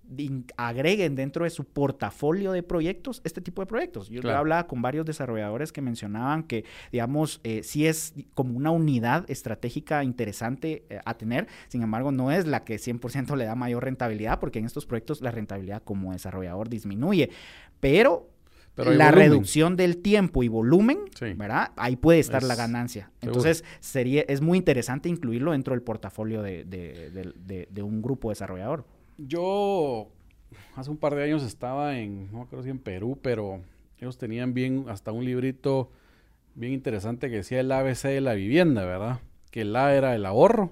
agreguen 0.58 1.16
dentro 1.16 1.46
de 1.46 1.50
su 1.50 1.64
portafolio 1.64 2.52
de 2.52 2.62
proyectos 2.62 3.22
este 3.24 3.40
tipo 3.40 3.62
de 3.62 3.68
proyectos. 3.68 4.10
Yo 4.10 4.20
hablaba 4.36 4.68
con 4.68 4.82
varios 4.82 5.06
desarrolladores 5.06 5.72
que 5.72 5.82
mencionaban 5.82 6.44
que, 6.44 6.66
digamos, 6.92 7.40
eh, 7.46 7.62
sí 7.64 7.88
es 7.88 8.14
como 8.34 8.58
una 8.58 8.72
unidad 8.72 9.24
estratégica 9.30 10.04
interesante 10.04 10.84
a 11.06 11.14
tener, 11.14 11.48
sin 11.70 11.84
embargo, 11.84 12.12
no 12.12 12.30
es 12.30 12.46
la 12.46 12.66
que 12.66 12.76
100% 12.76 13.38
le 13.38 13.46
da 13.46 13.56
mayor 13.56 13.86
rentabilidad, 13.86 14.42
porque 14.42 14.60
en 14.60 14.66
estos 14.66 14.86
proyectos 14.86 15.22
la 15.22 15.32
rentabilidad 15.32 15.82
como 15.84 16.12
desarrollador 16.12 16.68
disminuye. 16.68 17.30
Pero 17.80 18.30
la 18.78 19.12
reducción 19.12 19.76
del 19.76 19.98
tiempo 19.98 20.44
y 20.44 20.48
volumen, 20.48 21.00
¿verdad? 21.36 21.72
Ahí 21.76 21.96
puede 21.96 22.20
estar 22.20 22.44
la 22.44 22.56
ganancia. 22.56 23.12
Entonces, 23.22 23.64
sería, 23.80 24.24
es 24.28 24.42
muy 24.42 24.58
interesante 24.58 25.10
incluirlo 25.10 25.52
dentro 25.52 25.74
del 25.74 25.82
portafolio 25.82 26.42
de, 26.42 27.82
un 27.82 28.02
grupo 28.02 28.30
desarrollador. 28.30 28.86
Yo 29.18 30.10
hace 30.76 30.90
un 30.92 30.98
par 30.98 31.16
de 31.16 31.24
años 31.24 31.44
estaba 31.44 31.98
en, 31.98 32.32
no 32.32 32.48
creo 32.48 32.62
si 32.62 32.70
en 32.70 32.80
Perú, 32.80 33.18
pero 33.22 33.62
ellos 34.00 34.18
tenían 34.18 34.54
bien 34.54 34.86
hasta 34.90 35.12
un 35.12 35.26
librito 35.26 35.92
bien 36.54 36.74
interesante 36.74 37.30
que 37.30 37.38
decía 37.38 37.60
el 37.60 37.72
ABC 37.72 38.04
de 38.04 38.22
la 38.22 38.34
vivienda, 38.36 38.86
¿verdad? 38.86 39.20
Que 39.52 39.62
el 39.62 39.76
A 39.76 39.96
era 39.96 40.16
el 40.16 40.26
ahorro, 40.26 40.72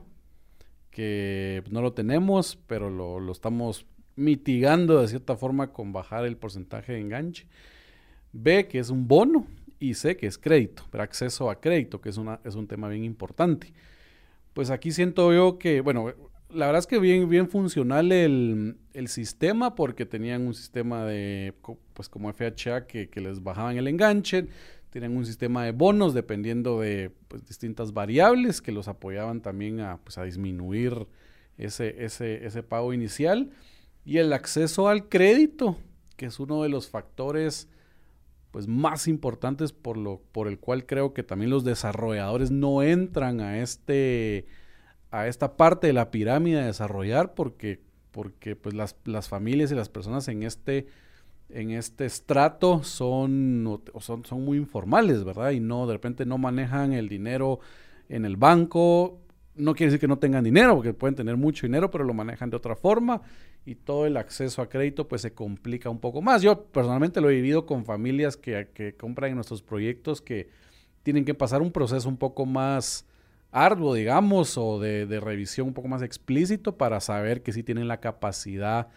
que 0.92 1.64
no 1.72 1.82
lo 1.82 1.94
tenemos, 1.94 2.58
pero 2.68 2.90
lo, 2.90 3.20
lo 3.20 3.32
estamos 3.32 3.86
mitigando 4.16 5.02
de 5.02 5.08
cierta 5.08 5.36
forma 5.36 5.74
con 5.74 5.92
bajar 5.92 6.26
el 6.26 6.38
porcentaje 6.38 6.94
de 6.94 7.00
enganche. 7.00 7.48
B, 8.36 8.68
que 8.68 8.80
es 8.80 8.90
un 8.90 9.08
bono, 9.08 9.48
y 9.80 9.94
C, 9.94 10.16
que 10.18 10.28
es 10.28 10.38
crédito, 10.38 10.84
pero 10.92 11.04
acceso 11.04 11.50
a 11.50 11.60
crédito, 11.60 12.02
que 12.02 12.10
es, 12.10 12.18
una, 12.18 12.40
es 12.44 12.56
un 12.56 12.68
tema 12.68 12.90
bien 12.90 13.04
importante. 13.04 13.74
Pues 14.54 14.70
aquí 14.70 14.92
siento 14.92 15.34
yo 15.34 15.58
que, 15.58 15.82
bueno, 15.82 16.14
la 16.50 16.68
verdad 16.68 16.80
es 16.80 16.88
que 16.88 17.00
bien, 17.00 17.28
bien 17.30 17.50
funcional 17.50 18.12
el, 18.12 18.78
sistema, 19.08 19.76
porque 19.76 20.06
tenían 20.06 20.48
un 20.48 20.54
sistema 20.54 21.06
de, 21.06 21.54
pues 21.94 22.10
como 22.10 22.32
FHA, 22.32 22.88
que, 22.88 23.10
les 23.16 23.44
bajaban 23.44 23.78
el 23.78 23.88
enganche, 23.88 24.48
tenían 24.90 25.16
un 25.16 25.26
sistema 25.26 25.66
de 25.66 25.72
bonos 25.72 26.14
dependiendo 26.14 26.80
de 26.80 27.12
pues, 27.28 27.46
distintas 27.46 27.94
variables 27.94 28.62
que 28.62 28.72
los 28.72 28.88
apoyaban 28.88 29.42
también 29.42 29.82
a, 29.82 29.98
pues, 29.98 30.18
a 30.18 30.24
disminuir 30.24 31.08
ese, 31.58 32.04
ese, 32.06 32.46
ese 32.46 32.64
pago 32.64 32.94
inicial. 32.94 33.52
Y 34.06 34.20
el 34.20 34.32
acceso 34.34 34.88
al 34.88 35.10
crédito, 35.10 35.78
que 36.16 36.28
es 36.28 36.40
uno 36.40 36.64
de 36.64 36.70
los 36.70 36.90
factores 36.90 37.68
pues 38.56 38.70
más 38.70 39.10
importantes 39.10 39.74
por 39.74 39.98
lo 39.98 40.22
por 40.32 40.48
el 40.48 40.60
cual 40.60 40.86
creo 40.86 41.14
que 41.14 41.24
también 41.24 41.50
los 41.50 41.66
desarrolladores 41.66 42.52
no 42.52 42.84
entran 42.84 43.42
a 43.42 43.60
este 43.60 44.46
a 45.12 45.28
esta 45.28 45.58
parte 45.58 45.88
de 45.88 45.92
la 45.92 46.10
pirámide 46.10 46.62
de 46.62 46.68
desarrollar 46.68 47.34
porque 47.34 47.82
porque 48.12 48.56
pues 48.56 48.74
las, 48.74 48.96
las 49.04 49.28
familias 49.28 49.74
y 49.74 49.76
las 49.76 49.90
personas 49.90 50.30
en 50.30 50.44
este 50.44 50.88
en 51.50 51.72
este 51.72 52.06
estrato 52.06 52.82
son, 52.82 53.82
son, 54.00 54.24
son 54.24 54.46
muy 54.46 54.58
informales, 54.58 55.26
¿verdad? 55.26 55.52
Y 55.52 55.60
no, 55.60 55.86
de 55.86 55.92
repente 55.92 56.26
no 56.26 56.38
manejan 56.38 56.94
el 56.94 57.10
dinero 57.10 57.60
en 58.08 58.24
el 58.24 58.38
banco. 58.38 59.20
No 59.56 59.74
quiere 59.74 59.92
decir 59.92 60.02
que 60.02 60.08
no 60.08 60.18
tengan 60.18 60.44
dinero, 60.44 60.76
porque 60.76 60.94
pueden 60.94 61.16
tener 61.16 61.38
mucho 61.38 61.66
dinero, 61.66 61.90
pero 61.90 62.04
lo 62.04 62.14
manejan 62.14 62.50
de 62.50 62.58
otra 62.58 62.76
forma 62.76 63.22
y 63.66 63.76
todo 63.76 64.06
el 64.06 64.18
acceso 64.18 64.62
a 64.62 64.70
crédito 64.70 65.08
pues 65.08 65.22
se 65.22 65.34
complica 65.34 65.90
un 65.90 66.00
poco 66.00 66.22
más. 66.22 66.42
Yo 66.42 66.66
personalmente 66.66 67.22
lo 67.22 67.30
he 67.30 67.36
vivido 67.36 67.66
con 67.66 67.86
familias 67.86 68.38
que, 68.38 68.70
que 68.74 68.96
compran 68.96 69.32
en 69.32 69.36
nuestros 69.36 69.62
proyectos 69.62 70.22
que 70.22 70.50
tienen 71.04 71.26
que 71.26 71.34
pasar 71.34 71.62
un 71.62 71.72
proceso 71.72 72.10
un 72.10 72.18
poco 72.18 72.46
más 72.46 73.06
arduo, 73.52 73.94
digamos, 73.94 74.58
o 74.58 74.80
de, 74.80 75.06
de 75.06 75.20
revisión 75.20 75.68
un 75.68 75.74
poco 75.74 75.88
más 75.88 76.02
explícito 76.02 76.78
para 76.78 77.00
saber 77.00 77.42
que 77.42 77.54
sí 77.54 77.64
tienen 77.64 77.88
la 77.88 78.00
capacidad 78.02 78.90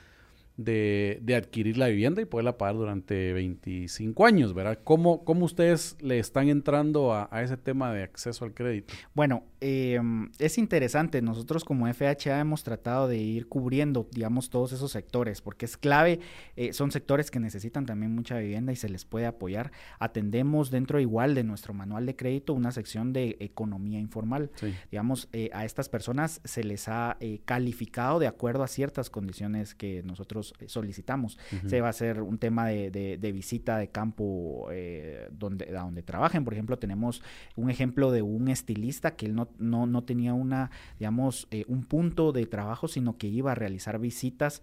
de, 0.59 1.21
de, 1.23 1.37
adquirir 1.37 1.79
la 1.79 1.87
vivienda 1.87 2.21
y 2.21 2.25
poderla 2.25 2.59
pagar 2.59 2.75
durante 2.75 3.33
25 3.33 4.27
años, 4.27 4.55
¿verdad? 4.55 4.81
¿Cómo, 4.83 5.25
cómo 5.25 5.45
ustedes 5.45 5.97
le 6.01 6.19
están 6.19 6.49
entrando 6.49 7.15
a, 7.15 7.29
ese 7.41 7.57
tema 7.57 7.93
de 7.93 8.03
acceso 8.03 8.45
al 8.45 8.53
crédito? 8.53 8.93
Bueno, 9.15 9.45
em, 9.61 10.31
es 10.41 10.59
interesante. 10.59 11.23
Nosotros 11.23 11.65
como 11.65 11.87
FHA 11.87 12.41
hemos 12.41 12.65
tratado 12.65 13.07
de 13.07 13.19
ir 13.19 13.47
cubriendo, 13.47 14.09
digamos, 14.11 14.51
todos 14.51 14.73
esos 14.73 14.91
sectores, 14.91 15.41
porque 15.41 15.65
es 15.65 15.77
clave. 15.77 16.19
Eh, 16.57 16.73
son 16.73 16.91
sectores 16.91 17.31
que 17.31 17.39
necesitan 17.39 17.87
también 17.87 18.13
mucha 18.13 18.37
vivienda 18.39 18.73
y 18.73 18.77
se 18.77 18.89
les 18.89 19.05
puede 19.05 19.27
apoyar. 19.27 19.71
Atendemos 20.01 20.73
dentro 20.73 20.99
igual 20.99 21.37
de 21.37 21.45
nuestro 21.45 21.73
manual 21.73 22.05
de 22.05 22.17
crédito 22.17 22.53
una 22.53 22.73
sección 22.73 23.13
de 23.13 23.37
economía 23.39 24.01
informal. 24.01 24.51
Digamos, 24.91 25.29
eh, 25.33 25.51
a 25.53 25.65
estas 25.65 25.89
personas 25.89 26.41
se 26.43 26.65
les 26.65 26.89
ha 26.89 27.17
eh, 27.21 27.39
calificado 27.45 28.19
de 28.19 28.27
acuerdo 28.27 28.65
a 28.65 28.67
ciertas 28.67 29.09
condiciones 29.09 29.77
que 29.77 30.03
nosotros 30.03 30.48
eh, 30.61 30.69
solicitamos. 30.69 31.39
Se 31.67 31.81
va 31.81 31.89
a 31.89 31.91
hacer 31.91 32.23
un 32.23 32.39
tema 32.39 32.69
de, 32.69 33.31
visita 33.33 33.79
de 33.79 33.89
campo 33.89 34.69
eh, 34.71 35.29
donde, 35.33 35.77
a 35.77 35.83
donde 35.83 36.03
trabajen. 36.03 36.45
Por 36.45 36.55
ejemplo, 36.55 36.79
tenemos 36.79 37.23
un 37.57 37.71
ejemplo 37.71 38.11
de 38.11 38.23
un 38.23 38.49
estilista 38.49 39.17
que 39.17 39.27
él 39.27 39.35
no, 39.35 39.49
no, 39.59 40.05
tenía 40.05 40.35
una, 40.35 40.71
digamos, 40.99 41.47
eh, 41.51 41.65
un 41.69 41.85
punto 41.85 42.33
de 42.33 42.47
trabajo, 42.47 42.89
sino 42.89 43.17
que 43.19 43.27
iba 43.27 43.53
a 43.53 43.55
realizar 43.55 43.99
visitas 43.99 44.63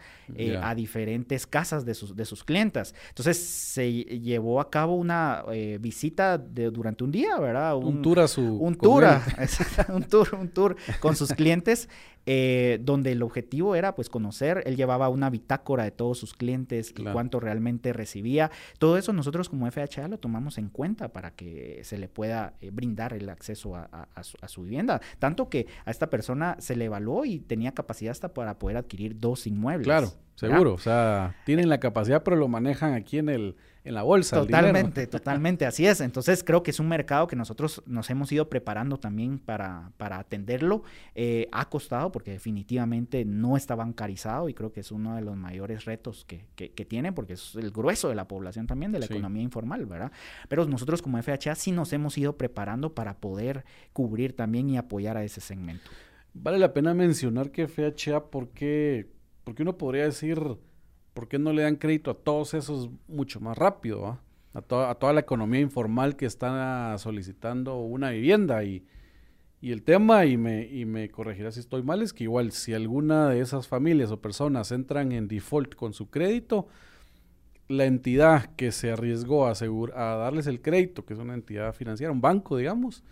a 0.61 0.75
diferentes 0.75 1.47
casas 1.47 1.85
de 1.85 1.93
sus, 1.93 2.15
de 2.15 2.25
sus 2.25 2.43
clientas. 2.43 2.95
Entonces 3.09 3.37
se 3.37 3.91
llevó 3.91 4.59
a 4.59 4.69
cabo 4.69 4.95
una 4.95 5.43
visita 5.79 6.37
de, 6.37 6.71
durante 6.71 7.03
un 7.03 7.11
día, 7.11 7.37
¿verdad? 7.39 7.75
Un, 7.77 8.01
tour 8.01 8.19
a 8.19 8.27
su... 8.27 8.41
Un 8.41 8.75
tour, 8.75 9.03
un 9.89 10.03
tour, 10.03 10.35
un 10.35 10.49
tour 10.49 10.75
con 10.99 11.15
sus 11.15 11.31
clientes 11.33 11.89
eh, 12.27 12.79
donde 12.81 13.11
el 13.11 13.21
objetivo 13.21 13.75
era 13.75 13.93
pues 13.93 14.09
conocer, 14.09 14.63
él 14.65 14.75
llevaba 14.75 15.09
una 15.09 15.29
bitácora 15.29 15.83
de 15.83 15.91
todos 15.91 16.17
sus 16.17 16.33
clientes 16.33 16.93
y 16.97 17.03
cuánto 17.03 17.39
realmente 17.39 17.93
recibía. 17.93 18.49
Todo 18.79 18.97
eso 18.97 19.13
nosotros 19.13 19.47
como 19.49 19.69
FHA 19.69 20.07
lo 20.07 20.17
tomamos 20.17 20.57
en 20.57 20.69
cuenta 20.69 21.09
para 21.09 21.31
que 21.31 21.81
se 21.83 21.97
le 21.97 22.07
pueda 22.07 22.53
eh, 22.61 22.71
brindar 22.71 23.13
el 23.13 23.29
acceso 23.29 23.75
a, 23.75 24.07
su, 24.47 24.63
vivienda. 24.63 25.01
Tanto 25.19 25.49
que 25.49 25.67
a 25.85 25.91
esta 25.91 26.09
persona 26.09 26.55
se 26.59 26.75
le 26.75 26.85
evaluó 26.85 27.25
y 27.25 27.39
tenía 27.39 27.73
capacidad 27.73 28.11
hasta 28.11 28.33
para 28.33 28.57
poder 28.57 28.77
adquirir 28.77 29.19
dos 29.19 29.45
inmuebles. 29.45 29.85
Claro, 29.85 30.11
seguro. 30.35 30.73
O 30.73 30.79
sea, 30.79 31.35
tienen 31.45 31.69
la 31.69 31.79
capacidad 31.79 32.23
pero 32.23 32.37
lo 32.37 32.47
manejan 32.47 32.93
aquí 32.93 33.19
en 33.19 33.29
el 33.29 33.55
en 33.85 33.93
la 33.93 34.03
bolsa. 34.03 34.37
Totalmente, 34.37 35.07
totalmente, 35.07 35.65
así 35.65 35.85
es. 35.85 36.01
Entonces 36.01 36.43
creo 36.43 36.63
que 36.63 36.71
es 36.71 36.79
un 36.79 36.87
mercado 36.87 37.27
que 37.27 37.35
nosotros 37.35 37.83
nos 37.85 38.09
hemos 38.09 38.31
ido 38.31 38.49
preparando 38.49 38.97
también 38.97 39.37
para, 39.37 39.91
para 39.97 40.17
atenderlo. 40.17 40.83
Eh, 41.13 41.47
ha 41.51 41.69
costado 41.69 42.11
porque 42.11 42.31
definitivamente 42.31 43.23
no 43.25 43.55
está 43.55 43.75
bancarizado 43.75 44.49
y 44.49 44.55
creo 44.55 44.71
que 44.71 44.79
es 44.79 44.91
uno 44.91 45.15
de 45.15 45.21
los 45.21 45.37
mayores 45.37 45.85
retos 45.85 46.25
que, 46.25 46.45
que, 46.55 46.85
tiene 46.85 47.13
porque 47.13 47.33
es 47.33 47.55
el 47.55 47.71
grueso 47.71 48.09
de 48.09 48.15
la 48.15 48.27
población 48.27 48.67
también 48.67 48.91
de 48.91 48.99
la 48.99 49.05
economía 49.05 49.43
informal, 49.43 49.85
¿verdad? 49.85 50.11
Pero 50.49 50.65
nosotros 50.65 51.01
como 51.01 51.21
FHA 51.21 51.55
sí 51.55 51.71
nos 51.71 51.93
hemos 51.93 52.17
ido 52.17 52.37
preparando 52.37 52.93
para 52.93 53.17
poder 53.17 53.65
cubrir 53.93 54.35
también 54.35 54.69
y 54.69 54.77
apoyar 54.77 55.15
a 55.15 55.23
ese 55.23 55.41
segmento. 55.41 55.89
Vale 56.33 56.59
la 56.59 56.73
pena 56.73 56.93
mencionar 56.93 57.51
que 57.51 57.67
FHA, 57.67 58.25
porque, 58.29 59.07
porque 59.43 59.61
uno 59.61 59.77
podría 59.77 60.03
decir 60.03 60.57
¿por 61.15 61.29
qué 61.29 61.39
no 61.39 61.53
le 61.53 61.63
dan 61.63 61.77
crédito 61.77 62.11
a 62.11 62.13
todos 62.13 62.53
esos 62.53 62.91
mucho 63.07 63.39
más 63.39 63.57
rápido? 63.57 64.05
A, 64.05 64.19
a, 64.53 64.95
toda 64.95 65.13
la 65.13 65.21
economía 65.21 65.61
informal 65.61 66.15
que 66.17 66.25
está 66.25 66.95
solicitando 66.99 67.77
una 67.77 68.11
vivienda. 68.11 68.63
Y, 68.63 68.85
el 69.61 69.81
tema, 69.81 70.25
y 70.25 70.37
me, 70.37 70.67
y 70.67 70.85
me 70.85 71.09
corregirá 71.09 71.51
si 71.51 71.59
estoy 71.59 71.81
mal, 71.81 72.03
es 72.03 72.13
que 72.13 72.25
igual 72.25 72.51
si 72.51 72.73
alguna 72.73 73.29
de 73.29 73.39
esas 73.39 73.67
familias 73.67 74.11
o 74.11 74.21
personas 74.21 74.71
entran 74.71 75.11
en 75.11 75.27
default 75.27 75.73
con 75.73 75.93
su 75.93 76.11
crédito, 76.11 76.67
la 77.67 77.85
entidad 77.85 78.53
que 78.57 78.71
se 78.71 78.91
arriesgó 78.91 79.47
a, 79.47 79.53
a 79.53 80.15
darles 80.17 80.45
el 80.45 80.61
crédito, 80.61 81.03
que 81.05 81.13
es 81.13 81.19
una 81.19 81.33
entidad 81.33 81.73
financiera, 81.73 82.11
un 82.11 82.21
banco, 82.21 82.57
digamos, 82.57 83.03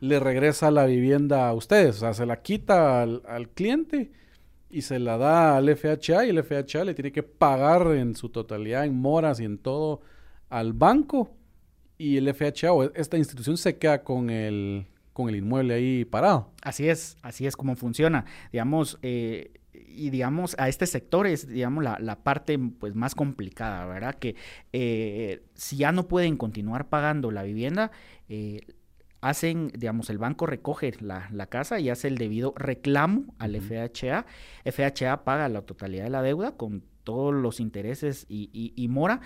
le 0.00 0.18
regresa 0.18 0.70
la 0.70 0.86
vivienda 0.86 1.46
a 1.46 1.52
ustedes, 1.52 1.96
o 1.96 2.00
sea, 2.00 2.14
se 2.14 2.24
la 2.24 2.40
quita 2.40 3.02
al, 3.02 3.22
al 3.26 3.50
cliente 3.50 4.12
y 4.72 4.82
se 4.82 4.98
la 4.98 5.18
da 5.18 5.56
al 5.58 5.68
FHA 5.76 6.24
y 6.24 6.30
el 6.30 6.42
FHA 6.42 6.84
le 6.84 6.94
tiene 6.94 7.12
que 7.12 7.22
pagar 7.22 7.86
en 7.94 8.16
su 8.16 8.30
totalidad, 8.30 8.86
en 8.86 8.96
moras 8.96 9.38
y 9.38 9.44
en 9.44 9.58
todo, 9.58 10.00
al 10.48 10.72
banco. 10.72 11.36
Y 11.98 12.16
el 12.16 12.34
FHA 12.34 12.72
o 12.72 12.84
esta 12.94 13.18
institución 13.18 13.58
se 13.58 13.76
queda 13.76 14.02
con 14.02 14.30
el, 14.30 14.86
con 15.12 15.28
el 15.28 15.36
inmueble 15.36 15.74
ahí 15.74 16.04
parado. 16.06 16.50
Así 16.62 16.88
es, 16.88 17.18
así 17.22 17.46
es 17.46 17.54
como 17.54 17.76
funciona. 17.76 18.24
Digamos, 18.50 18.98
eh, 19.02 19.52
y 19.74 20.08
digamos, 20.08 20.56
a 20.58 20.70
este 20.70 20.86
sector 20.86 21.26
es, 21.26 21.46
digamos, 21.46 21.84
la, 21.84 21.98
la 22.00 22.22
parte 22.22 22.58
pues 22.58 22.94
más 22.94 23.14
complicada, 23.14 23.84
¿verdad? 23.84 24.14
Que 24.14 24.36
eh, 24.72 25.42
si 25.54 25.76
ya 25.76 25.92
no 25.92 26.08
pueden 26.08 26.38
continuar 26.38 26.88
pagando 26.88 27.30
la 27.30 27.42
vivienda, 27.42 27.90
eh, 28.30 28.62
hacen, 29.22 29.68
digamos, 29.68 30.10
el 30.10 30.18
banco 30.18 30.46
recoge 30.46 30.92
la, 31.00 31.28
la, 31.32 31.46
casa 31.46 31.80
y 31.80 31.88
hace 31.88 32.08
el 32.08 32.18
debido 32.18 32.52
reclamo 32.56 33.24
al 33.38 33.58
FHA. 33.58 34.26
FHA 34.70 35.24
paga 35.24 35.48
la 35.48 35.62
totalidad 35.62 36.04
de 36.04 36.10
la 36.10 36.22
deuda 36.22 36.56
con 36.56 36.82
todos 37.04 37.32
los 37.32 37.60
intereses 37.60 38.26
y, 38.28 38.50
y 38.76 38.88
mora 38.88 39.20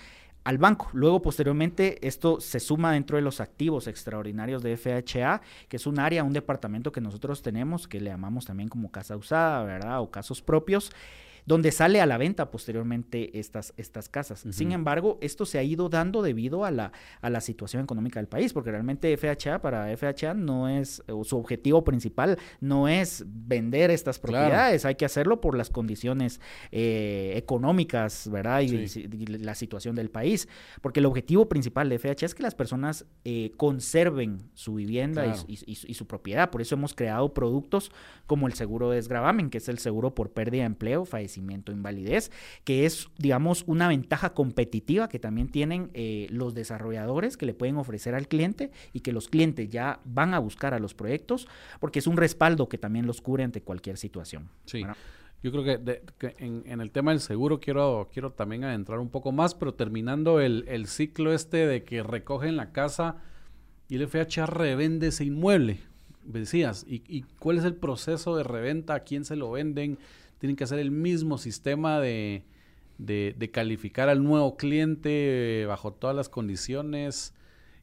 al 0.45 0.59
banco. 0.59 0.89
Luego, 0.93 1.21
posteriormente, 1.23 2.07
esto 2.07 2.41
se 2.41 2.61
suma 2.61 2.93
dentro 2.93 3.17
de 3.17 3.23
los 3.23 3.41
activos 3.41 3.89
extraordinarios 3.89 4.63
de 4.63 4.77
FHA, 4.77 5.41
que 5.69 5.77
es 5.77 5.87
un 5.89 5.99
área, 5.99 6.23
un 6.23 6.33
departamento 6.33 6.93
que 6.93 7.01
nosotros 7.01 7.43
tenemos, 7.43 7.89
que 7.89 8.01
le 8.01 8.11
llamamos 8.11 8.45
también 8.45 8.69
como 8.69 8.93
casa 8.93 9.17
usada, 9.17 9.65
¿verdad? 9.65 10.01
O 10.01 10.11
casos 10.13 10.43
propios 10.43 10.93
donde 11.47 11.71
sale 11.71 12.01
a 12.01 12.07
la 12.07 12.19
venta 12.19 12.51
posteriormente 12.51 13.39
estas, 13.39 13.73
estas 13.77 14.09
casas. 14.09 14.45
Sin 14.51 14.73
embargo, 14.73 15.17
esto 15.23 15.47
se 15.47 15.59
ha 15.59 15.63
ido 15.63 15.89
dando 15.89 16.21
debido 16.21 16.65
a 16.65 16.73
la, 16.73 16.93
a 17.21 17.31
la 17.31 17.41
situación 17.41 17.85
económica 17.85 18.19
del 18.19 18.27
país, 18.27 18.53
porque 18.53 18.73
realmente 18.73 19.17
FHA, 19.17 19.63
para 19.63 19.97
FHA 19.97 20.35
no 20.35 20.69
es, 20.69 21.03
su 21.23 21.39
objetivo 21.39 21.85
principal 21.85 22.37
no 22.61 22.89
es 22.89 23.25
vender 23.27 23.93
estas 23.93 24.19
propiedades, 24.19 24.85
hay 24.85 24.97
que 24.97 25.05
hacerlo 25.05 25.41
por 25.41 25.57
las 25.57 25.71
condiciones 25.71 26.41
eh, 26.73 27.35
económicas, 27.37 28.29
¿verdad? 28.29 28.63
Y, 28.63 28.87
la 29.37 29.55
situación 29.55 29.95
del 29.95 30.11
país, 30.11 30.49
porque 30.83 31.01
el 31.01 31.07
objetivo 31.07 31.49
principal 31.49 31.89
de 31.89 31.99
FHA 31.99 32.27
es 32.27 32.35
que 32.35 32.43
las 32.43 32.55
personas 32.55 33.07
eh, 33.25 33.53
conserven 33.57 34.51
su 34.55 34.75
vivienda 34.75 35.35
y, 35.47 35.59
y, 35.67 35.95
su 35.95 36.07
propiedad. 36.07 36.51
Por 36.51 36.61
eso 36.61 36.75
hemos 36.75 36.95
creado 36.95 37.33
productos 37.33 37.93
como 38.27 38.47
el 38.47 38.55
seguro 38.55 38.91
de 38.91 38.97
desgravamen, 38.97 39.51
que 39.51 39.59
es 39.59 39.69
el 39.69 39.79
seguro 39.79 40.15
por 40.15 40.31
pérdida 40.31 40.63
de 40.63 40.67
empleo, 40.67 41.05
fallecimiento 41.05 41.36
invalidez, 41.37 42.31
que 42.65 42.87
es, 42.87 43.09
digamos, 43.19 43.65
una 43.67 43.89
ventaja 43.89 44.35
competitiva 44.35 45.09
que 45.09 45.19
también 45.19 45.49
tienen 45.49 45.91
eh, 45.95 46.27
los 46.31 46.55
desarrolladores 46.55 47.37
que 47.37 47.47
le 47.47 47.55
pueden 47.55 47.77
ofrecer 47.77 48.15
al 48.15 48.29
cliente 48.29 48.71
y 48.93 49.01
que 49.01 49.13
los 49.13 49.29
clientes 49.29 49.69
ya 49.69 50.01
van 50.05 50.35
a 50.35 50.39
buscar 50.39 50.75
a 50.75 50.79
los 50.79 50.95
proyectos, 50.95 51.49
porque 51.81 51.99
es 51.99 52.07
un 52.07 52.17
respaldo 52.17 52.69
que 52.69 52.79
también 52.79 53.07
los 53.07 53.21
cubre 53.21 53.45
ante 53.45 53.63
cualquier 53.63 53.97
situación. 53.97 54.49
Sí. 54.65 54.83
Yo 55.43 55.53
creo 55.53 55.65
que, 55.65 56.35
en, 56.39 56.81
el 56.81 56.91
tema 56.91 57.13
del 57.13 57.21
seguro 57.21 57.61
quiero, 57.61 58.09
quiero 58.13 58.33
también 58.33 58.65
adentrar 58.65 58.99
un 58.99 59.11
poco 59.11 59.33
más, 59.33 59.55
pero 59.55 59.75
terminando 59.75 60.41
el, 60.41 60.65
el 60.67 60.87
ciclo 60.87 61.33
este 61.33 61.67
de 61.67 61.85
que 61.85 62.03
recogen 62.03 62.57
la 62.57 62.73
casa 62.73 63.19
y 63.89 63.97
el 63.97 64.09
FHA 64.09 64.47
revende 64.47 65.09
ese 65.09 65.25
inmueble, 65.25 65.79
decías, 66.25 66.85
¿y, 66.89 67.03
¿y, 67.07 67.23
cuál 67.39 67.59
es 67.59 67.65
el 67.65 67.75
proceso 67.75 68.37
de 68.37 68.43
reventa? 68.43 68.95
¿A 68.95 69.01
quién 69.01 69.25
se 69.25 69.37
lo 69.37 69.53
venden? 69.53 69.99
Tienen 70.39 70.57
que 70.57 70.65
hacer 70.65 70.79
el 70.79 70.91
mismo 70.91 71.39
sistema 71.39 72.01
de, 72.01 72.45
de, 72.99 73.51
calificar 73.53 74.09
al 74.09 74.23
nuevo 74.23 74.57
cliente 74.57 75.63
eh, 75.63 75.67
bajo 75.67 75.93
todas 75.93 76.15
las 76.15 76.29
condiciones. 76.29 77.35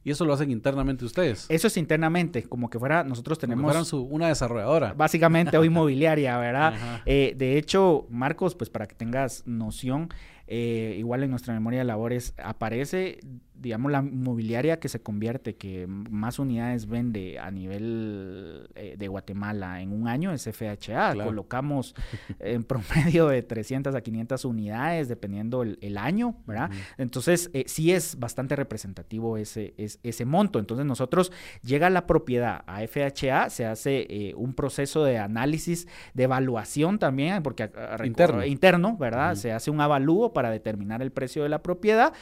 Y 0.06 0.10
eso 0.10 0.26
lo 0.26 0.34
hacen 0.34 0.50
internamente 0.50 1.04
ustedes. 1.06 1.46
Eso 1.48 1.66
es 1.66 1.78
internamente, 1.78 2.42
como 2.42 2.68
que 2.68 2.78
fuera, 2.78 3.04
nosotros 3.04 3.38
tenemos... 3.38 3.72
Como 3.72 3.84
su, 3.86 4.02
una 4.02 4.28
desarrolladora. 4.28 4.92
Básicamente, 4.92 5.56
o 5.56 5.64
inmobiliaria, 5.64 6.36
¿verdad? 6.36 7.00
Eh, 7.06 7.34
de 7.38 7.56
hecho, 7.56 8.06
Marcos, 8.10 8.54
pues 8.54 8.68
para 8.68 8.86
que 8.86 8.94
tengas 8.94 9.46
noción, 9.46 10.10
eh, 10.46 10.96
igual 10.98 11.22
en 11.22 11.30
nuestra 11.30 11.54
memoria 11.54 11.78
de 11.78 11.86
labores 11.86 12.34
aparece 12.36 13.20
digamos, 13.56 13.92
la 13.92 13.98
inmobiliaria 13.98 14.80
que 14.80 14.88
se 14.88 15.00
convierte, 15.00 15.56
que 15.56 15.86
más 15.86 16.38
unidades 16.38 16.86
vende 16.86 17.38
a 17.38 17.50
nivel 17.50 18.68
eh, 18.74 18.96
de 18.98 19.08
Guatemala 19.08 19.80
en 19.80 19.92
un 19.92 20.08
año 20.08 20.32
es 20.32 20.48
FHA. 20.48 21.14
Colocamos 21.14 21.94
en 22.40 22.64
promedio 22.64 23.28
de 23.28 23.42
300 23.42 23.94
a 23.94 24.00
500 24.00 24.44
unidades, 24.44 25.08
dependiendo 25.08 25.62
el, 25.62 25.94
año, 25.94 26.34
¿verdad? 26.44 26.70
Entonces, 26.98 27.50
eh, 27.54 27.64
sí 27.68 27.92
es 27.92 28.18
bastante 28.18 28.56
representativo 28.56 29.38
ese, 29.38 29.74
ese 29.76 30.24
monto. 30.24 30.58
Entonces, 30.58 30.84
nosotros 30.84 31.30
llega 31.62 31.88
la 31.88 32.06
propiedad 32.06 32.64
a 32.66 32.80
FHA, 32.86 33.48
se 33.50 33.64
hace 33.64 34.06
eh, 34.10 34.34
un 34.36 34.54
proceso 34.54 35.04
de 35.04 35.18
análisis, 35.18 35.86
de 36.14 36.24
evaluación 36.24 36.98
también, 36.98 37.44
porque 37.44 37.70
interno. 38.02 38.44
interno, 38.44 38.96
¿verdad? 38.96 39.36
Se 39.36 39.52
hace 39.52 39.70
un 39.70 39.80
avalúo 39.80 40.32
para 40.32 40.50
determinar 40.50 41.00
el 41.00 41.12
precio 41.12 41.44
de 41.44 41.48
la 41.48 41.62
propiedad, 41.62 42.12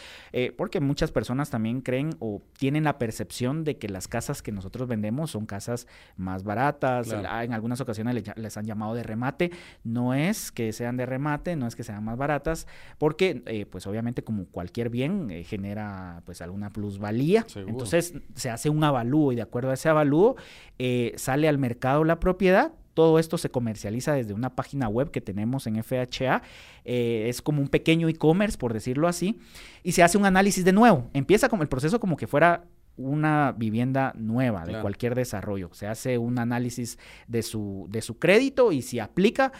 porque 0.57 0.81
muchas 0.81 1.11
personas 1.11 1.22
también 1.51 1.81
creen 1.81 2.11
o 2.19 2.43
tienen 2.59 2.85
la 2.85 2.99
percepción 2.99 3.65
de 3.65 3.79
que 3.79 3.89
las 3.89 4.09
casas 4.09 4.43
que 4.43 4.53
nosotros 4.53 4.89
vendemos 4.89 5.31
son 5.31 5.47
casas 5.47 5.87
más 6.17 6.45
baratas. 6.45 7.13
En 7.13 7.53
algunas 7.53 7.81
ocasiones 7.81 8.23
les, 8.37 8.57
han 8.57 8.65
llamado 8.65 8.95
de 8.95 9.03
remate. 9.03 9.51
No 9.85 10.15
es 10.15 10.53
que 10.53 10.73
sean 10.73 10.97
de 10.97 11.07
remate, 11.07 11.57
no 11.57 11.67
es 11.67 11.77
que 11.77 11.85
sean 11.85 12.05
más 12.05 12.17
baratas, 12.17 12.67
porque 12.99 13.43
eh, 13.47 13.67
pues 13.67 13.87
obviamente 13.87 14.23
como 14.23 14.47
cualquier 14.47 14.91
bien 14.91 15.31
eh, 15.31 15.45
genera 15.45 16.23
pues 16.25 16.43
alguna 16.43 16.71
plusvalía. 16.71 17.47
Entonces 17.55 18.15
se 18.35 18.51
hace 18.51 18.71
un 18.71 18.85
avalúo 18.85 19.33
y 19.33 19.37
de 19.37 19.43
acuerdo 19.43 19.71
a 19.71 19.75
ese 19.75 19.89
avalúo 19.89 20.37
eh, 20.79 21.13
sale 21.17 21.49
al 21.49 21.59
mercado 21.59 22.05
la 22.05 22.21
propiedad 22.21 22.73
todo 22.95 23.19
esto 23.19 23.39
se 23.39 23.51
comercializa 23.51 24.15
desde 24.15 24.35
una 24.35 24.55
página 24.55 24.89
web 24.89 25.11
que 25.11 25.21
tenemos 25.21 25.67
en 25.67 25.83
FHA. 25.83 26.43
Eh, 26.85 27.27
es 27.29 27.43
como 27.43 27.61
un 27.63 27.69
pequeño 27.69 28.09
e-commerce, 28.09 28.59
por 28.59 28.73
decirlo 28.73 29.09
así. 29.09 29.39
Y 29.83 29.93
se 29.93 30.03
hace 30.03 30.19
un 30.19 30.27
análisis 30.27 30.65
de 30.65 30.73
nuevo. 30.73 31.09
Empieza 31.13 31.49
como 31.49 31.63
el 31.63 31.69
proceso 31.69 32.01
como 32.01 32.17
que 32.17 32.27
fuera 32.27 32.65
una 32.97 33.53
vivienda 33.53 34.13
nueva 34.17 34.65
de 34.67 34.81
cualquier 34.81 35.15
desarrollo. 35.15 35.71
Se 35.73 35.87
hace 35.87 36.19
un 36.19 36.39
análisis 36.39 36.99
de 37.27 37.43
su, 37.43 37.87
de 37.91 38.03
su 38.03 38.19
crédito 38.19 38.73
y 38.73 38.83
si 38.83 38.99
aplica, 38.99 39.53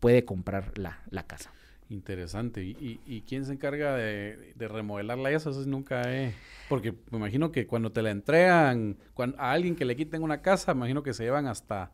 puede 0.00 0.24
comprar 0.24 0.72
la, 0.76 1.22
casa. 1.26 1.52
Interesante. 1.88 2.64
¿Y, 2.64 3.22
quién 3.28 3.44
se 3.44 3.52
encarga 3.52 3.96
de, 3.96 4.52
de 4.56 4.68
remodelarla? 4.68 5.30
Eso, 5.30 5.50
eso 5.50 5.64
nunca 5.66 6.02
he... 6.12 6.34
Porque 6.68 6.92
me 7.10 7.18
imagino 7.18 7.52
que 7.52 7.66
cuando 7.66 7.92
te 7.92 8.02
la 8.02 8.10
entregan 8.10 8.96
a 9.38 9.52
alguien 9.52 9.76
que 9.76 9.84
le 9.84 9.94
quiten 9.94 10.22
una 10.22 10.42
casa, 10.42 10.74
me 10.74 10.78
imagino 10.78 11.02
que 11.02 11.12
se 11.12 11.22
llevan 11.22 11.46
hasta 11.46 11.92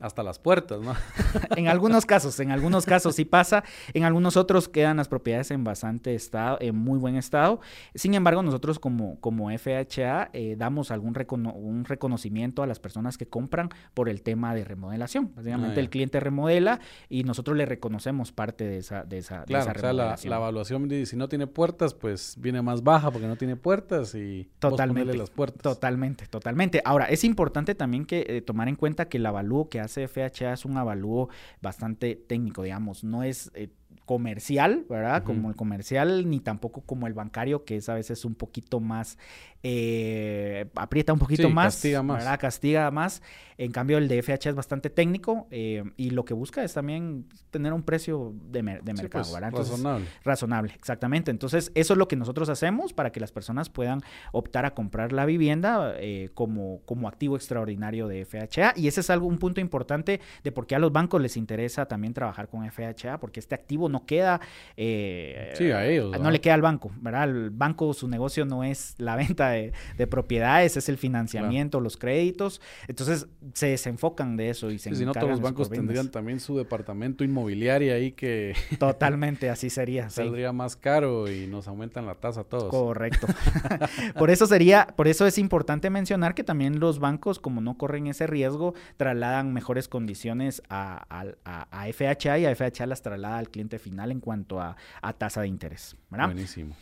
hasta 0.00 0.22
las 0.22 0.38
puertas, 0.38 0.80
¿no? 0.80 0.94
en 1.56 1.68
algunos 1.68 2.06
casos, 2.06 2.38
en 2.40 2.52
algunos 2.52 2.86
casos 2.86 3.16
sí 3.16 3.24
pasa, 3.24 3.64
en 3.94 4.04
algunos 4.04 4.36
otros 4.36 4.68
quedan 4.68 4.98
las 4.98 5.08
propiedades 5.08 5.50
en 5.50 5.64
bastante 5.64 6.14
estado, 6.14 6.58
en 6.60 6.76
muy 6.76 6.98
buen 6.98 7.16
estado. 7.16 7.60
Sin 7.94 8.14
embargo, 8.14 8.42
nosotros 8.42 8.78
como, 8.78 9.18
como 9.20 9.50
FHA 9.50 10.30
eh, 10.32 10.54
damos 10.56 10.90
algún 10.90 11.08
un 11.28 11.84
reconocimiento 11.84 12.62
a 12.62 12.66
las 12.66 12.78
personas 12.78 13.18
que 13.18 13.26
compran 13.26 13.70
por 13.94 14.08
el 14.08 14.22
tema 14.22 14.54
de 14.54 14.64
remodelación. 14.64 15.32
Básicamente 15.34 15.80
ah, 15.80 15.82
el 15.82 15.90
cliente 15.90 16.20
remodela 16.20 16.80
y 17.08 17.24
nosotros 17.24 17.56
le 17.56 17.66
reconocemos 17.66 18.30
parte 18.30 18.64
de 18.64 18.78
esa, 18.78 19.04
de 19.04 19.18
esa, 19.18 19.44
claro, 19.44 19.70
o 19.70 19.74
sea, 19.74 19.92
la, 19.92 20.36
evaluación 20.36 20.88
si 21.06 21.16
no 21.16 21.28
tiene 21.28 21.46
puertas, 21.46 21.94
pues 21.94 22.36
viene 22.38 22.62
más 22.62 22.84
baja 22.84 23.10
porque 23.10 23.26
no 23.26 23.36
tiene 23.36 23.56
puertas 23.56 24.14
y 24.14 24.48
totalmente 24.60 25.16
las 25.16 25.30
puertas. 25.30 25.62
Totalmente, 25.62 26.26
totalmente. 26.26 26.82
Ahora, 26.84 27.06
es 27.06 27.24
importante 27.24 27.74
también 27.74 28.04
que 28.04 28.24
eh, 28.28 28.42
tomar 28.42 28.68
en 28.68 28.76
cuenta 28.76 29.08
que 29.08 29.16
el 29.16 29.26
avalúo 29.26 29.68
que 29.68 29.80
hace 29.80 29.87
CFHA 29.88 30.52
es 30.52 30.64
un 30.64 30.76
avalúo 30.76 31.28
bastante 31.60 32.14
técnico, 32.16 32.62
digamos, 32.62 33.04
no 33.04 33.22
es 33.22 33.50
eh, 33.54 33.68
comercial, 34.08 34.86
¿verdad? 34.88 35.22
Como 35.22 35.50
el 35.50 35.54
comercial, 35.54 36.30
ni 36.30 36.40
tampoco 36.40 36.80
como 36.80 37.06
el 37.06 37.12
bancario, 37.12 37.64
que 37.66 37.76
es 37.76 37.90
a 37.90 37.94
veces 37.94 38.24
un 38.24 38.34
poquito 38.34 38.80
más, 38.80 39.18
eh, 39.62 40.66
aprieta 40.76 41.12
un 41.12 41.18
poquito 41.18 41.50
más, 41.50 41.74
castiga 41.74 42.02
más. 42.02 42.18
¿verdad? 42.18 42.40
Castiga 42.40 42.90
más. 42.90 43.22
En 43.58 43.70
cambio, 43.70 43.98
el 43.98 44.08
de 44.08 44.22
FH 44.22 44.48
es 44.48 44.54
bastante 44.54 44.88
técnico 44.88 45.46
eh, 45.50 45.82
y 45.96 46.10
lo 46.10 46.24
que 46.24 46.32
busca 46.32 46.64
es 46.64 46.72
también 46.72 47.26
tener 47.50 47.72
un 47.72 47.82
precio 47.82 48.32
de, 48.50 48.62
mercado, 48.62 49.08
pues, 49.10 49.32
¿verdad? 49.32 49.52
razonable. 49.52 50.06
Razonable, 50.24 50.72
exactamente. 50.74 51.30
Entonces, 51.30 51.70
eso 51.74 51.92
es 51.92 51.98
lo 51.98 52.08
que 52.08 52.16
nosotros 52.16 52.48
hacemos 52.48 52.94
para 52.94 53.10
que 53.10 53.20
las 53.20 53.32
personas 53.32 53.68
puedan 53.68 54.00
optar 54.32 54.64
a 54.64 54.74
comprar 54.74 55.12
la 55.12 55.26
vivienda 55.26 55.94
eh, 55.98 56.30
como, 56.34 56.80
como 56.86 57.08
activo 57.08 57.36
extraordinario 57.36 58.08
de 58.08 58.24
FHA. 58.24 58.72
Y 58.76 58.88
ese 58.88 59.00
es 59.00 59.10
algo, 59.10 59.26
un 59.26 59.38
punto 59.38 59.60
importante 59.60 60.20
de 60.44 60.52
por 60.52 60.66
qué 60.66 60.76
a 60.76 60.78
los 60.78 60.92
bancos 60.92 61.20
les 61.20 61.36
interesa 61.36 61.86
también 61.86 62.14
trabajar 62.14 62.48
con 62.48 62.68
FHA, 62.70 63.18
porque 63.18 63.40
este 63.40 63.54
activo 63.54 63.77
no 63.88 64.04
queda. 64.06 64.40
Eh, 64.76 65.52
sí, 65.56 65.70
a 65.70 65.86
ellos. 65.86 66.18
No 66.18 66.30
le 66.30 66.40
queda 66.40 66.54
al 66.54 66.62
banco, 66.62 66.90
¿verdad? 67.00 67.24
El 67.30 67.50
banco, 67.50 67.94
su 67.94 68.08
negocio 68.08 68.44
no 68.44 68.64
es 68.64 68.94
la 68.98 69.14
venta 69.14 69.50
de, 69.50 69.72
propiedades, 70.08 70.76
es 70.76 70.88
el 70.88 70.96
financiamiento, 70.96 71.80
los 71.80 71.96
créditos. 71.96 72.60
Entonces 72.88 73.28
se 73.52 73.68
desenfocan 73.68 74.36
de 74.36 74.50
eso 74.50 74.70
y 74.70 74.78
se 74.78 74.94
Si 74.94 75.04
no, 75.04 75.12
todos 75.12 75.28
los 75.28 75.40
bancos 75.40 75.70
tendrían 75.70 76.10
también 76.10 76.40
su 76.40 76.56
departamento 76.56 77.22
inmobiliario 77.24 77.94
ahí 77.94 78.12
que. 78.12 78.54
Totalmente, 78.78 79.50
así 79.50 79.70
sería. 79.70 80.10
Saldría 80.10 80.52
más 80.52 80.76
caro 80.76 81.30
y 81.30 81.46
nos 81.46 81.68
aumentan 81.68 82.06
la 82.06 82.14
tasa 82.14 82.40
a 82.40 82.44
todos. 82.44 82.70
Correcto. 82.70 83.26
por 84.18 84.30
eso 84.30 84.46
sería, 84.46 84.88
por 84.96 85.08
eso 85.08 85.26
es 85.26 85.38
importante 85.38 85.90
mencionar 85.90 86.34
que 86.34 86.44
también 86.44 86.80
los 86.80 86.98
bancos, 86.98 87.38
como 87.38 87.60
no 87.60 87.76
corren 87.76 88.06
ese 88.06 88.26
riesgo, 88.26 88.74
trasladan 88.96 89.52
mejores 89.52 89.88
condiciones 89.88 90.62
a, 90.68 91.04
a, 91.44 91.68
a 91.70 91.92
FHA 91.92 92.38
y 92.38 92.46
a 92.46 92.54
FHA 92.54 92.86
las 92.86 93.02
traslada 93.02 93.38
al 93.38 93.50
cliente 93.50 93.67
final 93.76 94.10
en 94.10 94.20
cuanto 94.20 94.60
a, 94.60 94.76
tasa 95.18 95.42
de 95.42 95.48
interés. 95.48 95.94
Buenísimo. 96.08 96.74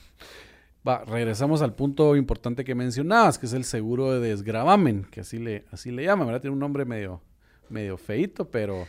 Va, 0.86 1.04
regresamos 1.04 1.62
al 1.62 1.74
punto 1.74 2.14
importante 2.14 2.64
que 2.64 2.76
mencionabas, 2.76 3.38
que 3.38 3.46
es 3.46 3.52
el 3.52 3.64
seguro 3.64 4.12
de 4.12 4.28
desgravamen, 4.28 5.04
que 5.10 5.20
así 5.22 5.38
le, 5.38 5.64
así 5.72 5.90
le 5.90 6.04
llaman, 6.04 6.28
¿verdad? 6.28 6.42
Tiene 6.42 6.54
un 6.54 6.60
nombre 6.60 6.84
medio, 6.84 7.22
medio 7.68 7.96
feito, 7.96 8.48
pero 8.48 8.86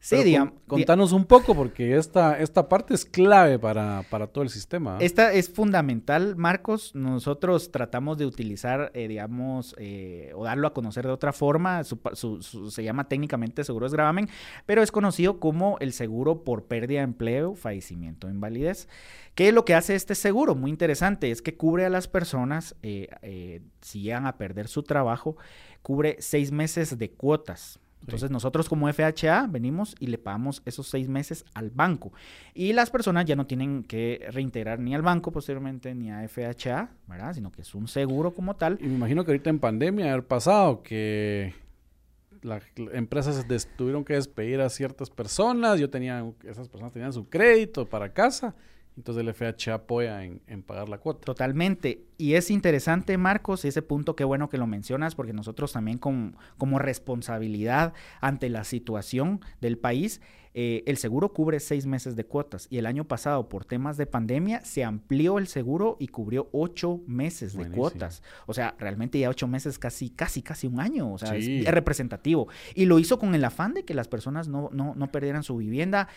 Sí, 0.00 0.22
digamos. 0.22 0.54
Contanos 0.66 1.12
un 1.12 1.24
poco, 1.24 1.54
porque 1.54 1.96
esta, 1.96 2.38
esta 2.38 2.68
parte 2.68 2.94
es 2.94 3.04
clave 3.04 3.58
para, 3.58 4.04
todo 4.32 4.42
el 4.44 4.50
sistema. 4.50 4.98
Esta 5.00 5.32
es 5.32 5.50
fundamental, 5.50 6.36
Marcos. 6.36 6.94
Nosotros 6.94 7.72
tratamos 7.72 8.16
de 8.16 8.26
utilizar, 8.26 8.92
eh, 8.94 9.08
digamos, 9.08 9.74
eh, 9.76 10.32
o 10.36 10.44
darlo 10.44 10.68
a 10.68 10.74
conocer 10.74 11.04
de 11.06 11.12
otra 11.12 11.32
forma. 11.32 11.82
se 11.82 12.84
llama 12.84 13.08
técnicamente 13.08 13.64
seguro 13.64 13.88
de 13.88 13.92
gravamen, 13.92 14.28
pero 14.66 14.82
es 14.82 14.92
conocido 14.92 15.40
como 15.40 15.78
el 15.80 15.92
seguro 15.92 16.44
por 16.44 16.66
pérdida 16.66 17.00
de 17.00 17.04
empleo, 17.04 17.54
fallecimiento 17.54 18.28
o 18.28 18.30
invalidez. 18.30 18.88
¿Qué 19.34 19.48
es 19.48 19.54
lo 19.54 19.64
que 19.64 19.74
hace 19.74 19.94
este 19.94 20.14
seguro? 20.14 20.54
Muy 20.54 20.70
interesante, 20.70 21.30
es 21.30 21.42
que 21.42 21.56
cubre 21.56 21.84
a 21.84 21.90
las 21.90 22.08
personas, 22.08 22.76
eh, 22.82 23.62
si 23.80 24.02
llegan 24.02 24.26
a 24.26 24.36
perder 24.36 24.68
su 24.68 24.82
trabajo, 24.82 25.36
cubre 25.82 26.16
seis 26.20 26.52
meses 26.52 26.98
de 26.98 27.10
cuotas 27.10 27.80
entonces 28.00 28.30
nosotros 28.30 28.68
como 28.68 28.90
FHA 28.92 29.48
venimos 29.48 29.94
y 29.98 30.06
le 30.06 30.18
pagamos 30.18 30.62
esos 30.64 30.88
seis 30.88 31.08
meses 31.08 31.44
al 31.54 31.70
banco. 31.70 32.12
Y 32.54 32.72
las 32.72 32.90
personas 32.90 33.26
ya 33.26 33.36
no 33.36 33.46
tienen 33.46 33.84
que 33.84 34.26
reintegrar 34.30 34.78
ni 34.78 34.94
al 34.94 35.02
banco 35.02 35.30
posteriormente 35.30 35.94
ni 35.94 36.10
a 36.10 36.26
FHA, 36.26 36.90
¿verdad? 37.06 37.34
Sino 37.34 37.52
que 37.52 37.62
es 37.62 37.74
un 37.74 37.88
seguro 37.88 38.32
como 38.32 38.56
tal. 38.56 38.78
Y 38.80 38.86
me 38.86 38.94
imagino 38.94 39.24
que 39.24 39.32
ahorita 39.32 39.50
en 39.50 39.58
pandemia 39.58 40.12
haber 40.12 40.26
pasado 40.26 40.82
que 40.82 41.54
las 42.42 42.62
empresas 42.92 43.46
tuvieron 43.76 44.04
que 44.04 44.14
despedir 44.14 44.60
a 44.60 44.68
ciertas 44.70 45.10
personas. 45.10 45.78
Yo 45.78 45.90
tenía, 45.90 46.24
esas 46.44 46.68
personas 46.68 46.92
tenían 46.92 47.12
su 47.12 47.28
crédito 47.28 47.88
para 47.88 48.12
casa 48.12 48.54
entonces 48.98 49.22
el 49.22 49.32
FH 49.32 49.70
apoya 49.70 50.24
en, 50.24 50.62
pagar 50.62 50.88
la 50.88 50.98
cuota. 50.98 51.20
Totalmente. 51.20 52.04
Y 52.16 52.34
es 52.34 52.50
interesante, 52.50 53.16
Marcos, 53.16 53.64
ese 53.64 53.80
punto, 53.80 54.16
qué 54.16 54.24
bueno 54.24 54.48
que 54.48 54.58
lo 54.58 54.66
mencionas, 54.66 55.14
porque 55.14 55.32
nosotros 55.32 55.72
también 55.72 55.98
como 55.98 56.78
responsabilidad 56.78 57.94
ante 58.20 58.48
la 58.48 58.64
situación 58.64 59.40
del 59.60 59.78
país, 59.78 60.20
eh, 60.54 60.82
el 60.86 60.96
seguro 60.96 61.32
cubre 61.32 61.60
seis 61.60 61.86
meses 61.86 62.16
de 62.16 62.24
cuotas. 62.24 62.66
Y 62.68 62.78
el 62.78 62.86
año 62.86 63.04
pasado, 63.04 63.48
por 63.48 63.64
temas 63.64 63.96
de 63.96 64.06
pandemia, 64.06 64.64
se 64.64 64.82
amplió 64.82 65.38
el 65.38 65.46
seguro 65.46 65.96
y 66.00 66.08
cubrió 66.08 66.48
ocho 66.50 67.00
meses 67.06 67.56
de 67.56 67.70
cuotas. 67.70 68.24
O 68.46 68.54
sea, 68.54 68.74
realmente 68.80 69.20
ya 69.20 69.28
ocho 69.28 69.46
meses, 69.46 69.78
casi, 69.78 70.10
casi, 70.10 70.42
casi 70.42 70.66
un 70.66 70.80
año. 70.80 71.12
O 71.12 71.18
sea, 71.18 71.36
es, 71.36 71.64
representativo. 71.66 72.48
Y 72.74 72.86
lo 72.86 72.98
hizo 72.98 73.20
con 73.20 73.36
el 73.36 73.44
afán 73.44 73.72
de 73.72 73.84
que 73.84 73.94
las 73.94 74.08
personas 74.08 74.48
no, 74.48 74.68
no, 74.72 74.96
no 74.96 75.12
perdieran 75.12 75.44
su 75.44 75.56
vivienda. 75.56 76.08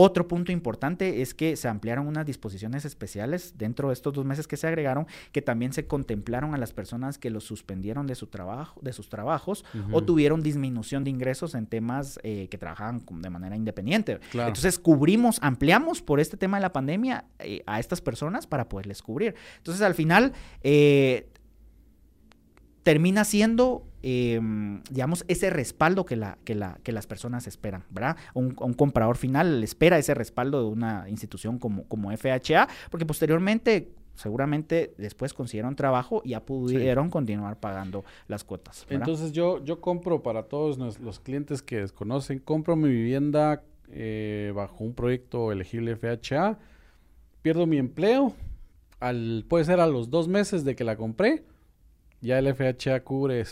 Otro 0.00 0.28
punto 0.28 0.52
importante 0.52 1.22
es 1.22 1.34
que 1.34 1.56
se 1.56 1.66
ampliaron 1.66 2.06
unas 2.06 2.24
disposiciones 2.24 2.84
especiales 2.84 3.54
dentro 3.58 3.88
de 3.88 3.94
estos 3.94 4.12
dos 4.14 4.24
meses 4.24 4.46
que 4.46 4.56
se 4.56 4.68
agregaron, 4.68 5.08
que 5.32 5.42
también 5.42 5.72
se 5.72 5.88
contemplaron 5.88 6.54
a 6.54 6.56
las 6.56 6.72
personas 6.72 7.18
que 7.18 7.30
los 7.30 7.42
suspendieron 7.42 8.06
de 8.06 8.14
su 8.14 8.28
trabajo, 8.28 8.80
de 8.80 8.92
sus 8.92 9.08
trabajos, 9.08 9.64
o 9.90 10.00
tuvieron 10.04 10.40
disminución 10.40 11.02
de 11.02 11.10
ingresos 11.10 11.56
en 11.56 11.66
temas 11.66 12.20
eh, 12.22 12.46
que 12.48 12.56
trabajaban 12.58 13.02
de 13.10 13.28
manera 13.28 13.56
independiente. 13.56 14.20
Entonces 14.32 14.78
cubrimos, 14.78 15.40
ampliamos 15.42 16.00
por 16.00 16.20
este 16.20 16.36
tema 16.36 16.58
de 16.58 16.62
la 16.62 16.72
pandemia 16.72 17.24
eh, 17.40 17.64
a 17.66 17.80
estas 17.80 18.00
personas 18.00 18.46
para 18.46 18.68
poderles 18.68 19.02
cubrir. 19.02 19.34
Entonces 19.56 19.82
al 19.82 19.96
final 19.96 20.32
eh, 20.62 21.28
termina 22.84 23.24
siendo 23.24 23.87
Em, 24.02 24.82
digamos, 24.90 25.24
ese 25.26 25.50
respaldo 25.50 26.04
que, 26.04 26.16
la, 26.16 26.38
que, 26.44 26.54
la, 26.54 26.78
que 26.82 26.92
las 26.92 27.06
personas 27.06 27.46
esperan, 27.46 27.84
¿verdad? 27.90 28.16
Un, 28.32 28.54
un, 28.60 28.74
comprador 28.74 29.16
final 29.16 29.62
espera 29.64 29.98
ese 29.98 30.14
respaldo 30.14 30.62
de 30.62 30.68
una 30.68 31.08
institución 31.08 31.58
como, 31.58 31.84
como 31.84 32.16
FHA, 32.16 32.68
porque 32.90 33.06
posteriormente 33.06 33.90
seguramente 34.18 34.94
después 34.98 35.32
consiguieron 35.32 35.76
trabajo 35.76 36.22
y 36.24 36.30
ya 36.30 36.44
pudieron 36.44 37.08
continuar 37.08 37.58
pagando 37.58 38.04
las 38.26 38.44
cuotas. 38.44 38.84
Entonces 38.90 39.32
yo, 39.32 39.64
yo 39.64 39.80
compro 39.80 40.22
para 40.22 40.44
todos 40.44 40.78
los 40.98 41.20
clientes 41.20 41.62
que 41.62 41.78
desconocen, 41.78 42.40
compro 42.40 42.74
mi 42.74 42.88
vivienda 42.88 43.62
eh, 43.90 44.52
bajo 44.54 44.84
un 44.84 44.92
proyecto 44.92 45.52
elegible 45.52 45.96
FHA, 45.96 46.58
pierdo 47.42 47.66
mi 47.66 47.78
empleo, 47.78 48.34
al, 48.98 49.44
puede 49.48 49.64
ser 49.64 49.78
a 49.78 49.86
los 49.86 50.10
dos 50.10 50.26
meses 50.26 50.64
de 50.64 50.74
que 50.74 50.82
la 50.82 50.96
compré, 50.96 51.44
ya 52.20 52.38
el 52.38 52.54
FHA 52.54 53.00
cubre, 53.00 53.44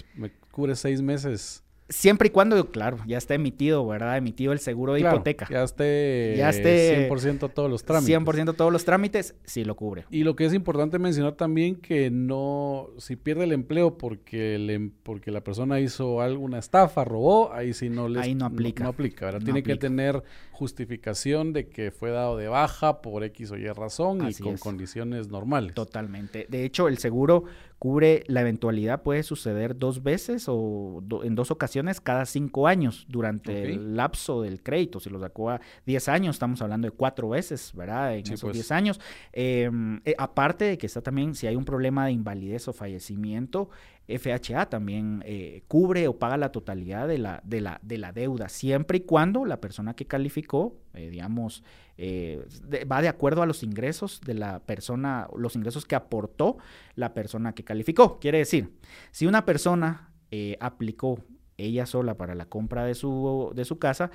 cubre 0.51 0.77
seis 0.77 1.03
meses 1.03 1.63
Siempre 1.89 2.29
y 2.29 2.31
cuando, 2.31 2.73
claro, 2.73 2.99
ya 3.07 3.17
esté 3.17 3.35
emitido, 3.35 3.87
¿verdad? 3.87 4.17
Emitido 4.17 4.53
el 4.53 4.59
seguro 4.59 4.95
de 4.95 5.01
hipoteca. 5.01 5.47
Ya 5.49 5.63
esté, 5.63 6.35
ya 6.37 6.51
esté 6.51 7.09
100% 7.09 7.53
todos 7.55 7.71
los 7.71 7.85
trámites. 7.85 8.17
100% 8.17 8.57
todos 8.57 8.73
los 8.73 8.85
trámites, 8.85 9.37
sí 9.45 9.65
lo 9.65 9.77
cubre. 9.77 10.05
Y 10.11 10.25
lo 10.25 10.35
que 10.35 10.47
es 10.47 10.55
importante 10.55 10.99
mencionar 10.99 11.35
también 11.35 11.77
que 11.77 12.11
no, 12.11 12.89
si 12.99 13.15
pierde 13.15 13.45
el 13.45 13.53
empleo 13.53 13.99
porque, 13.99 14.59
le, 14.59 14.91
porque 15.05 15.31
la 15.31 15.45
persona 15.45 15.79
hizo 15.79 16.21
alguna 16.21 16.59
estafa, 16.59 17.05
robó, 17.05 17.53
ahí 17.53 17.73
sí 17.73 17.89
no 17.89 18.09
les... 18.09 18.25
Ahí 18.25 18.35
no 18.35 18.47
aplica. 18.47 18.83
No, 18.83 18.91
aplica, 18.91 19.27
¿verdad? 19.27 19.43
Tiene 19.45 19.63
que 19.63 19.77
tener 19.77 20.25
justificación 20.51 21.53
de 21.53 21.69
que 21.69 21.93
fue 21.93 22.11
dado 22.11 22.37
de 22.37 22.49
baja 22.49 23.01
por 23.01 23.23
X 23.23 23.53
o 23.53 23.57
Y 23.57 23.69
razón 23.69 24.29
y 24.29 24.35
con 24.35 24.57
condiciones 24.57 25.29
normales. 25.29 25.75
Totalmente. 25.75 26.47
De 26.49 26.65
hecho, 26.65 26.89
el 26.89 26.99
seguro 26.99 27.45
cubre 27.79 28.25
la 28.27 28.41
eventualidad, 28.41 29.03
puede 29.03 29.23
suceder 29.23 29.77
dos 29.77 30.03
veces 30.03 30.47
o 30.49 31.03
en 31.23 31.35
dos 31.35 31.51
ocasiones 31.51 32.01
cada 32.01 32.25
cinco 32.25 32.67
años 32.67 33.07
durante 33.09 33.65
el 33.65 33.97
lapso 33.97 34.43
del 34.43 34.63
crédito. 34.63 34.99
Si 34.99 35.11
lo 35.11 35.21
sacó 35.21 35.51
a 35.51 35.61
10 35.85 36.09
años, 36.09 36.37
estamos 36.37 36.63
hablando 36.63 36.87
de 36.87 36.93
cuatro 36.93 37.29
veces, 37.29 37.73
¿verdad? 37.75 38.17
En 38.17 38.33
esos 38.33 38.53
10 38.53 38.67
pues. 38.67 38.73
años. 38.73 39.01
Em, 39.33 40.01
eh, 40.05 40.15
aparte 40.17 40.65
de 40.65 40.79
que 40.79 40.87
está 40.87 41.03
también, 41.03 41.35
si 41.35 41.47
hay 41.47 41.57
un 41.57 41.65
problema 41.65 42.07
de 42.07 42.13
invalidez 42.13 42.67
o 42.69 42.73
fallecimiento, 42.73 43.69
FHA 44.09 44.67
también 44.67 45.23
eh, 45.27 45.63
cubre 45.67 46.07
o 46.07 46.19
paga 46.19 46.37
la 46.37 46.53
totalidad 46.53 47.09
de 47.09 47.19
la, 47.19 47.41
de, 47.45 47.61
la, 47.61 47.81
de 47.83 47.99
la 47.99 48.13
deuda, 48.13 48.49
siempre 48.49 48.99
y 48.99 49.01
cuando 49.01 49.45
la 49.45 49.61
persona 49.61 49.95
que 49.95 50.07
calificó, 50.07 50.77
eh, 50.95 51.11
digamos, 51.11 51.65
eh, 51.99 52.47
va 52.91 53.03
de 53.03 53.09
acuerdo 53.09 53.43
a 53.43 53.47
los 53.47 53.63
ingresos 53.63 54.21
de 54.21 54.35
la 54.35 54.61
persona, 54.61 55.29
los 55.37 55.57
ingresos 55.57 55.85
que 55.87 55.97
aportó 55.97 56.59
la 56.95 57.15
persona 57.15 57.55
que 57.55 57.65
calificó. 57.65 58.21
Quiere 58.21 58.39
decir, 58.39 58.73
si 59.11 59.27
una 59.27 59.45
persona 59.45 60.13
aplicó 60.61 61.25
ella 61.57 61.87
sola 61.87 62.19
para 62.19 62.35
la 62.35 62.45
compra 62.45 62.85
de 62.85 62.95
su, 62.95 63.53
de 63.55 63.65
su 63.65 63.79
casa, 63.79 64.11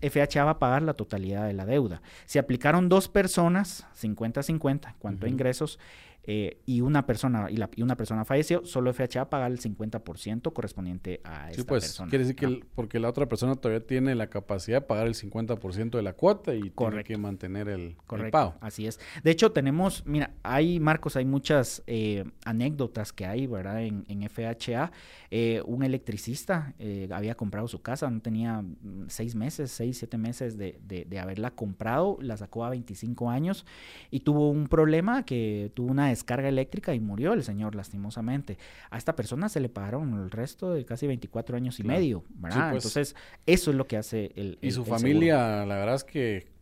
FHA 0.00 0.44
va 0.44 0.52
a 0.52 0.58
pagar 0.60 0.82
la 0.82 0.94
totalidad 0.94 1.46
de 1.46 1.52
la 1.52 1.66
deuda. 1.66 2.00
Si 2.26 2.38
aplicaron 2.38 2.88
dos 2.88 3.08
personas, 3.08 3.86
50-50, 4.00 4.94
cuanto 5.00 5.26
a 5.26 5.28
ingresos, 5.28 5.80
eh, 6.24 6.58
y 6.66 6.82
una 6.82 7.06
persona 7.06 7.50
y, 7.50 7.56
la, 7.56 7.70
y, 7.74 7.82
una 7.82 7.96
persona 7.96 8.24
falleció, 8.26 8.64
solo 8.66 8.92
FHA 8.92 9.30
paga 9.30 9.46
el 9.46 9.58
50% 9.58 10.52
correspondiente 10.52 11.20
a 11.24 11.50
esta 11.50 11.62
sí, 11.62 11.66
pues, 11.66 12.02
Quiere 12.10 12.24
decir 12.24 12.36
que 12.36 12.60
porque 12.74 13.00
la 13.00 13.08
otra 13.08 13.26
persona 13.26 13.54
todavía 13.54 13.86
tiene 13.86 14.14
la 14.14 14.28
capacidad 14.28 14.82
de 14.82 14.86
pagar 14.86 15.06
el 15.06 15.14
50% 15.14 15.90
de 15.90 16.02
la 16.02 16.12
cuota 16.12 16.54
y 16.54 16.70
tiene 16.70 17.04
que 17.04 17.16
mantener 17.16 17.68
el, 17.68 17.96
pago. 18.30 18.54
Así 18.60 18.86
es. 18.86 19.00
De 19.24 19.30
hecho, 19.30 19.52
tenemos, 19.52 20.04
mira, 20.04 20.34
hay, 20.42 20.78
Marcos, 20.78 21.16
hay 21.16 21.24
muchas 21.24 21.82
eh, 21.86 22.24
anécdotas 22.44 23.12
que 23.12 23.24
hay, 23.24 23.46
¿verdad? 23.46 23.82
En, 23.82 24.04
en 24.08 24.28
FHA. 24.28 24.92
Eh, 25.30 25.62
un 25.64 25.82
electricista 25.82 26.74
había 27.12 27.34
comprado 27.34 27.66
su 27.68 27.80
casa, 27.80 28.10
no 28.10 28.20
tenía 28.20 28.60
mm, 28.60 29.06
seis 29.08 29.34
meses, 29.34 29.70
seis, 29.70 29.98
siete 29.98 30.18
meses 30.18 30.58
de, 30.58 30.78
de, 30.86 31.06
de 31.06 31.18
haberla 31.18 31.52
comprado, 31.52 32.18
la 32.20 32.36
sacó 32.36 32.64
a 32.64 32.70
25 32.70 33.30
años 33.30 33.64
y 34.10 34.20
tuvo 34.20 34.50
un 34.50 34.68
problema 34.68 35.24
que 35.24 35.70
tuvo 35.74 35.90
una 35.90 36.09
descarga 36.10 36.48
eléctrica 36.48 36.94
y 36.94 37.00
murió 37.00 37.32
el 37.32 37.42
señor 37.42 37.74
lastimosamente. 37.74 38.58
A 38.90 38.98
esta 38.98 39.16
persona 39.16 39.48
se 39.48 39.60
le 39.60 39.68
pagaron 39.68 40.14
el 40.14 40.30
resto 40.30 40.72
de 40.72 40.84
casi 40.84 41.06
24 41.06 41.56
años 41.56 41.80
y 41.80 41.84
medio, 41.84 42.24
¿verdad? 42.30 42.70
Pues. 42.70 42.84
Entonces, 42.84 43.16
eso 43.46 43.70
es 43.70 43.76
lo 43.76 43.86
que 43.86 43.96
hace 43.96 44.32
el... 44.36 44.58
y 44.60 44.70
su 44.70 44.84
familia, 44.84 45.64
la 45.66 45.76
verdad 45.76 45.94
es 45.94 46.04
que 46.04 46.59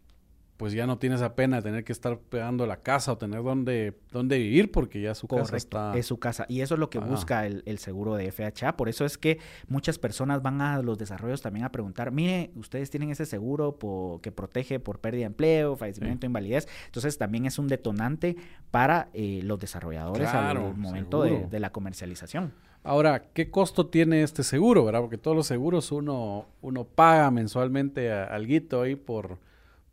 pues 0.59 0.73
ya 0.73 0.89
no 0.89 0.99
tienes 0.99 1.21
esa 1.21 1.37
pena 1.37 1.59
de 1.59 1.63
tener 1.63 1.85
que 1.85 1.93
estar 1.93 2.19
pegando 2.19 2.67
la 2.67 2.79
casa 2.79 3.13
o 3.13 3.17
tener 3.17 3.45
dónde, 3.45 3.97
dónde 4.11 4.39
vivir 4.39 4.73
porque 4.73 5.01
ya 5.01 5.15
su 5.15 5.29
casa 5.29 5.57
está... 5.57 5.97
es 5.97 6.07
su 6.07 6.19
casa. 6.19 6.47
Y 6.49 6.63
eso 6.63 6.75
es 6.75 6.81
lo 6.81 6.91
que 6.91 6.99
busca 6.99 7.47
el, 7.47 7.79
seguro 7.79 8.17
de 8.17 8.33
FHA. 8.33 8.77
Por 8.77 8.89
eso 8.89 9.05
es 9.05 9.17
que 9.19 9.39
muchas 9.69 10.01
personas 10.01 10.43
van 10.43 10.61
a 10.61 10.83
los 10.83 10.99
desarrollos 10.99 11.43
también 11.43 11.65
a 11.65 11.71
preguntar, 11.71 12.11
mire, 12.11 12.51
ustedes 12.57 12.91
tienen 12.91 13.11
ese 13.11 13.25
seguro 13.25 13.79
que 14.21 14.33
protege 14.33 14.81
por 14.81 14.99
pérdida 14.99 15.21
de 15.21 15.27
empleo, 15.27 15.77
fallecimiento, 15.77 16.27
invalidez. 16.27 16.67
Entonces 16.87 17.17
también 17.19 17.47
es 17.47 17.61
un 17.61 17.69
detonante 17.69 18.37
para 18.73 19.11
eh, 19.15 19.41
los 19.45 19.61
desarrolladores 19.61 20.29
al 20.29 20.77
momento 20.77 21.23
de, 21.23 21.61
la 21.61 21.71
comercialización. 21.71 22.53
Ahora, 22.83 23.31
¿qué 23.33 23.49
costo 23.49 23.87
tiene 23.87 24.25
este 24.25 24.43
seguro, 24.43 24.85
verdad? 24.85 25.03
Porque 25.03 25.19
todos 25.19 25.37
los 25.37 25.47
seguros 25.47 25.93
uno, 25.93 26.47
uno 26.63 26.83
paga 26.85 27.31
mensualmente 27.31 28.11
algo 28.11 28.83
ahí 28.83 28.97
por 28.97 29.39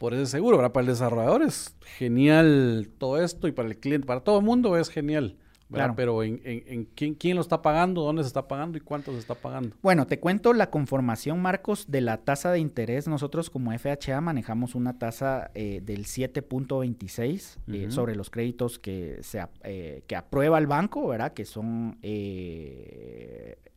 por 0.05 0.13
ese 0.13 0.27
seguro. 0.27 0.71
Para 0.71 0.81
el 0.81 0.85
desarrollador 0.85 1.41
es 1.41 1.75
genial 1.97 2.89
todo 2.99 3.19
esto 3.19 3.47
y 3.47 3.51
para 3.51 3.67
el 3.67 3.79
cliente, 3.79 4.05
para 4.05 4.19
todo 4.19 4.37
el 4.37 4.45
mundo 4.45 4.77
es 4.77 4.89
genial. 4.89 5.35
Claro. 5.71 5.95
Pero 5.95 6.21
en, 6.21 6.39
en, 6.45 6.85
quién, 6.93 7.15
quién, 7.15 7.35
lo 7.35 7.41
está 7.41 7.63
pagando, 7.63 8.03
dónde 8.03 8.21
se 8.21 8.27
está 8.27 8.47
pagando 8.47 8.77
y 8.77 8.81
cuánto 8.81 9.11
se 9.13 9.17
está 9.17 9.33
pagando. 9.33 9.75
Bueno, 9.81 10.05
te 10.05 10.19
cuento 10.19 10.53
la 10.53 10.69
conformación, 10.69 11.41
Marcos, 11.41 11.85
de 11.89 12.01
la 12.01 12.17
tasa 12.17 12.51
de 12.51 12.59
interés. 12.59 13.07
Nosotros 13.07 13.49
como 13.49 13.75
FHA 13.75 14.21
manejamos 14.21 14.75
una 14.75 14.99
tasa 14.99 15.49
eh, 15.55 15.81
del 15.83 16.05
7.26 16.05 17.57
eh, 17.73 17.87
sobre 17.89 18.15
los 18.15 18.29
créditos 18.29 18.77
que, 18.77 19.17
se, 19.23 19.43
eh, 19.63 20.03
que 20.05 20.15
aprueba 20.15 20.59
el 20.59 20.67
banco, 20.67 21.07
¿verdad? 21.07 21.33
Que 21.33 21.45
son 21.45 21.97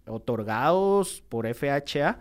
otorgados 0.04 1.24
por 1.30 1.46
FHA 1.54 2.18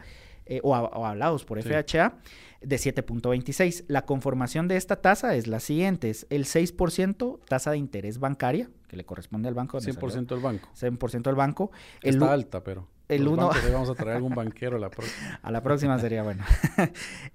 eh, 0.50 0.60
o, 0.64 0.76
avalados 0.76 1.46
por 1.46 1.62
FHA 1.62 2.18
de 2.62 2.76
7.26. 2.76 3.86
La 3.88 4.06
conformación 4.06 4.68
de 4.68 4.78
esta 4.78 4.98
tasa 4.98 5.36
es 5.36 5.48
la 5.48 5.60
siguiente, 5.60 6.10
es 6.10 6.28
el 6.30 6.46
6% 6.46 7.40
tasa 7.48 7.72
de 7.72 7.78
interés 7.78 8.20
bancaria, 8.20 8.70
que 8.88 8.98
le 8.98 9.06
corresponde 9.06 9.48
al 9.48 9.54
banco. 9.54 9.80
100% 9.80 10.28
del 10.28 10.40
banco. 10.40 10.70
100% 10.76 11.22
del 11.24 11.36
banco. 11.36 11.72
Está 12.02 12.34
alta, 12.34 12.64
pero 12.64 12.88
el 13.08 13.28
1... 13.28 13.50
vamos 13.72 13.90
a 13.90 13.96
traer 13.96 14.18
algún 14.18 14.36
banquero 14.36 14.78
a 14.78 14.80
la 14.80 14.90
próxima. 14.90 15.40
a 15.42 15.52
la 15.52 15.62
próxima 15.62 16.00
sería 16.00 16.24
bueno. 16.24 16.44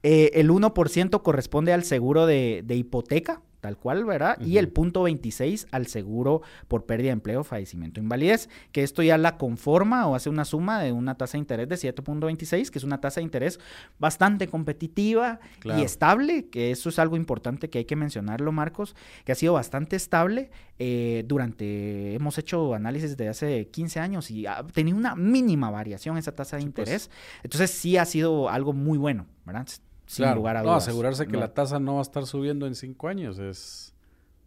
Eh, 0.03 0.33
el 0.35 0.51
1% 0.51 1.23
corresponde 1.23 1.73
al 1.73 1.85
seguro 1.85 2.27
de, 2.27 2.63
de 2.65 2.75
hipoteca, 2.75 3.41
tal 3.63 3.79
cual, 3.79 4.05
¿verdad? 4.05 4.41
Y 4.41 4.59
el 4.59 4.69
punto 4.71 5.05
26 5.05 5.69
al 5.71 5.87
seguro 5.87 6.43
por 6.67 6.85
pérdida 6.85 7.11
de 7.11 7.13
empleo, 7.13 7.45
fallecimiento, 7.45 8.01
invalidez, 8.01 8.49
que 8.73 8.83
esto 8.83 9.05
ya 9.05 9.17
la 9.19 9.39
conforma 9.39 10.09
o 10.09 10.17
hace 10.17 10.29
una 10.29 10.45
suma 10.45 10.83
de 10.83 10.91
una 10.91 11.17
tasa 11.17 11.35
de 11.35 11.39
interés 11.39 11.69
de 11.69 11.77
7.26, 11.77 12.71
que 12.71 12.79
es 12.79 12.85
una 12.85 13.01
tasa 13.01 13.21
de 13.21 13.25
interés 13.25 13.61
bastante 14.01 14.49
competitiva 14.49 15.39
y 15.65 15.83
estable, 15.83 16.49
que 16.49 16.73
eso 16.73 16.89
es 16.89 16.99
algo 16.99 17.15
importante 17.15 17.71
que 17.71 17.79
hay 17.79 17.85
que 17.85 17.95
mencionarlo, 17.95 18.51
Marcos, 18.51 18.97
que 19.25 19.31
ha 19.31 19.37
sido 19.37 19.53
bastante 19.53 19.95
estable 19.95 20.51
eh, 20.81 21.23
durante, 21.29 22.17
hemos 22.17 22.39
hecho 22.39 22.75
análisis 22.75 23.17
de 23.17 23.29
hace 23.29 23.69
15 23.69 24.01
años 24.01 24.33
y 24.33 24.45
ha 24.45 24.65
tenido 24.65 24.97
una 24.97 25.15
mínima 25.15 25.71
variación 25.71 26.19
esa 26.19 26.35
tasa 26.35 26.57
de 26.57 26.65
interés. 26.65 27.11
Entonces 27.45 27.71
sí 27.71 27.97
ha 27.97 28.07
sido 28.07 28.51
algo 28.51 28.73
muy 28.73 28.99
bueno, 28.99 29.29
¿verdad? 29.47 29.69
Sin 30.13 30.35
lugar 30.35 30.57
a 30.57 30.63
dudas. 30.63 30.73
No, 30.73 30.77
asegurarse 30.77 31.27
que 31.27 31.37
la 31.37 31.55
tasa 31.55 31.79
no 31.79 31.95
va 31.95 31.99
a 32.01 32.03
estar 32.03 32.27
subiendo 32.27 32.67
en 32.67 32.75
cinco 32.75 33.09
años 33.09 33.39
es 33.39 33.92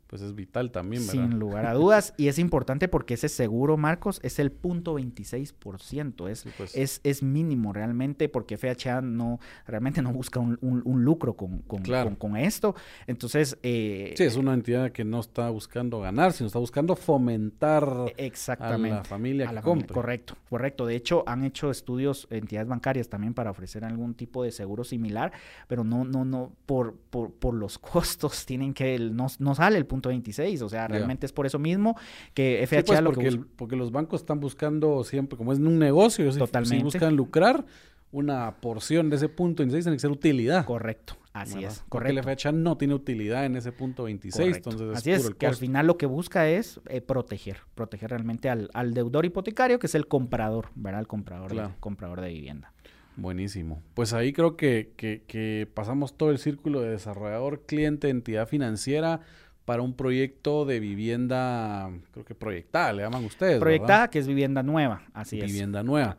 pues 0.08 0.22
es 0.22 0.36
vital 0.36 0.72
también, 0.72 1.06
¿verdad? 1.08 1.30
Sin 1.30 1.40
lugar 1.40 1.66
a 1.66 1.74
dudas. 1.74 2.14
y 2.18 2.28
es 2.28 2.40
importante 2.40 2.88
porque 2.88 3.16
ese 3.16 3.30
seguro, 3.30 3.76
Marcos, 3.78 4.20
es 4.24 4.40
el 4.40 4.52
punto 4.52 4.98
26%. 5.00 6.30
Es, 6.30 6.46
pues. 6.58 6.76
es, 6.76 7.02
es 7.04 7.24
mínimo 7.24 7.74
realmente 7.74 8.30
porque 8.30 8.58
FHA 8.58 9.02
no, 9.02 9.40
realmente 9.66 10.02
no 10.02 10.14
busca 10.14 10.40
un, 10.40 10.58
lucro 11.04 11.34
con, 11.34 11.60
con, 11.60 11.84
con, 12.16 12.38
esto. 12.38 12.76
Entonces... 13.08 13.58
Eh, 13.64 14.14
sí, 14.16 14.24
es 14.24 14.36
una 14.36 14.54
entidad 14.54 14.92
que 14.92 15.04
no 15.04 15.20
está 15.20 15.50
buscando 15.50 16.00
ganar, 16.00 16.34
sino 16.34 16.48
está 16.48 16.60
buscando 16.60 16.96
fomentar 16.96 18.14
exactamente, 18.18 18.96
a 18.96 18.98
la 18.98 19.04
familia 19.04 19.50
a 19.50 19.54
la 19.54 19.62
Familia, 19.62 19.88
correcto, 19.88 20.36
correcto. 20.50 20.86
De 20.86 20.96
hecho, 20.96 21.24
han 21.28 21.44
hecho 21.44 21.72
estudios 21.72 22.28
entidades 22.30 22.68
bancarias 22.68 23.10
también 23.10 23.34
para 23.34 23.52
ofrecer 23.52 23.84
algún 23.84 24.14
tipo 24.14 24.44
de 24.44 24.52
seguro 24.52 24.84
similar, 24.84 25.32
pero 25.68 25.84
no, 25.84 26.06
no, 26.06 26.26
no, 26.26 26.54
por, 26.66 26.96
por, 27.10 27.32
por 27.34 27.54
los 27.54 27.78
costos 27.80 28.46
tienen 28.46 28.74
que, 28.74 28.98
no, 29.00 29.28
no 29.40 29.56
sale 29.56 29.78
el 29.78 29.86
punto 29.86 29.95
26. 30.02 30.62
O 30.62 30.70
sea, 30.70 30.88
realmente 30.88 31.26
es 31.26 31.32
por 31.32 31.46
eso 31.46 31.60
mismo 31.60 31.98
que 32.34 32.66
FHA 32.68 32.84
pues, 32.84 33.02
lo 33.02 33.12
porque, 33.14 33.30
que 33.30 33.38
porque 33.56 33.76
los 33.76 33.92
bancos 33.92 34.22
están 34.22 34.40
buscando 34.40 35.04
siempre, 35.04 35.38
como 35.38 35.54
es 35.54 35.60
un 35.60 35.80
negocio, 35.80 36.32
Totalmente. 36.36 36.78
si 36.78 36.84
buscan 36.84 37.16
lucrar, 37.16 37.66
una 38.12 38.56
porción 38.62 39.10
de 39.10 39.18
ese 39.18 39.28
punto 39.28 39.62
26 39.62 39.84
tiene 39.84 39.98
que 39.98 40.02
ser 40.02 40.12
utilidad. 40.12 40.66
Correcto. 40.66 41.18
Así 41.34 41.66
es, 41.66 41.84
correcto. 41.90 41.90
Porque 41.90 42.14
la 42.14 42.24
FHA 42.24 42.54
no 42.54 42.78
tiene 42.78 42.94
utilidad 42.94 43.46
en 43.46 43.58
ese 43.58 43.74
punto 43.74 44.04
26, 44.04 44.56
entonces 44.56 44.96
Así 44.96 45.12
es, 45.12 45.30
que 45.32 45.46
al 45.46 45.56
final 45.56 45.86
lo 45.86 45.98
que 45.98 46.06
busca 46.06 46.48
es 46.48 46.80
eh, 46.88 47.02
proteger, 47.02 47.58
proteger 47.76 48.12
realmente 48.12 48.50
al, 48.50 48.94
deudor 48.94 49.26
hipotecario, 49.26 49.78
que 49.78 49.88
es 49.88 49.96
el 49.96 50.08
comprador, 50.08 50.70
¿verdad? 50.76 51.02
El 51.02 51.08
comprador, 51.08 51.54
de, 51.54 51.70
comprador 51.82 52.22
de 52.22 52.30
vivienda. 52.30 52.72
Buenísimo. 53.18 53.82
Pues 53.96 54.14
ahí 54.14 54.32
creo 54.32 54.56
que, 54.56 54.94
que, 54.96 55.24
que 55.28 55.70
pasamos 55.74 56.16
todo 56.18 56.32
el 56.32 56.38
círculo 56.38 56.80
de 56.80 56.92
desarrollador, 56.92 57.64
cliente, 57.66 58.08
entidad 58.08 58.48
financiera, 58.48 59.20
para 59.66 59.82
un 59.82 59.94
proyecto 59.94 60.66
de 60.66 60.80
vivienda, 60.80 61.92
creo 62.12 62.24
que 62.24 62.36
proyectada, 62.36 62.94
le 62.94 63.04
llaman 63.04 63.26
ustedes. 63.26 63.60
Proyectada, 63.60 64.10
que 64.10 64.20
es 64.20 64.28
vivienda 64.28 64.64
nueva, 64.64 65.04
así 65.14 65.40
es. 65.40 65.48
Vivienda 65.48 65.84
nueva. 65.84 66.18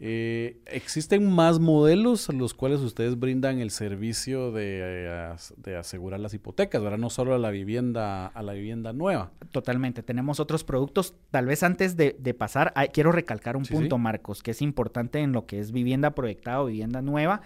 Eh, 0.00 0.58
¿Existen 0.66 1.30
más 1.30 1.60
modelos 1.60 2.28
a 2.28 2.32
los 2.32 2.52
cuales 2.52 2.80
ustedes 2.80 3.18
brindan 3.18 3.60
el 3.60 3.70
servicio 3.70 4.50
de, 4.50 5.36
de, 5.56 5.76
asegurar 5.76 6.18
las 6.18 6.34
hipotecas, 6.34 6.82
¿verdad? 6.82 6.98
No 6.98 7.10
solo 7.10 7.32
a 7.32 7.38
la 7.38 7.50
vivienda, 7.50 8.26
a 8.26 8.42
la 8.42 8.54
vivienda 8.54 8.92
nueva. 8.92 9.30
Totalmente. 9.52 10.02
Tenemos 10.02 10.40
otros 10.40 10.64
productos. 10.64 11.14
Tal 11.30 11.46
vez 11.46 11.62
antes 11.62 11.96
de, 11.96 12.12
pasar, 12.36 12.74
quiero 12.92 13.12
recalcar 13.12 13.56
un 13.56 13.64
punto, 13.64 13.96
Marcos, 13.96 14.42
que 14.42 14.50
es 14.50 14.62
importante 14.62 15.20
en 15.20 15.30
lo 15.32 15.46
que 15.46 15.60
es 15.60 15.70
vivienda 15.70 16.10
proyectada 16.10 16.60
o 16.60 16.66
vivienda 16.66 17.00
nueva. 17.00 17.42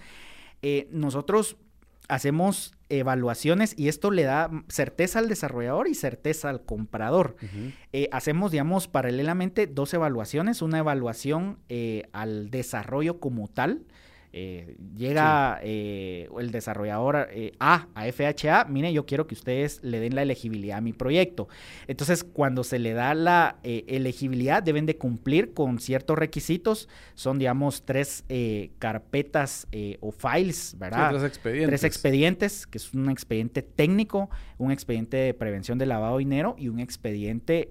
Eh, 0.63 0.89
nosotros 0.91 1.59
hacemos 2.09 2.78
evaluaciones 2.89 3.75
y 3.77 3.89
esto 3.89 4.11
le 4.11 4.23
da 4.23 4.51
certeza 4.69 5.19
al 5.19 5.29
desarrollador 5.29 5.89
y 5.89 5.95
certeza 5.95 6.49
al 6.49 6.65
comprador. 6.65 7.37
Eh, 7.93 8.09
hacemos, 8.13 8.51
digamos, 8.51 8.89
paralelamente 8.89 9.67
dos 9.67 9.93
evaluaciones, 9.95 10.63
una 10.63 10.79
evaluación 10.79 11.59
eh, 11.69 12.05
al 12.13 12.51
desarrollo 12.51 13.21
como 13.21 13.49
tal, 13.49 13.85
eh, 14.33 14.77
llega 14.95 15.59
eh, 15.63 16.29
el 16.39 16.51
desarrollador 16.51 17.29
eh, 17.33 17.53
A 17.59 17.89
a 17.95 18.13
FHA, 18.13 18.67
mire, 18.69 18.93
yo 18.93 19.07
quiero 19.07 19.27
que 19.27 19.35
ustedes 19.35 19.81
le 19.83 20.01
den 20.01 20.15
la 20.15 20.23
elegibilidad 20.23 20.79
a 20.79 20.81
mi 20.81 20.93
proyecto. 20.93 21.49
Entonces, 21.87 22.25
cuando 22.25 22.65
se 22.65 22.79
le 22.79 22.93
da 22.93 23.15
la 23.15 23.57
elegibilidad, 23.63 24.63
deben 24.63 24.87
de 24.87 24.97
cumplir 24.97 25.55
con 25.55 25.79
ciertos 25.79 26.19
requisitos. 26.19 26.89
Son, 27.15 27.39
digamos, 27.39 27.85
tres 27.85 28.25
carpetas 28.79 29.67
o 30.01 30.13
files, 30.13 30.77
¿verdad? 30.79 31.11
tres 31.11 31.25
expedientes. 31.25 31.69
Tres 31.69 31.85
expedientes, 31.85 32.67
que 32.67 32.79
es 32.79 32.93
un 32.95 33.11
expediente 33.11 33.63
técnico, 33.63 34.31
un 34.59 34.71
expediente 34.73 35.17
de 35.17 35.35
prevención 35.35 35.79
de 35.79 35.87
lavado 35.87 36.19
de 36.19 36.21
dinero 36.21 36.55
y 36.59 36.69
un 36.69 36.81
expediente 36.81 37.69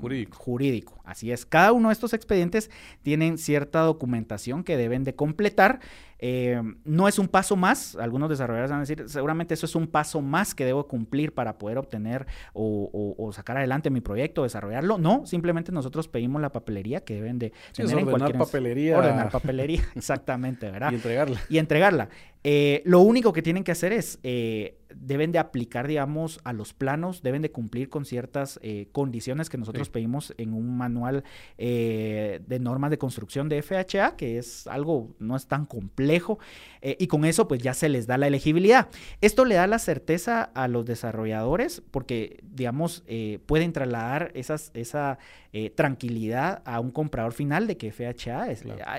jurídico. 0.00 0.36
jurídico. 0.38 0.95
Así 1.06 1.30
es. 1.30 1.46
Cada 1.46 1.72
uno 1.72 1.88
de 1.88 1.92
estos 1.92 2.12
expedientes 2.12 2.68
tienen 3.02 3.38
cierta 3.38 3.80
documentación 3.80 4.64
que 4.64 4.76
deben 4.76 5.04
de 5.04 5.14
completar 5.14 5.80
eh, 6.18 6.60
no 6.84 7.08
es 7.08 7.18
un 7.18 7.28
paso 7.28 7.56
más, 7.56 7.96
algunos 7.96 8.28
desarrolladores 8.28 8.70
van 8.70 8.78
a 8.78 8.82
decir, 8.82 9.04
seguramente 9.08 9.54
eso 9.54 9.66
es 9.66 9.74
un 9.74 9.86
paso 9.86 10.20
más 10.20 10.54
que 10.54 10.64
debo 10.64 10.86
cumplir 10.86 11.34
para 11.34 11.58
poder 11.58 11.78
obtener 11.78 12.26
o, 12.52 13.30
sacar 13.32 13.58
adelante 13.58 13.90
mi 13.90 14.00
proyecto, 14.00 14.44
desarrollarlo. 14.44 14.98
No, 14.98 15.26
simplemente 15.26 15.72
nosotros 15.72 16.08
pedimos 16.08 16.40
la 16.40 16.50
papelería 16.50 17.04
que 17.04 17.14
deben 17.14 17.38
de 17.38 17.52
tener 17.74 17.98
en 17.98 18.06
cualquier... 18.06 18.38
papelería. 18.38 18.98
Ordenar 18.98 19.30
papelería, 19.30 19.82
exactamente, 19.94 20.70
¿verdad? 20.70 20.92
Y 20.92 20.94
entregarla. 20.94 21.40
Y 21.48 21.58
entregarla. 21.58 22.08
Eh, 22.48 22.80
lo 22.84 23.00
único 23.00 23.32
que 23.32 23.42
tienen 23.42 23.64
que 23.64 23.72
hacer 23.72 23.92
es, 23.92 24.20
eh, 24.22 24.78
deben 24.94 25.32
de 25.32 25.40
aplicar, 25.40 25.88
digamos, 25.88 26.38
a 26.44 26.52
los 26.52 26.74
planos, 26.74 27.20
deben 27.20 27.42
de 27.42 27.50
cumplir 27.50 27.88
con 27.88 28.04
ciertas 28.04 28.60
eh, 28.62 28.86
condiciones 28.92 29.50
que 29.50 29.58
nosotros 29.58 29.90
pedimos 29.90 30.32
en 30.38 30.54
un 30.54 30.76
manual 30.76 31.24
de 31.58 32.58
normas 32.60 32.92
de 32.92 32.98
construcción 32.98 33.48
de 33.48 33.60
FHA, 33.62 34.14
que 34.14 34.38
es 34.38 34.68
algo, 34.68 35.16
no 35.18 35.34
es 35.34 35.48
tan 35.48 35.66
complejo, 35.66 36.05
y 36.82 37.06
con 37.08 37.24
eso 37.24 37.48
pues 37.48 37.60
ya 37.60 37.74
se 37.74 37.88
les 37.88 38.06
da 38.06 38.16
la 38.16 38.28
elegibilidad. 38.28 38.88
Esto 39.20 39.44
le 39.44 39.56
da 39.56 39.66
la 39.66 39.78
certeza 39.78 40.42
a 40.42 40.68
los 40.68 40.86
desarrolladores 40.86 41.82
porque, 41.90 42.42
digamos, 42.42 43.02
pueden 43.46 43.72
trasladar 43.72 44.30
esas, 44.34 44.70
esa 44.74 45.18
tranquilidad 45.74 46.62
a 46.64 46.80
un 46.80 46.90
comprador 46.90 47.32
final 47.32 47.66
de 47.66 47.76
que 47.76 47.90
FHA 47.90 48.48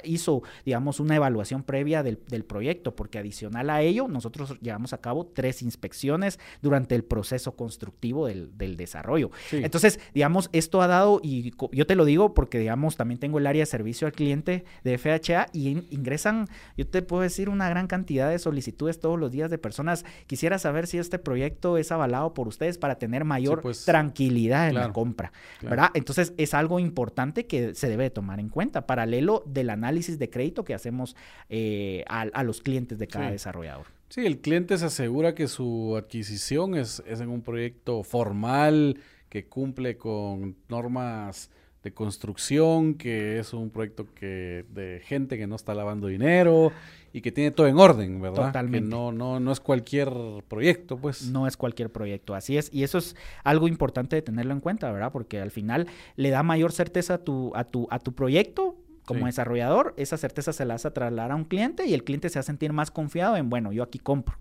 hizo, 0.03 0.41
digamos, 0.65 0.99
una 0.99 1.15
evaluación 1.15 1.63
previa 1.63 2.03
del, 2.03 2.19
del 2.27 2.43
proyecto, 2.43 2.95
porque 2.95 3.19
adicional 3.19 3.69
a 3.69 3.81
ello, 3.81 4.07
nosotros 4.07 4.57
llevamos 4.61 4.93
a 4.93 4.99
cabo 4.99 5.25
tres 5.25 5.61
inspecciones 5.61 6.39
durante 6.61 6.95
el 6.95 7.03
proceso 7.03 7.55
constructivo 7.55 8.27
del, 8.27 8.77
desarrollo. 8.77 9.31
Entonces, 9.51 9.99
digamos, 10.13 10.49
esto 10.51 10.81
ha 10.81 10.87
dado, 10.87 11.19
y 11.23 11.53
yo 11.71 11.87
te 11.87 11.95
lo 11.95 12.05
digo 12.05 12.33
porque, 12.33 12.59
digamos, 12.59 12.95
también 12.95 13.19
tengo 13.19 13.39
el 13.39 13.47
área 13.47 13.61
de 13.61 13.65
servicio 13.65 14.07
al 14.07 14.13
cliente 14.13 14.65
de 14.83 14.97
FHA 14.97 15.47
y 15.53 15.69
ingresan, 15.89 16.47
yo 16.75 16.87
te 16.87 16.96
puedo 17.01 17.21
decir, 17.21 17.49
una 17.49 17.69
gran 17.69 17.87
cantidad 17.87 18.29
de 18.29 18.39
solicitudes 18.39 18.99
todos 18.99 19.19
los 19.19 19.31
días 19.31 19.49
de 19.49 19.57
personas. 19.57 20.05
Quisiera 20.27 20.59
saber 20.59 20.87
si 20.87 20.97
este 20.97 21.19
proyecto 21.19 21.77
es 21.77 21.91
avalado 21.91 22.33
por 22.33 22.47
ustedes 22.47 22.77
para 22.77 22.97
tener 22.97 23.23
mayor 23.23 23.61
pues, 23.61 23.85
tranquilidad 23.85 24.69
en 24.69 24.75
la 24.75 24.91
compra, 24.91 25.31
¿verdad? 25.61 25.89
Entonces, 25.93 26.33
es 26.37 26.53
algo 26.53 26.79
importante 26.79 27.45
que 27.45 27.75
se 27.75 27.89
debe 27.89 28.09
tomar 28.09 28.39
en 28.39 28.49
cuenta, 28.49 28.87
paralelo 28.87 29.43
del 29.45 29.69
análisis 29.69 30.19
de 30.19 30.29
crédito 30.29 30.63
que 30.63 30.73
hacemos 30.73 31.15
eh, 31.49 32.03
a, 32.07 32.21
a 32.21 32.43
los 32.43 32.61
clientes 32.61 32.99
de 32.99 33.07
cada 33.07 33.31
desarrollador. 33.31 33.87
Sí, 34.09 34.25
el 34.25 34.39
cliente 34.39 34.77
se 34.77 34.85
asegura 34.85 35.35
que 35.35 35.47
su 35.47 35.95
adquisición 35.97 36.75
es, 36.75 37.03
es 37.05 37.19
en 37.19 37.29
un 37.29 37.41
proyecto 37.41 38.03
formal, 38.03 38.99
que 39.29 39.47
cumple 39.47 39.97
con 39.97 40.55
normas 40.69 41.49
de 41.87 41.93
construcción, 41.93 42.95
que 42.95 43.39
es 43.39 43.53
un 43.53 43.69
proyecto 43.69 44.05
que 44.13 44.65
de 44.73 45.01
gente 45.05 45.37
que 45.37 45.47
no 45.47 45.55
está 45.55 45.73
lavando 45.73 46.07
dinero 46.07 46.73
y 47.13 47.21
que 47.21 47.31
tiene 47.31 47.51
todo 47.51 47.67
en 47.67 47.77
orden, 47.77 48.19
¿verdad? 48.19 48.47
Totalmente. 48.47 48.89
Que 48.89 48.95
no, 48.95 49.13
no, 49.13 49.39
no 49.39 49.51
es 49.53 49.61
cualquier 49.61 50.11
proyecto, 50.49 50.97
pues. 50.97 51.29
No 51.29 51.47
es 51.47 51.55
cualquier 51.55 51.89
proyecto, 51.89 52.35
así 52.35 52.57
es. 52.57 52.69
Y 52.73 52.83
eso 52.83 52.97
es 52.97 53.15
algo 53.45 53.69
importante 53.69 54.17
de 54.17 54.21
tenerlo 54.21 54.53
en 54.53 54.59
cuenta, 54.59 54.91
¿verdad? 54.91 55.11
Porque 55.13 55.39
al 55.39 55.51
final 55.51 55.87
le 56.17 56.29
da 56.29 56.43
mayor 56.43 56.73
certeza 56.73 57.15
a 57.15 57.17
tu, 57.19 57.53
a 57.55 57.63
tu, 57.63 57.87
a 57.89 57.99
tu 57.99 58.13
proyecto 58.13 58.75
como 59.05 59.25
desarrollador, 59.25 59.93
esa 59.95 60.17
certeza 60.17 60.51
se 60.51 60.65
la 60.65 60.73
hace 60.73 60.91
trasladar 60.91 61.31
a 61.31 61.35
un 61.35 61.45
cliente 61.45 61.85
y 61.85 61.93
el 61.93 62.03
cliente 62.03 62.27
se 62.27 62.39
va 62.39 62.41
a 62.41 62.43
sentir 62.43 62.73
más 62.73 62.91
confiado 62.91 63.37
en, 63.37 63.49
bueno, 63.49 63.71
yo 63.71 63.81
aquí 63.81 63.99
compro. 63.99 64.37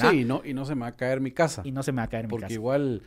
Sí, 0.00 0.22
y 0.22 0.24
no, 0.24 0.42
y 0.44 0.54
no 0.54 0.64
se 0.64 0.74
me 0.74 0.80
va 0.80 0.88
a 0.88 0.96
caer 0.96 1.20
mi 1.20 1.30
casa. 1.30 1.62
Y 1.64 1.70
no 1.70 1.84
se 1.84 1.92
me 1.92 1.98
va 1.98 2.04
a 2.04 2.08
caer 2.08 2.24
mi 2.24 2.30
casa. 2.30 2.40
Porque 2.40 2.54
igual 2.54 3.02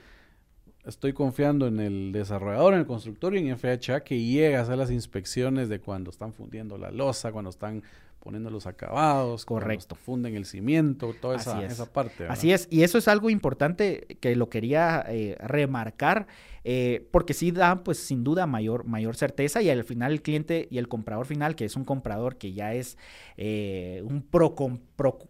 estoy 0.86 1.13
confiando 1.13 1.67
en 1.67 1.79
el 1.79 2.11
desarrollador, 2.11 2.73
en 2.73 2.79
el 2.79 2.86
constructor 2.86 3.36
y 3.36 3.49
en 3.49 3.57
FHA 3.57 4.03
que 4.03 4.21
llega 4.21 4.59
a 4.59 4.61
hacer 4.63 4.77
las 4.77 4.91
inspecciones 4.91 5.69
de 5.69 5.79
cuando 5.79 6.09
están 6.09 6.34
fundiendo 6.34 6.77
la 6.77 6.91
losa, 6.91 7.32
cuando 7.32 7.49
están 7.49 7.84
poniendo 8.22 8.51
los 8.51 8.67
acabados, 8.67 9.45
correcto, 9.45 9.95
funden 9.95 10.36
el 10.36 10.45
cimiento, 10.45 11.13
toda 11.19 11.38
esa, 11.38 11.63
esa, 11.65 11.91
parte. 11.91 12.28
Así 12.28 12.53
es, 12.53 12.67
y 12.69 12.84
eso 12.84 12.99
es 12.99 13.07
algo 13.07 13.32
importante 13.32 14.17
que 14.19 14.36
lo 14.36 14.47
quería 14.47 15.03
eh, 15.07 15.36
remarcar, 15.39 16.28
eh, 16.63 17.07
porque 17.11 17.34
sí 17.34 17.51
da, 17.51 17.84
pues 17.84 17.97
sin 17.97 18.24
duda, 18.24 18.45
mayor, 18.45 18.86
mayor 18.86 19.15
certeza 19.15 19.63
y 19.63 19.72
al 19.72 19.84
final 19.84 20.11
el 20.11 20.22
cliente 20.22 20.67
y 20.69 20.78
el 20.78 20.88
comprador 20.88 21.26
final, 21.26 21.55
que 21.55 21.65
es 21.65 21.76
un 21.76 21.84
comprador 21.84 22.38
que 22.38 22.53
ya 22.53 22.76
es 22.76 22.95
eh, 23.38 24.03
un 24.05 24.22
pro, 24.22 24.53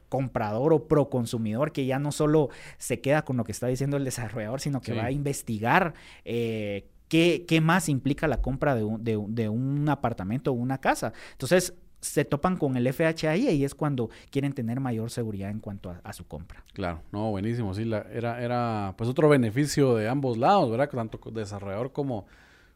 comprador 0.10 0.74
o 0.74 0.88
pro 0.90 1.10
consumidor, 1.10 1.72
que 1.72 1.86
ya 1.86 1.98
no 1.98 2.12
solo 2.12 2.50
se 2.78 3.00
queda 3.00 3.24
con 3.24 3.38
lo 3.38 3.46
que 3.46 3.54
está 3.54 3.68
diciendo 3.68 3.96
el 3.96 4.04
desarrollador, 4.04 4.60
sino 4.60 4.82
que 4.82 4.94
va 4.94 5.06
a 5.06 5.12
investigar. 5.12 5.94
¿Qué, 6.26 7.46
¿Qué, 7.46 7.62
más 7.62 7.90
implica 7.90 8.26
la 8.28 8.42
compra 8.42 8.74
de 8.74 8.86
un, 8.86 9.04
de, 9.04 9.22
de 9.28 9.50
un 9.50 9.88
apartamento 9.90 10.52
o 10.52 10.54
una 10.54 10.80
casa? 10.80 11.12
Entonces, 11.34 11.74
se 12.02 12.26
topan 12.26 12.58
con 12.58 12.76
el 12.76 12.92
FHA 12.92 13.38
y 13.38 13.48
ahí 13.48 13.64
es 13.64 13.76
cuando 13.76 14.10
quieren 14.32 14.54
tener 14.54 14.80
mayor 14.80 15.12
seguridad 15.12 15.52
en 15.52 15.60
cuanto 15.60 15.96
a, 16.04 16.14
su 16.14 16.28
compra. 16.28 16.64
Claro, 16.74 17.02
no, 17.12 17.30
buenísimo, 17.30 17.74
sí, 17.74 17.86
la, 17.86 18.06
era, 18.12 18.42
era 18.42 18.96
pues 18.98 19.10
otro 19.10 19.30
beneficio 19.30 19.96
de 19.96 20.10
ambos 20.10 20.38
lados, 20.38 20.70
¿verdad? 20.72 20.90
Tanto 20.90 21.20
desarrollador 21.32 21.92
como, 21.94 22.26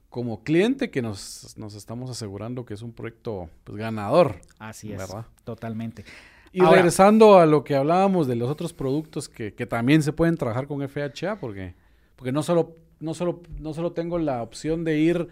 como 0.09 0.43
cliente 0.43 0.91
que 0.91 1.01
nos, 1.01 1.57
nos 1.57 1.73
estamos 1.73 2.09
asegurando 2.09 2.65
que 2.65 2.75
es 2.75 2.83
un 2.83 2.93
proyecto 2.93 3.49
pues, 3.63 3.77
ganador. 3.77 4.35
Así 4.59 4.91
es, 4.91 4.99
¿verdad? 4.99 5.25
totalmente. 5.43 6.05
Y 6.51 6.61
regresando 6.61 7.37
a 7.39 7.45
lo 7.45 7.65
que 7.65 7.75
hablábamos 7.75 8.27
de 8.27 8.35
los 8.37 8.49
otros 8.49 8.71
productos 8.71 9.27
que, 9.27 9.53
que 9.53 9.65
también 9.65 10.01
se 10.03 10.13
pueden 10.13 10.37
trabajar 10.37 10.67
con 10.67 10.87
FHA, 10.87 11.37
porque, 11.41 11.73
porque 12.15 12.31
no 12.31 12.43
solo, 12.43 12.75
no 13.01 13.13
solo, 13.13 13.41
no 13.59 13.73
solo 13.73 13.91
tengo 13.91 14.19
la 14.19 14.41
opción 14.41 14.85
de 14.85 14.97
ir 14.97 15.27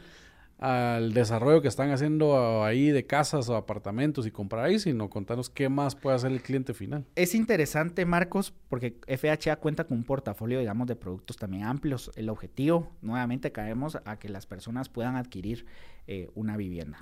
al 0.60 1.14
desarrollo 1.14 1.62
que 1.62 1.68
están 1.68 1.92
haciendo 1.92 2.64
ahí 2.64 2.92
de 2.92 3.06
casas 3.06 3.50
o 3.50 3.56
apartamentos 3.56 4.26
y 4.26 4.32
comprar 4.32 4.66
ahí, 4.66 4.80
sino 4.80 5.10
contanos 5.10 5.50
qué 5.50 5.70
más 5.70 5.96
puede 5.96 6.16
hacer 6.16 6.32
el 6.32 6.42
cliente 6.42 6.74
final. 6.74 7.06
Es 7.16 7.36
interesante, 7.36 8.06
Marcos, 8.06 8.54
porque 8.70 8.96
FHA 9.08 9.58
cuenta 9.58 9.84
con 9.84 9.98
un 9.98 10.04
portafolio, 10.04 10.60
digamos, 10.60 10.88
de 10.88 10.96
productos 10.96 11.38
también 11.38 11.64
amplios. 11.64 12.12
El 12.16 12.30
objetivo, 12.30 12.92
nuevamente, 13.02 13.52
caemos 13.52 13.98
a 14.06 14.18
que 14.18 14.30
las 14.30 14.46
personas 14.46 14.90
puedan 14.90 15.16
adquirir 15.16 15.66
eh, 16.06 16.30
una 16.36 16.58
vivienda. 16.58 16.98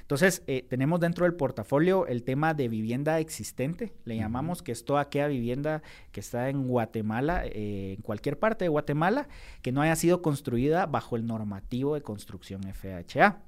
Entonces, 0.00 0.42
eh, 0.46 0.64
tenemos 0.66 0.98
dentro 0.98 1.26
del 1.26 1.34
portafolio 1.34 2.06
el 2.06 2.22
tema 2.22 2.54
de 2.54 2.68
vivienda 2.68 3.20
existente, 3.20 3.92
le 4.06 4.16
llamamos 4.16 4.62
que 4.62 4.72
es 4.72 4.86
toda 4.86 5.02
aquella 5.02 5.26
vivienda 5.26 5.82
que 6.10 6.20
está 6.20 6.48
en 6.48 6.66
Guatemala, 6.66 7.44
eh, 7.44 7.96
en 7.98 8.02
cualquier 8.02 8.38
parte 8.38 8.64
de 8.64 8.70
Guatemala, 8.70 9.28
que 9.60 9.72
no 9.72 9.82
haya 9.82 9.94
sido 9.94 10.22
construida 10.22 10.86
bajo 10.86 11.16
el 11.16 11.26
normativo 11.26 11.96
de 11.96 12.00
construcción 12.00 12.62
FHA. 12.62 13.42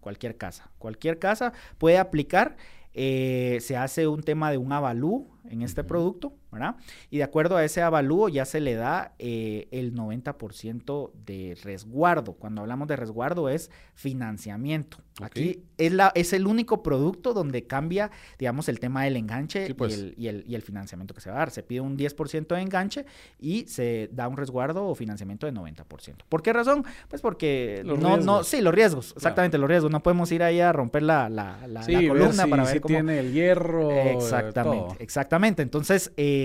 Cualquier 0.00 0.36
casa. 0.36 0.70
Cualquier 0.76 1.18
casa 1.18 1.54
puede 1.78 1.96
aplicar. 1.96 2.58
se 2.92 3.76
hace 3.78 4.06
un 4.06 4.22
tema 4.22 4.50
de 4.50 4.58
un 4.58 4.70
avalú 4.70 5.30
en 5.48 5.62
este 5.62 5.82
producto, 5.82 6.34
¿verdad? 6.50 6.76
Y 7.10 7.18
de 7.18 7.24
acuerdo 7.24 7.56
a 7.56 7.64
ese 7.64 7.82
avalúo 7.82 8.28
ya 8.28 8.44
se 8.44 8.60
le 8.60 8.74
da 8.74 9.14
eh, 9.18 9.68
el 9.70 9.94
90% 9.94 11.12
de 11.24 11.56
resguardo. 11.62 12.34
Cuando 12.34 12.62
hablamos 12.62 12.88
de 12.88 12.96
resguardo 12.96 13.48
es 13.48 13.70
financiamiento. 13.94 14.98
Aquí 15.20 15.64
es, 15.76 15.92
la, 15.92 16.12
es 16.14 16.32
el 16.32 16.46
único 16.46 16.82
producto 16.82 17.34
donde 17.34 17.66
cambia, 17.66 18.10
digamos, 18.38 18.70
el 18.70 18.80
tema 18.80 19.04
del 19.04 19.16
enganche 19.16 19.74
pues. 19.74 19.98
y, 20.16 20.28
el, 20.28 20.44
y, 20.46 20.54
el, 20.54 20.62
financiamiento 20.62 21.12
que 21.12 21.20
se 21.20 21.28
va 21.28 21.36
a 21.36 21.38
dar. 21.40 21.50
Se 21.50 21.62
pide 21.62 21.82
un 21.82 21.98
10% 21.98 22.46
de 22.54 22.60
enganche 22.60 23.04
y 23.38 23.66
se 23.66 24.08
da 24.12 24.28
un 24.28 24.38
resguardo 24.38 24.86
o 24.86 24.94
financiamiento 24.94 25.46
de 25.46 25.52
90%. 25.52 25.84
¿Por 26.26 26.42
qué 26.42 26.54
razón? 26.54 26.84
Pues 27.08 27.20
porque 27.20 27.82
no, 27.84 28.16
no, 28.16 28.44
sí, 28.44 28.62
los 28.62 28.74
riesgos, 28.74 29.12
exactamente, 29.14 29.58
los 29.58 29.68
riesgos. 29.68 29.90
No 29.90 30.02
podemos 30.02 30.32
ir 30.32 30.42
ahí 30.42 30.60
a 30.60 30.72
romper 30.72 31.02
la, 31.02 31.28
la, 31.28 31.66
la, 31.66 31.84
columna 31.84 32.46
para 32.46 32.64
ver 32.64 32.80
cómo... 32.80 32.94
tiene 32.94 33.18
el 33.18 33.32
hierro. 33.32 33.90
Exactamente, 33.90 34.96
exactamente 35.00 35.60
entonces, 35.62 36.12
eh, 36.16 36.39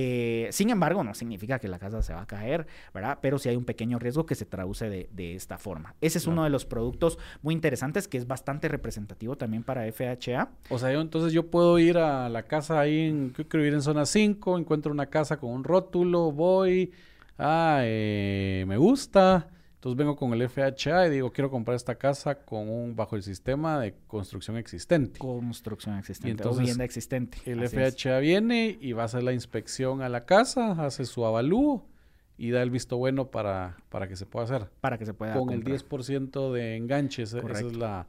sin 0.52 0.70
embargo, 0.70 1.04
no 1.04 1.14
significa 1.14 1.60
que 1.60 1.68
la 1.68 1.80
casa 1.80 2.02
se 2.02 2.14
va 2.14 2.22
a 2.22 2.28
caer, 2.28 2.68
¿verdad? 2.94 3.20
Pero 3.22 3.40
sí 3.40 3.50
hay 3.50 3.56
un 3.56 3.66
pequeño 3.66 4.00
riesgo 4.00 4.26
que 4.26 4.36
se 4.36 4.46
traduce 4.46 4.90
de, 4.90 5.36
esta 5.36 5.58
forma. 5.58 5.96
Ese 6.02 6.18
es 6.18 6.28
uno 6.28 6.44
de 6.44 6.50
los 6.50 6.66
productos 6.66 7.18
muy 7.42 7.54
interesantes 7.54 8.08
que 8.08 8.18
es 8.18 8.28
bastante 8.28 8.68
representativo 8.68 9.38
también 9.38 9.64
para 9.64 9.92
FHA. 9.92 10.50
O 10.70 10.80
sea, 10.80 10.92
yo, 10.92 11.02
entonces 11.02 11.34
yo 11.34 11.48
puedo 11.48 11.78
ir 11.80 11.98
a 11.98 12.30
la 12.30 12.44
casa 12.44 12.80
ahí, 12.80 13.08
en, 13.08 13.30
quiero 13.32 13.60
vivir 13.60 13.74
en 13.74 13.82
zona 13.82 14.06
5, 14.06 14.58
encuentro 14.58 14.92
una 14.92 15.08
casa 15.08 15.38
con 15.38 15.52
un 15.52 15.64
rótulo, 15.64 16.32
voy, 16.32 16.92
ah, 17.38 17.80
eh, 17.84 18.66
me 18.68 18.78
gusta 18.78 19.50
entonces 19.86 20.00
vengo 20.00 20.16
con 20.16 20.34
el 20.34 20.50
FHA 20.50 21.06
y 21.06 21.10
digo, 21.12 21.32
quiero 21.32 21.52
comprar 21.52 21.76
esta 21.76 21.94
casa 21.94 22.40
con 22.40 22.70
un 22.70 22.96
bajo 22.96 23.16
el 23.16 23.22
sistema 23.22 23.80
de 23.80 23.94
construcción 24.08 24.58
existente. 24.58 25.20
Construcción 25.20 26.00
existente 26.00 26.32
entonces, 26.32 26.58
o 26.58 26.60
vivienda 26.62 26.84
existente. 26.84 27.38
El 27.46 27.70
FHA 27.70 28.18
viene 28.18 28.80
y 28.82 28.94
va 28.94 29.04
a 29.04 29.06
hacer 29.06 29.22
la 29.22 29.32
inspección 29.32 30.02
a 30.02 30.10
la 30.10 30.26
casa, 30.26 30.72
hace 30.84 31.06
su 31.06 31.24
avalúo 31.24 31.86
y 32.36 32.50
da 32.50 32.64
el 32.64 32.72
visto 32.72 32.98
bueno 32.98 33.30
para, 33.30 33.78
para 33.90 34.08
que 34.08 34.16
se 34.16 34.26
pueda 34.26 34.46
hacer. 34.46 34.72
Para 34.82 34.98
que 34.98 35.06
se 35.06 35.14
pueda 35.14 35.36
Con 35.36 35.52
el 35.52 35.64
10% 35.64 36.52
de 36.52 36.78
enganches, 36.78 37.36
esa 37.36 37.60
es 37.60 37.78
la, 37.78 38.08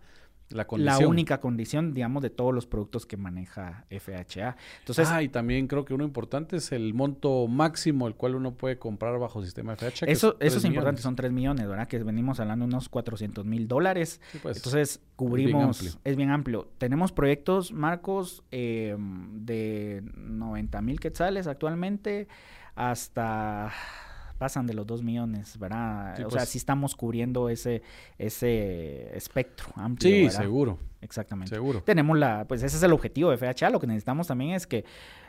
la, 0.51 0.99
única 1.07 1.40
condición, 1.40 1.92
digamos, 1.92 2.22
de 2.22 2.30
todos 2.30 2.55
los 2.55 2.66
productos 2.66 3.07
que 3.07 3.16
maneja 3.16 3.84
FHA. 3.90 4.57
Entonces, 4.80 5.09
ah, 5.11 5.22
y 5.22 5.28
también 5.28 5.66
creo 5.66 5.84
que 5.84 5.94
uno 5.94 6.05
importante 6.05 6.57
es 6.57 6.72
el 6.72 6.94
monto 6.94 7.47
máximo 7.49 8.07
el 8.07 8.14
cual 8.14 8.36
uno 8.36 8.55
puede 8.55 8.78
comprar 8.78 9.18
bajo 9.18 9.42
sistema 9.42 9.76
FHA. 9.76 10.07
Eso 10.07 10.36
es, 10.40 10.49
eso 10.49 10.59
es 10.59 10.64
importante, 10.64 11.03
son 11.03 11.16
3 11.16 11.32
millones, 11.32 11.68
¿verdad? 11.68 11.88
Que 11.88 11.99
venimos 12.03 12.40
hablando 12.40 12.64
de 12.64 12.68
unos 12.68 12.88
400 12.88 13.44
mil 13.44 13.68
dólares. 13.68 14.20
Pues, 14.42 14.59
Entonces, 14.59 15.01
cubrimos, 15.16 15.99
es 16.05 16.16
bien, 16.16 16.30
amplio. 16.30 16.68
Tenemos 16.78 17.12
proyectos, 17.12 17.72
Marcos, 17.72 18.42
eh, 18.51 18.97
de 18.99 20.03
90 20.14 20.80
mil 20.82 21.01
quetzales 21.01 21.47
actualmente 21.47 22.28
hasta 22.76 23.72
pasan 24.37 24.66
de 24.66 24.74
los 24.74 24.87
2 24.87 25.03
millones, 25.03 25.59
¿verdad? 25.59 26.12
o 26.14 26.30
sea, 26.30 26.41
pues. 26.41 26.49
sí 26.49 26.59
estamos 26.59 26.95
cubriendo 26.95 27.49
ese, 27.49 27.82
ese 28.18 29.16
espectro 29.16 29.68
amplio. 29.74 30.11
Sí, 30.11 30.30
seguro. 30.30 30.78
Exactamente. 31.01 31.55
Seguro. 31.55 31.82
Tenemos 31.82 32.18
la, 32.18 32.47
pues 32.47 32.62
ese 32.62 32.76
es 32.76 32.82
el 32.82 32.93
objetivo 32.93 33.30
de 33.30 33.37
FHA. 33.37 33.70
Lo 33.70 33.78
que 33.78 33.87
necesitamos 33.87 34.26
también 34.26 34.53
es 34.53 34.66
que 34.66 34.84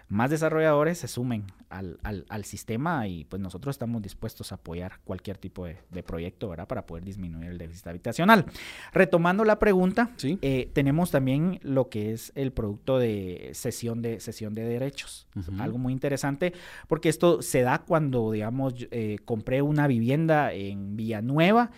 más 0.10 0.30
desarrolladores 0.30 0.98
se 0.98 1.08
sumen 1.08 1.44
al, 1.70 2.00
al, 2.02 2.46
sistema 2.46 3.08
y 3.08 3.26
pues 3.26 3.42
nosotros 3.42 3.76
estamos 3.76 4.02
dispuestos 4.02 4.54
a 4.54 4.56
apoyar 4.56 5.00
cualquier 5.04 5.38
tipo 5.38 5.66
de, 5.66 6.04
proyecto, 6.04 6.48
¿verdad? 6.48 6.68
Para 6.68 6.86
poder 6.86 7.04
disminuir 7.04 7.50
el 7.50 7.58
déficit 7.58 7.88
habitacional. 7.88 8.46
Retomando 8.94 9.44
la 9.44 9.60
pregunta, 9.60 10.12
eh, 10.24 10.70
tenemos 10.72 11.12
también 11.12 11.60
lo 11.62 11.90
que 11.90 12.14
es 12.14 12.32
el 12.36 12.54
producto 12.54 13.00
de 13.00 13.52
sesión 13.54 14.02
de, 14.02 14.22
sesión 14.22 14.56
de 14.56 14.64
derechos. 14.64 15.28
Algo 15.60 15.78
muy 15.78 15.92
interesante 15.92 16.54
porque 16.88 17.10
esto 17.10 17.42
se 17.42 17.62
da 17.62 17.80
cuando, 17.80 18.32
digamos, 18.32 18.76
eh, 18.92 19.18
compré 19.26 19.62
una 19.62 19.88
vivienda 19.88 20.54
en 20.54 20.96
Villanueva 20.96 21.72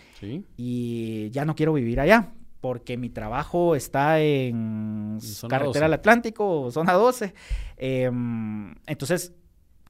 y 0.56 1.30
ya 1.30 1.44
no 1.44 1.56
quiero 1.56 1.72
vivir 1.72 1.98
allá 1.98 2.32
porque 2.60 2.96
mi 2.96 3.08
trabajo 3.08 3.74
está 3.74 4.20
en 4.20 5.18
Carretera 5.48 5.86
del 5.86 5.94
Atlántico, 5.94 6.70
zona 6.70 6.92
12. 6.92 7.34
Em, 7.76 8.74
entonces, 8.86 9.34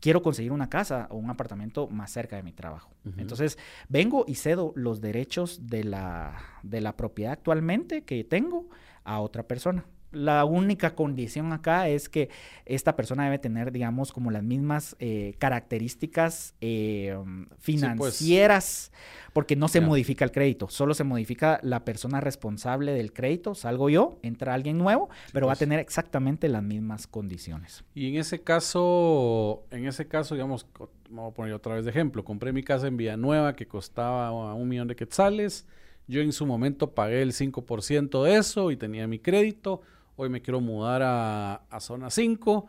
quiero 0.00 0.22
conseguir 0.22 0.52
una 0.52 0.68
casa 0.68 1.06
o 1.10 1.16
un 1.16 1.30
apartamento 1.30 1.88
más 1.88 2.10
cerca 2.10 2.36
de 2.36 2.42
mi 2.42 2.52
trabajo. 2.52 2.90
Entonces, 3.16 3.58
vengo 3.88 4.24
y 4.26 4.34
cedo 4.34 4.72
los 4.76 5.00
derechos 5.00 5.66
de 5.66 5.84
la, 5.84 6.36
de 6.62 6.80
la 6.80 6.96
propiedad 6.96 7.32
actualmente 7.32 8.02
que 8.02 8.24
tengo 8.24 8.68
a 9.04 9.20
otra 9.20 9.44
persona 9.44 9.84
la 10.12 10.44
única 10.44 10.94
condición 10.94 11.52
acá 11.52 11.88
es 11.88 12.08
que 12.08 12.30
esta 12.66 12.96
persona 12.96 13.24
debe 13.24 13.38
tener, 13.38 13.72
digamos, 13.72 14.12
como 14.12 14.30
las 14.30 14.42
mismas 14.42 14.96
eh, 14.98 15.34
características 15.38 16.54
eh, 16.60 17.16
pues. 17.16 17.58
financieras, 17.58 18.92
porque 19.32 19.56
no 19.56 19.68
se 19.68 19.80
modifica 19.80 20.24
el 20.24 20.32
crédito, 20.32 20.68
solo 20.68 20.94
se 20.94 21.04
modifica 21.04 21.60
la 21.62 21.84
persona 21.84 22.20
responsable 22.20 22.92
del 22.92 23.12
crédito, 23.12 23.54
salgo 23.54 23.88
yo, 23.88 24.18
entra 24.22 24.54
alguien 24.54 24.78
nuevo, 24.78 25.08
pero 25.32 25.46
va 25.46 25.52
a 25.52 25.54
pues. 25.54 25.60
tener 25.60 25.78
exactamente 25.78 26.48
las 26.48 26.62
mismas 26.62 27.06
condiciones. 27.06 27.84
Y 27.94 28.08
en 28.08 28.16
ese 28.16 28.42
caso, 28.42 29.64
en 29.70 29.86
ese 29.86 30.08
caso, 30.08 30.34
digamos, 30.34 30.66
vamos 31.08 31.32
a 31.32 31.34
poner 31.34 31.54
otra 31.54 31.76
vez 31.76 31.84
de 31.84 31.90
ejemplo, 31.90 32.24
compré 32.24 32.52
mi 32.52 32.62
casa 32.62 32.88
en 32.88 32.96
Villanueva 32.96 33.54
que 33.54 33.66
costaba 33.66 34.32
un 34.54 34.68
millón 34.68 34.88
de 34.88 34.96
quetzales, 34.96 35.66
yo 36.08 36.20
en 36.20 36.32
su 36.32 36.44
momento 36.44 36.92
pagué 36.92 37.22
el 37.22 37.32
5% 37.32 38.24
de 38.24 38.36
eso 38.36 38.72
y 38.72 38.76
tenía 38.76 39.06
mi 39.06 39.20
crédito 39.20 39.82
hoy 40.20 40.28
me 40.28 40.42
quiero 40.42 40.60
mudar 40.60 41.00
a, 41.02 41.80
zona 41.80 42.10
5 42.10 42.66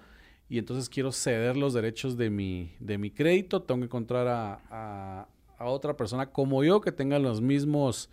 y 0.48 0.58
entonces 0.58 0.88
quiero 0.88 1.12
ceder 1.12 1.58
los 1.58 1.74
derechos 1.74 2.16
de 2.16 2.30
mi, 2.30 2.74
de 2.80 2.98
mi 2.98 3.12
crédito, 3.12 3.62
tengo 3.62 3.82
que 3.82 3.86
encontrar 3.86 4.26
a, 4.70 5.28
otra 5.60 5.96
persona 5.96 6.28
como 6.28 6.64
yo 6.64 6.82
que 6.82 6.92
tenga 6.92 7.20
los 7.20 7.40
mismos 7.40 8.10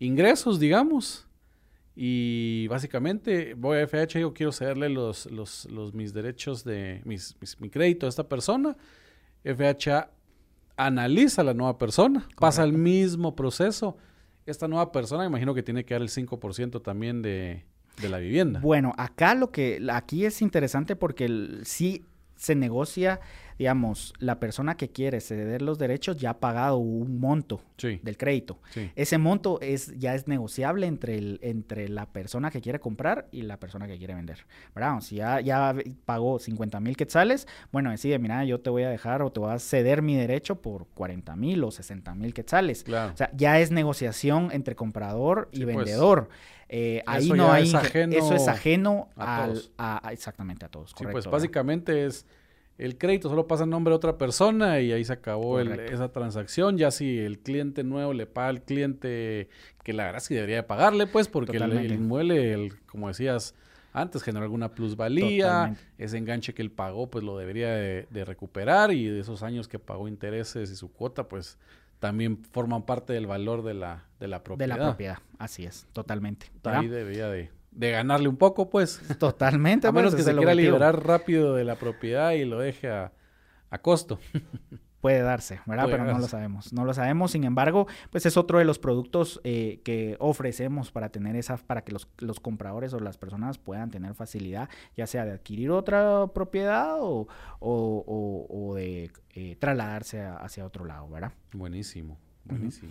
ingresos, 0.00 0.58
digamos. 0.58 1.28
Y 1.94 2.66
básicamente 2.68 3.54
voy 3.54 3.78
a 3.78 3.86
FH 3.86 4.18
y 4.18 4.22
yo 4.22 4.34
quiero 4.34 4.50
cederle 4.50 4.88
los, 4.88 5.26
los, 5.26 5.94
mis 5.94 6.12
derechos 6.12 6.64
de 6.64 7.00
mis, 7.04 7.36
mi 7.60 7.70
crédito 7.70 8.06
a 8.06 8.08
esta 8.08 8.28
persona. 8.28 8.76
FHA 9.44 10.10
analiza 10.76 11.42
a 11.42 11.44
la 11.44 11.54
nueva 11.54 11.78
persona, 11.78 12.26
pasa 12.36 12.64
el 12.64 12.72
mismo 12.72 13.36
proceso. 13.36 13.96
Esta 14.46 14.66
nueva 14.66 14.90
persona, 14.90 15.26
imagino 15.26 15.54
que 15.54 15.62
tiene 15.62 15.84
que 15.84 15.94
dar 15.94 16.02
el 16.02 16.08
5% 16.08 16.82
también 16.82 17.22
de, 17.22 17.66
de 18.00 18.08
la 18.08 18.18
vivienda. 18.18 18.60
Bueno, 18.60 18.92
acá 18.96 19.34
lo 19.34 19.50
que, 19.50 19.80
aquí 19.92 20.24
es 20.24 20.42
interesante 20.42 20.96
porque 20.96 21.24
el- 21.26 21.60
sí 21.64 22.04
se 22.36 22.54
negocia, 22.54 23.20
digamos, 23.58 24.14
la 24.18 24.40
persona 24.40 24.74
que 24.78 24.88
quiere 24.88 25.20
ceder 25.20 25.60
los 25.60 25.78
derechos 25.78 26.16
ya 26.16 26.30
ha 26.30 26.40
pagado 26.40 26.78
un 26.78 27.20
monto 27.20 27.60
Sí, 27.76 28.00
del 28.02 28.16
crédito. 28.16 28.58
sí. 28.70 28.90
Ese 28.96 29.18
monto 29.18 29.60
es, 29.60 29.92
ya 29.98 30.14
es 30.14 30.26
negociable 30.26 30.86
entre, 30.86 31.18
el, 31.18 31.38
entre 31.42 31.90
la 31.90 32.06
persona 32.06 32.50
que 32.50 32.62
quiere 32.62 32.80
comprar 32.80 33.28
y 33.30 33.42
la 33.42 33.58
persona 33.60 33.86
que 33.86 33.98
quiere 33.98 34.14
vender. 34.14 34.38
¿verdad? 34.74 35.02
Si 35.02 35.16
ya, 35.16 35.42
ya 35.42 35.74
pagó 36.06 36.38
50 36.38 36.80
mil 36.80 36.96
quetzales, 36.96 37.46
bueno, 37.72 37.90
decide, 37.90 38.18
mira, 38.18 38.42
yo 38.46 38.58
te 38.60 38.70
voy 38.70 38.84
a 38.84 38.88
dejar 38.88 39.20
o 39.20 39.30
te 39.30 39.40
voy 39.40 39.52
a 39.52 39.58
ceder 39.58 40.00
mi 40.00 40.16
derecho 40.16 40.62
por 40.62 40.86
40 40.94 41.36
mil 41.36 41.62
o 41.62 41.70
60 41.70 42.14
mil 42.14 42.32
quetzales. 42.32 42.84
Claro. 42.84 43.12
O 43.12 43.16
sea, 43.18 43.30
ya 43.36 43.60
es 43.60 43.70
negociación 43.70 44.48
entre 44.52 44.74
comprador 44.76 45.50
y 45.52 45.58
Sí, 45.58 45.64
pues. 45.64 45.74
Eh, 46.72 47.02
ahí 47.04 47.24
Eso 47.24 47.34
no 47.34 47.50
hay 47.50 47.64
es 47.64 47.74
ajeno 47.74 48.16
eso 48.16 48.32
es 48.34 48.46
ajeno 48.46 49.08
a 49.16 49.42
al- 49.42 49.52
todos. 49.54 49.72
a- 49.76 50.06
a- 50.08 50.12
exactamente 50.12 50.64
a 50.64 50.68
todos. 50.68 50.90
Sí, 50.90 50.94
correcto, 50.98 51.12
pues 51.12 51.24
¿verdad? 51.24 51.32
básicamente 51.38 52.06
es 52.06 52.26
el 52.78 52.96
crédito 52.96 53.28
solo 53.28 53.46
pasa 53.48 53.64
en 53.64 53.70
nombre 53.70 53.90
de 53.90 53.96
otra 53.96 54.16
persona 54.16 54.80
y 54.80 54.92
ahí 54.92 55.04
se 55.04 55.12
acabó 55.12 55.58
el- 55.58 55.80
esa 55.80 56.12
transacción. 56.12 56.78
Ya 56.78 56.90
si 56.92 57.18
el 57.18 57.40
cliente 57.40 57.82
nuevo 57.82 58.12
le 58.14 58.26
paga 58.26 58.48
al 58.48 58.62
cliente, 58.62 59.48
que 59.82 59.92
la 59.92 60.04
verdad 60.04 60.20
sí 60.20 60.34
debería 60.34 60.56
de 60.56 60.62
pagarle, 60.62 61.06
pues, 61.08 61.26
porque 61.28 61.56
el, 61.56 61.92
inmueble, 61.92 62.52
el- 62.54 62.80
como 62.86 63.08
decías 63.08 63.54
antes, 63.92 64.22
generó 64.22 64.44
alguna 64.44 64.68
plusvalía. 64.72 65.46
Totalmente. 65.46 65.80
Ese 65.98 66.18
enganche 66.18 66.54
que 66.54 66.62
él 66.62 66.70
pagó, 66.70 67.10
pues 67.10 67.24
lo 67.24 67.36
debería 67.36 67.74
de, 67.74 68.06
de 68.10 68.24
recuperar 68.24 68.92
y 68.92 69.06
de 69.08 69.18
esos 69.20 69.42
años 69.42 69.66
que 69.66 69.80
pagó 69.80 70.06
intereses 70.06 70.70
y 70.70 70.76
su 70.76 70.90
cuota, 70.92 71.28
pues 71.28 71.58
también 72.00 72.42
forman 72.44 72.82
parte 72.82 73.12
del 73.12 73.26
valor 73.26 73.62
de 73.62 73.74
la, 73.74 74.04
de 74.18 74.26
la 74.28 74.38
de 74.38 74.44
propiedad. 74.44 74.76
la 74.78 74.84
propiedad. 74.88 75.18
Así 75.38 75.64
es, 75.64 75.86
totalmente. 75.92 76.50
Ahí 76.64 76.88
debería 76.88 77.28
de, 77.28 77.50
de 77.70 77.90
ganarle 77.92 78.28
un 78.28 78.36
poco, 78.36 78.68
pues. 78.70 79.00
Totalmente. 79.18 79.86
A 79.86 79.92
menos 79.92 80.12
pues, 80.12 80.16
que 80.16 80.22
ese 80.22 80.30
se 80.32 80.36
quiera 80.36 80.52
objetivo. 80.52 80.76
liberar 80.76 81.06
rápido 81.06 81.54
de 81.54 81.64
la 81.64 81.76
propiedad 81.76 82.32
y 82.32 82.44
lo 82.44 82.58
deje 82.58 82.90
a, 82.90 83.12
a 83.70 83.78
costo. 83.78 84.18
Puede 85.00 85.20
darse, 85.22 85.60
¿verdad? 85.66 85.84
Puede 85.84 85.96
Pero 85.98 86.12
no 86.12 86.18
lo 86.18 86.28
sabemos. 86.28 86.72
No 86.74 86.84
lo 86.84 86.92
sabemos. 86.92 87.30
Sin 87.30 87.44
embargo, 87.44 87.86
pues 88.10 88.26
es 88.26 88.36
otro 88.36 88.58
de 88.58 88.64
los 88.66 88.78
productos 88.78 89.40
eh, 89.44 89.80
que 89.82 90.16
ofrecemos 90.20 90.90
para 90.92 91.08
tener 91.08 91.36
esa, 91.36 91.56
para 91.56 91.82
que 91.84 91.92
los, 91.92 92.06
los 92.18 92.38
compradores 92.38 92.92
o 92.92 93.00
las 93.00 93.16
personas 93.16 93.56
puedan 93.56 93.90
tener 93.90 94.14
facilidad, 94.14 94.68
ya 94.96 95.06
sea 95.06 95.24
de 95.24 95.32
adquirir 95.32 95.70
otra 95.70 96.26
propiedad 96.34 97.00
o, 97.00 97.28
o- 97.60 98.04
o- 98.06 98.46
o 98.70 98.74
de 98.74 99.10
eh, 99.34 99.56
trasladarse 99.58 100.20
a- 100.20 100.36
hacia 100.36 100.66
otro 100.66 100.84
lado, 100.84 101.08
¿verdad? 101.08 101.32
Buenísimo, 101.52 102.18
buenísimo. 102.44 102.90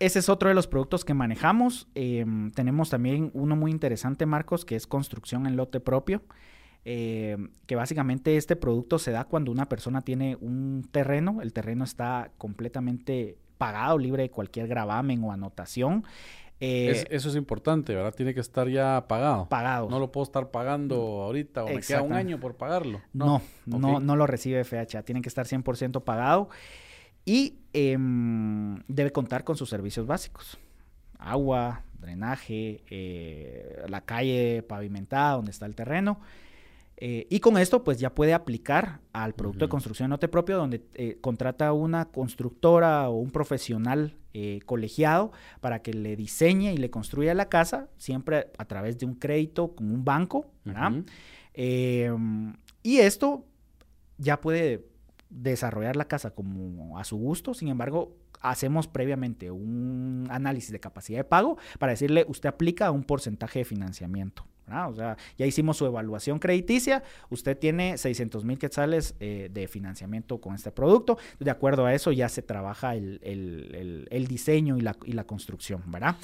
Ese 0.00 0.18
es 0.20 0.28
otro 0.28 0.48
de 0.48 0.54
los 0.54 0.66
productos 0.68 1.04
que 1.04 1.12
manejamos. 1.14 1.88
Em, 1.94 2.50
tenemos 2.52 2.90
también 2.90 3.30
uno 3.34 3.56
muy 3.56 3.70
interesante, 3.72 4.26
Marcos, 4.26 4.64
que 4.64 4.76
es 4.76 4.86
construcción 4.86 5.46
en 5.46 5.56
lote 5.56 5.80
propio. 5.80 6.22
Em, 6.84 7.50
que 7.66 7.76
básicamente 7.76 8.36
este 8.36 8.56
producto 8.56 8.98
se 8.98 9.10
da 9.10 9.24
cuando 9.24 9.50
una 9.52 9.68
persona 9.68 10.02
tiene 10.02 10.36
un 10.40 10.88
terreno, 10.90 11.42
el 11.42 11.52
terreno 11.52 11.84
está 11.84 12.30
completamente 12.38 13.36
pagado, 13.58 13.98
libre 13.98 14.22
de 14.24 14.30
cualquier 14.30 14.68
gravamen 14.68 15.22
o 15.24 15.32
anotación. 15.32 16.04
eh, 16.60 16.90
Es- 16.90 17.06
eso 17.10 17.28
es 17.28 17.36
importante, 17.36 17.94
¿verdad? 17.94 18.12
Tiene 18.14 18.34
que 18.34 18.40
estar 18.40 18.68
ya 18.68 19.04
pagado. 19.06 19.48
pagado. 19.48 19.88
No 19.90 20.00
lo 20.00 20.10
puedo 20.10 20.24
estar 20.24 20.50
pagando 20.50 20.96
ahorita 21.22 21.62
o 21.64 21.68
me 21.68 21.74
queda 21.80 22.02
un 22.02 22.12
año 22.14 22.40
por 22.40 22.56
pagarlo. 22.56 23.00
No, 23.12 23.40
no, 23.66 24.00
no 24.00 24.16
lo 24.16 24.26
recibe 24.26 24.64
FHA, 24.64 25.02
tiene 25.04 25.22
que 25.22 25.28
estar 25.28 25.46
100% 25.46 26.02
pagado 26.02 26.48
y 27.24 27.58
em, 27.72 28.80
debe 28.88 29.12
contar 29.12 29.44
con 29.44 29.56
sus 29.56 29.68
servicios 29.68 30.06
básicos. 30.06 30.58
Agua, 31.18 31.82
drenaje, 32.00 32.82
eh, 32.90 33.84
la 33.88 34.00
calle 34.00 34.62
pavimentada 34.66 35.34
donde 35.36 35.50
está 35.52 35.66
el 35.66 35.74
terreno. 35.76 36.18
Eh, 37.00 37.26
y 37.30 37.40
con 37.40 37.56
esto, 37.58 37.84
pues 37.84 38.00
ya 38.00 38.14
puede 38.14 38.34
aplicar 38.34 39.00
al 39.12 39.34
producto 39.34 39.64
de 39.64 39.68
construcción 39.68 40.06
en 40.06 40.10
lote 40.10 40.28
propio, 40.28 40.56
donde 40.56 40.84
eh, 40.94 41.18
contrata 41.20 41.72
una 41.72 42.06
constructora 42.06 43.08
o 43.08 43.16
un 43.16 43.30
profesional 43.30 44.16
eh, 44.34 44.60
colegiado 44.66 45.32
para 45.60 45.80
que 45.80 45.92
le 45.94 46.14
diseñe 46.14 46.72
y 46.72 46.76
le 46.76 46.90
construya 46.90 47.34
la 47.34 47.48
casa, 47.48 47.88
siempre 47.96 48.52
a 48.58 48.64
través 48.66 48.98
de 48.98 49.06
un 49.06 49.14
crédito 49.14 49.74
con 49.74 49.90
un 49.90 50.04
banco, 50.04 50.46
¿verdad? 50.64 50.92
Eh, 51.54 52.12
y 52.82 52.98
esto 52.98 53.44
ya 54.16 54.40
puede 54.40 54.86
desarrollar 55.30 55.96
la 55.96 56.06
casa 56.06 56.30
como 56.30 56.98
a 56.98 57.04
su 57.04 57.16
gusto, 57.16 57.54
sin 57.54 57.68
embargo, 57.68 58.16
hacemos 58.40 58.86
previamente 58.86 59.50
un 59.50 60.28
análisis 60.30 60.72
de 60.72 60.78
capacidad 60.78 61.18
de 61.18 61.24
pago 61.24 61.58
para 61.78 61.90
decirle, 61.90 62.24
usted 62.28 62.48
aplica 62.48 62.90
un 62.90 63.04
porcentaje 63.04 63.60
de 63.60 63.64
financiamiento. 63.64 64.44
¿Verdad? 64.68 64.90
O 64.90 64.94
sea, 64.94 65.16
ya 65.36 65.46
hicimos 65.46 65.76
su 65.76 65.86
evaluación 65.86 66.38
crediticia, 66.38 67.02
usted 67.30 67.56
tiene 67.58 67.98
600 67.98 68.44
mil 68.44 68.58
quetzales 68.58 69.14
eh, 69.20 69.48
de 69.52 69.66
financiamiento 69.68 70.40
con 70.40 70.54
este 70.54 70.70
producto, 70.70 71.18
de 71.40 71.50
acuerdo 71.50 71.86
a 71.86 71.94
eso 71.94 72.12
ya 72.12 72.28
se 72.28 72.42
trabaja 72.42 72.94
el, 72.94 73.20
el- 73.22 73.74
el- 73.74 74.08
el 74.10 74.26
diseño 74.26 74.76
y 74.76 74.80
la, 74.82 74.96
y 75.04 75.12
la 75.12 75.24
construcción, 75.24 75.82
¿verdad? 75.86 76.16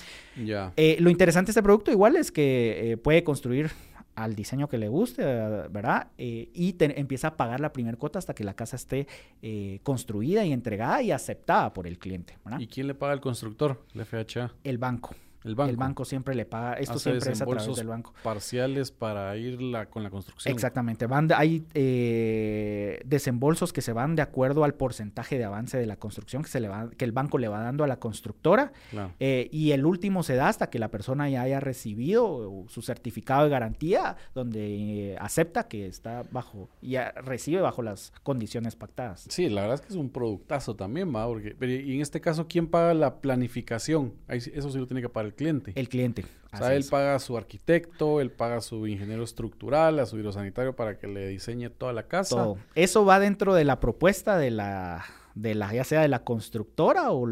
Ya. 0.45 0.73
Eh, 0.77 0.97
lo 1.01 1.11
interesante 1.11 1.49
de 1.49 1.53
este 1.53 1.63
producto 1.63 1.91
igual 1.91 2.17
es 2.17 2.31
que 2.31 2.93
eh, 2.93 2.97
puede 2.97 3.25
construir 3.25 3.71
al 4.17 4.37
diseño 4.37 4.69
que 4.69 4.79
le 4.79 4.87
guste, 4.89 5.25
¿verdad? 5.25 6.07
Eh, 6.19 6.49
y 6.55 6.75
te- 6.75 7.01
empieza 7.01 7.29
a 7.29 7.37
pagar 7.37 7.59
la 7.59 7.73
primera 7.73 7.97
cuota 7.97 8.19
hasta 8.21 8.33
que 8.33 8.45
la 8.45 8.55
casa 8.55 8.77
esté 8.77 9.09
eh, 9.43 9.81
construida 9.83 10.45
y 10.45 10.53
entregada 10.53 11.03
y 11.03 11.11
aceptada 11.11 11.75
por 11.75 11.89
el 11.89 11.99
cliente, 11.99 12.39
¿verdad? 12.45 12.61
¿Y 12.61 12.69
quién 12.69 12.87
le 12.87 12.95
paga 12.95 13.13
al 13.13 13.21
constructor? 13.21 13.83
El 13.93 14.05
FHA. 14.07 14.53
el 14.63 14.79
banco. 14.79 15.17
El 15.45 15.55
banco. 15.55 15.71
El 15.71 15.77
banco 15.77 16.05
siempre 16.05 16.35
le 16.35 16.45
paga, 16.47 16.75
esto 16.75 16.95
Hace 16.95 17.11
siempre 17.11 17.33
es 17.33 17.41
a 17.43 17.45
través 17.47 17.77
del 17.77 17.87
banco. 17.87 18.13
Parciales 18.23 18.91
para 18.91 19.37
ir 19.37 19.61
la- 19.61 19.87
con 19.87 20.03
la 20.03 20.11
construcción. 20.11 20.53
Exactamente, 20.55 21.07
van 21.07 21.29
de- 21.29 21.35
hay 21.35 21.65
eh, 21.75 23.01
desembolsos 23.05 23.73
que 23.73 23.83
se 23.83 23.93
van 23.93 24.15
de 24.17 24.23
acuerdo 24.23 24.65
al 24.65 24.75
porcentaje 24.75 25.39
de 25.39 25.45
avance 25.45 25.77
de 25.79 25.87
la 25.87 25.97
construcción 25.97 26.43
que, 26.43 26.49
se 26.49 26.61
le 26.61 26.69
va, 26.69 26.91
que 26.97 27.05
el 27.05 27.13
banco 27.13 27.39
le 27.39 27.49
va 27.49 27.61
dando 27.61 27.85
a 27.85 27.87
la 27.87 27.99
constructora 27.99 28.73
Claro. 28.91 29.13
Eh, 29.21 29.49
y 29.53 29.73
el 29.73 29.85
último 29.87 30.23
se 30.23 30.35
da 30.35 30.49
hasta 30.49 30.71
que 30.71 30.79
la 30.79 30.91
persona 30.91 31.29
ya 31.29 31.43
haya 31.43 31.61
recibido 31.61 32.65
su 32.69 32.83
certificado 32.83 33.45
de 33.45 33.51
garantía, 33.51 34.17
donde 34.35 35.13
eh, 35.13 35.17
acepta 35.19 35.69
que 35.69 35.87
está 35.87 36.23
bajo, 36.31 36.69
ya 36.81 37.13
recibe 37.13 37.61
bajo 37.61 37.83
las 37.83 38.13
condiciones 38.23 38.77
pactadas. 38.77 39.27
Sí, 39.29 39.49
la 39.49 39.63
verdad 39.63 39.75
es 39.77 39.81
que 39.83 39.89
es 39.89 39.97
un 39.97 40.11
productazo 40.11 40.75
también, 40.77 41.15
¿va? 41.15 41.27
Porque, 41.27 41.55
pero 41.59 41.73
y 41.73 41.95
en 41.95 42.01
este 42.01 42.21
caso, 42.21 42.47
¿quién 42.49 42.67
paga 42.67 42.95
la 42.95 43.21
planificación? 43.21 44.15
Ahí 44.29 44.39
eso 44.39 44.71
sí 44.71 44.79
lo 44.79 44.87
tiene 44.87 45.01
que 45.03 45.09
pagar 45.09 45.27
el 45.27 45.34
cliente. 45.35 45.73
El 45.75 45.89
cliente. 45.89 46.25
o 46.53 46.57
sea, 46.57 46.73
él 46.75 46.81
es. 46.81 46.91
paga 46.91 47.15
a 47.15 47.19
su 47.19 47.37
arquitecto, 47.37 48.21
él 48.21 48.31
paga 48.31 48.57
a 48.57 48.61
su 48.61 48.87
ingeniero 48.87 49.23
estructural, 49.25 49.99
a 49.99 50.07
su 50.07 50.19
hidrosanitario 50.19 50.75
para 50.77 50.99
que 50.99 51.07
le 51.07 51.29
diseñe 51.29 51.69
toda 51.71 51.93
la 51.93 52.07
casa. 52.07 52.37
Todo. 52.37 52.59
Eso 52.75 53.05
va 53.05 53.19
dentro 53.21 53.55
de 53.55 53.65
la 53.65 53.81
propuesta 53.81 54.39
de 54.39 54.51
la, 54.51 55.05
de 55.35 55.55
la 55.55 55.73
ya 55.73 55.85
sea 55.85 56.01
de 56.03 56.09
la 56.09 56.25
constructora 56.25 57.11
o, 57.13 57.27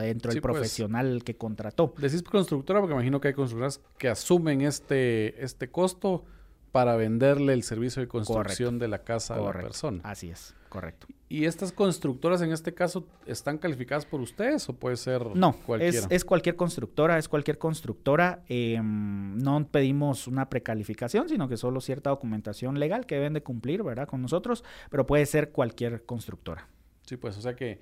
dentro 0.00 0.30
Sí, 0.30 0.36
del 0.36 0.42
pues. 0.42 0.52
profesional 0.52 1.22
que 1.24 1.36
contrató. 1.36 1.94
Decís 1.98 2.22
constructora 2.22 2.80
porque 2.80 2.94
imagino 2.94 3.20
que 3.20 3.28
hay 3.28 3.34
constructoras 3.34 3.80
que 3.98 4.08
asumen 4.08 4.60
este, 4.62 5.42
este 5.42 5.70
costo 5.70 6.24
para 6.72 6.94
venderle 6.96 7.52
el 7.52 7.62
servicio 7.64 8.00
de 8.00 8.08
construcción 8.08 8.78
de 8.78 8.86
la 8.88 9.02
casa 9.02 9.34
a 9.34 9.38
la 9.38 9.42
Correcto. 9.44 9.68
persona. 9.68 10.00
Así 10.04 10.30
es, 10.30 10.54
correcto. 10.68 11.06
¿Y 11.32 11.44
estas 11.44 11.70
constructoras 11.70 12.42
en 12.42 12.50
este 12.50 12.74
caso 12.74 13.06
están 13.24 13.56
calificadas 13.56 14.04
por 14.04 14.20
ustedes 14.20 14.68
o 14.68 14.72
puede 14.72 14.96
ser 14.96 15.24
No, 15.36 15.52
cualquiera? 15.64 15.96
es, 15.96 16.06
es 16.10 16.24
cualquier 16.24 16.56
constructora, 16.56 17.18
es 17.18 17.28
cualquier 17.28 17.56
constructora. 17.56 18.42
em, 18.48 19.38
no 19.38 19.64
pedimos 19.68 20.26
una 20.26 20.50
precalificación, 20.50 21.28
sino 21.28 21.48
que 21.48 21.56
solo 21.56 21.80
cierta 21.80 22.10
documentación 22.10 22.80
legal 22.80 23.06
que 23.06 23.14
deben 23.14 23.32
de 23.34 23.44
cumplir, 23.44 23.84
¿verdad? 23.84 24.08
Con 24.08 24.22
nosotros, 24.22 24.64
pero 24.90 25.06
puede 25.06 25.24
ser 25.24 25.52
cualquier 25.52 26.04
constructora. 26.04 26.68
Sí, 27.06 27.16
pues, 27.16 27.38
o 27.38 27.40
sea 27.40 27.54
que 27.54 27.80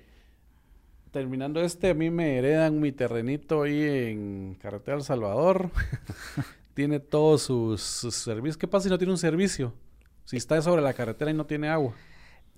terminando 1.09 1.59
este, 1.59 1.89
a 1.89 1.93
mí 1.95 2.11
me 2.11 2.37
heredan 2.37 2.79
mi 2.79 2.91
terrenito 2.91 3.63
ahí 3.63 3.81
en 3.81 4.57
Carretera 4.61 4.95
El 4.97 5.03
Salvador. 5.03 5.71
tiene 6.75 6.99
todos 6.99 7.41
sus, 7.41 7.81
sus 7.81 8.13
servicios. 8.13 8.57
¿Qué 8.57 8.67
pasa 8.67 8.83
si 8.83 8.89
no 8.91 8.99
tiene 8.99 9.11
un 9.11 9.17
servicio? 9.17 9.73
Si 10.25 10.37
está 10.37 10.61
sobre 10.61 10.83
la 10.83 10.93
carretera 10.93 11.31
y 11.31 11.33
no 11.33 11.47
tiene 11.47 11.67
agua. 11.69 11.95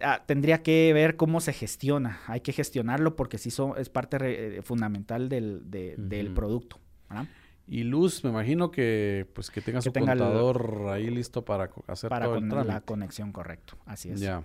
Ah, 0.03 0.23
tendría 0.25 0.63
que 0.63 0.91
ver 0.93 1.15
cómo 1.15 1.41
se 1.41 1.53
gestiona. 1.53 2.19
Hay 2.27 2.41
que 2.41 2.53
gestionarlo 2.53 3.15
porque 3.15 3.37
sí 3.37 3.51
son, 3.51 3.73
es 3.77 3.89
parte 3.89 4.17
re- 4.17 4.57
eh, 4.57 4.61
fundamental 4.61 5.29
del, 5.29 5.69
de- 5.69 5.95
del 5.97 6.33
producto. 6.33 6.77
¿verdad? 7.09 7.25
Y 7.67 7.83
luz, 7.83 8.23
me 8.23 8.29
imagino 8.31 8.71
que 8.71 9.27
pues 9.33 9.49
que 9.49 9.61
tenga 9.61 9.79
Que 9.79 9.83
su 9.83 9.91
tenga 9.91 10.13
el- 10.13 10.19
contador 10.19 10.87
ahí 10.89 11.09
listo 11.09 11.45
para 11.45 11.69
hacer 11.87 12.09
Para 12.09 12.25
todo 12.25 12.35
el 12.35 12.49
con 12.49 12.67
la 12.67 12.81
conexión, 12.81 13.31
correcto. 13.31 13.77
Así 13.85 14.09
es. 14.09 14.19
Ya. 14.19 14.43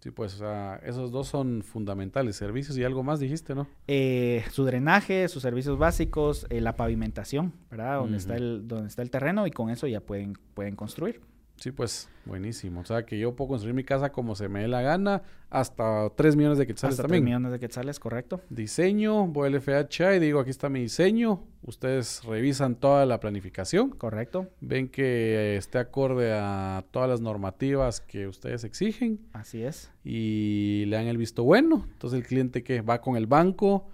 Sí, 0.00 0.10
pues, 0.12 0.34
o 0.34 0.38
sea, 0.38 0.80
esos 0.84 1.10
dos 1.10 1.26
son 1.26 1.62
fundamentales. 1.62 2.36
Servicios 2.36 2.76
y 2.78 2.84
algo 2.84 3.02
más 3.02 3.18
dijiste, 3.18 3.54
¿no? 3.54 3.66
Eh, 3.88 4.44
su 4.52 4.64
drenaje, 4.64 5.26
sus 5.28 5.42
servicios 5.42 5.78
básicos, 5.78 6.46
eh, 6.50 6.60
la 6.60 6.76
pavimentación, 6.76 7.52
¿verdad? 7.70 7.98
Donde, 8.00 8.18
está 8.18 8.36
el, 8.36 8.68
donde 8.68 8.88
está 8.88 9.02
el 9.02 9.10
terreno 9.10 9.46
y 9.46 9.50
con 9.50 9.70
eso 9.70 9.86
ya 9.88 10.00
pueden, 10.00 10.34
pueden 10.54 10.76
construir. 10.76 11.20
Sí, 11.56 11.72
pues 11.72 12.08
buenísimo. 12.26 12.80
O 12.80 12.84
sea, 12.84 13.06
que 13.06 13.18
yo 13.18 13.34
puedo 13.34 13.48
construir 13.48 13.74
mi 13.74 13.84
casa 13.84 14.12
como 14.12 14.34
se 14.34 14.48
me 14.48 14.60
dé 14.60 14.68
la 14.68 14.82
gana, 14.82 15.22
hasta 15.48 16.10
3 16.14 16.36
millones 16.36 16.58
de 16.58 16.66
quetzales 16.66 16.94
Hasta 16.94 17.04
también. 17.04 17.22
3 17.22 17.24
millones 17.24 17.52
de 17.52 17.58
quetzales, 17.58 17.98
correcto. 17.98 18.40
Diseño, 18.50 19.26
voy 19.26 19.48
al 19.48 19.60
FHA 19.60 20.16
y 20.16 20.20
digo, 20.20 20.40
aquí 20.40 20.50
está 20.50 20.68
mi 20.68 20.80
diseño. 20.80 21.44
Ustedes 21.62 22.22
revisan 22.24 22.76
toda 22.76 23.06
la 23.06 23.20
planificación, 23.20 23.90
Correcto, 23.90 24.48
ven 24.60 24.88
que 24.88 25.04
eh, 25.04 25.56
esté 25.56 25.78
acorde 25.78 26.32
a 26.32 26.84
todas 26.90 27.08
las 27.08 27.20
normativas 27.20 28.00
que 28.00 28.28
ustedes 28.28 28.62
exigen 28.64 29.18
así 29.32 29.62
es. 29.62 29.90
y 30.04 30.84
le 30.86 30.96
dan 30.96 31.06
el 31.06 31.16
visto 31.16 31.42
bueno. 31.42 31.86
Entonces 31.90 32.18
el 32.20 32.26
cliente 32.26 32.62
que 32.62 32.82
va 32.82 33.00
con 33.00 33.16
el 33.16 33.26
banco 33.26 33.88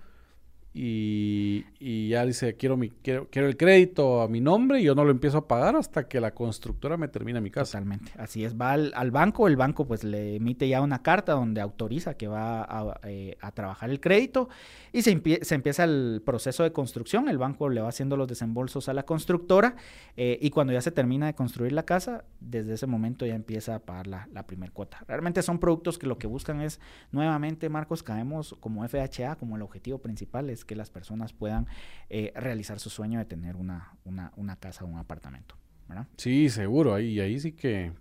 y, 0.74 1.66
y 1.78 2.08
ya 2.08 2.24
dice, 2.24 2.54
quiero, 2.56 2.76
mi, 2.76 2.88
quiero, 2.90 3.28
quiero 3.30 3.46
el 3.48 3.56
crédito 3.58 4.22
a 4.22 4.28
mi 4.28 4.40
nombre 4.40 4.80
y 4.80 4.84
yo 4.84 4.94
no 4.94 5.04
lo 5.04 5.10
empiezo 5.10 5.38
a 5.38 5.48
pagar 5.48 5.76
hasta 5.76 6.08
que 6.08 6.18
la 6.20 6.32
constructora 6.34 6.96
me 6.96 7.08
termine 7.08 7.40
mi 7.40 7.50
casa. 7.50 7.72
Totalmente, 7.78 8.12
así 8.16 8.44
es. 8.44 8.58
Va 8.58 8.72
al, 8.72 9.10
banco, 9.10 9.48
el 9.48 9.56
banco 9.56 9.86
pues 9.86 10.02
le 10.02 10.36
emite 10.36 10.66
ya 10.68 10.80
una 10.80 11.02
carta 11.02 11.32
donde 11.32 11.60
autoriza 11.60 12.14
que 12.14 12.26
va 12.26 12.62
a, 12.62 12.98
eh, 13.04 13.36
trabajar 13.54 13.90
el 13.90 14.00
crédito 14.00 14.48
y 14.92 15.02
se, 15.02 15.14
empie- 15.16 15.42
se 15.42 15.54
empieza 15.54 15.84
el 15.84 16.22
proceso 16.24 16.62
de 16.62 16.72
construcción. 16.72 17.28
El 17.28 17.38
banco 17.38 17.68
le 17.68 17.80
va 17.82 17.88
haciendo 17.88 18.16
los 18.16 18.28
desembolsos 18.28 18.88
a 18.88 18.94
la 18.94 19.02
constructora 19.04 19.76
eh, 20.16 20.38
y 20.40 20.50
cuando 20.50 20.72
ya 20.72 20.80
se 20.80 20.90
termina 20.90 21.26
de 21.26 21.34
construir 21.34 21.72
la 21.72 21.84
casa, 21.84 22.24
desde 22.40 22.74
ese 22.74 22.86
momento 22.86 23.26
ya 23.26 23.34
empieza 23.34 23.74
a 23.74 23.78
pagar 23.80 24.06
la, 24.06 24.28
la 24.32 24.46
primer 24.46 24.72
cuota. 24.72 25.04
Realmente 25.06 25.42
son 25.42 25.58
productos 25.58 25.98
que 25.98 26.06
lo 26.06 26.18
que 26.18 26.26
buscan 26.26 26.60
es, 26.62 26.80
nuevamente, 27.10 27.68
Marcos, 27.68 28.02
caemos 28.02 28.56
como 28.60 28.86
FHA, 28.88 29.36
como 29.36 29.56
el 29.56 29.62
objetivo 29.62 29.98
principal 29.98 30.48
es 30.50 30.61
que 30.64 30.76
las 30.76 30.90
personas 30.90 31.32
puedan 31.32 31.66
eh, 32.10 32.32
realizar 32.36 32.78
su 32.80 32.90
sueño 32.90 33.18
de 33.18 33.24
tener 33.24 33.56
una, 33.56 33.94
una, 34.04 34.32
una 34.36 34.56
casa 34.56 34.84
o 34.84 34.86
un 34.88 34.98
apartamento. 34.98 35.56
¿verdad? 35.88 36.06
Sí, 36.16 36.48
seguro. 36.48 36.94
Ahí, 36.94 37.20
ahí 37.20 37.38
sí 37.40 37.52
que, 37.52 37.92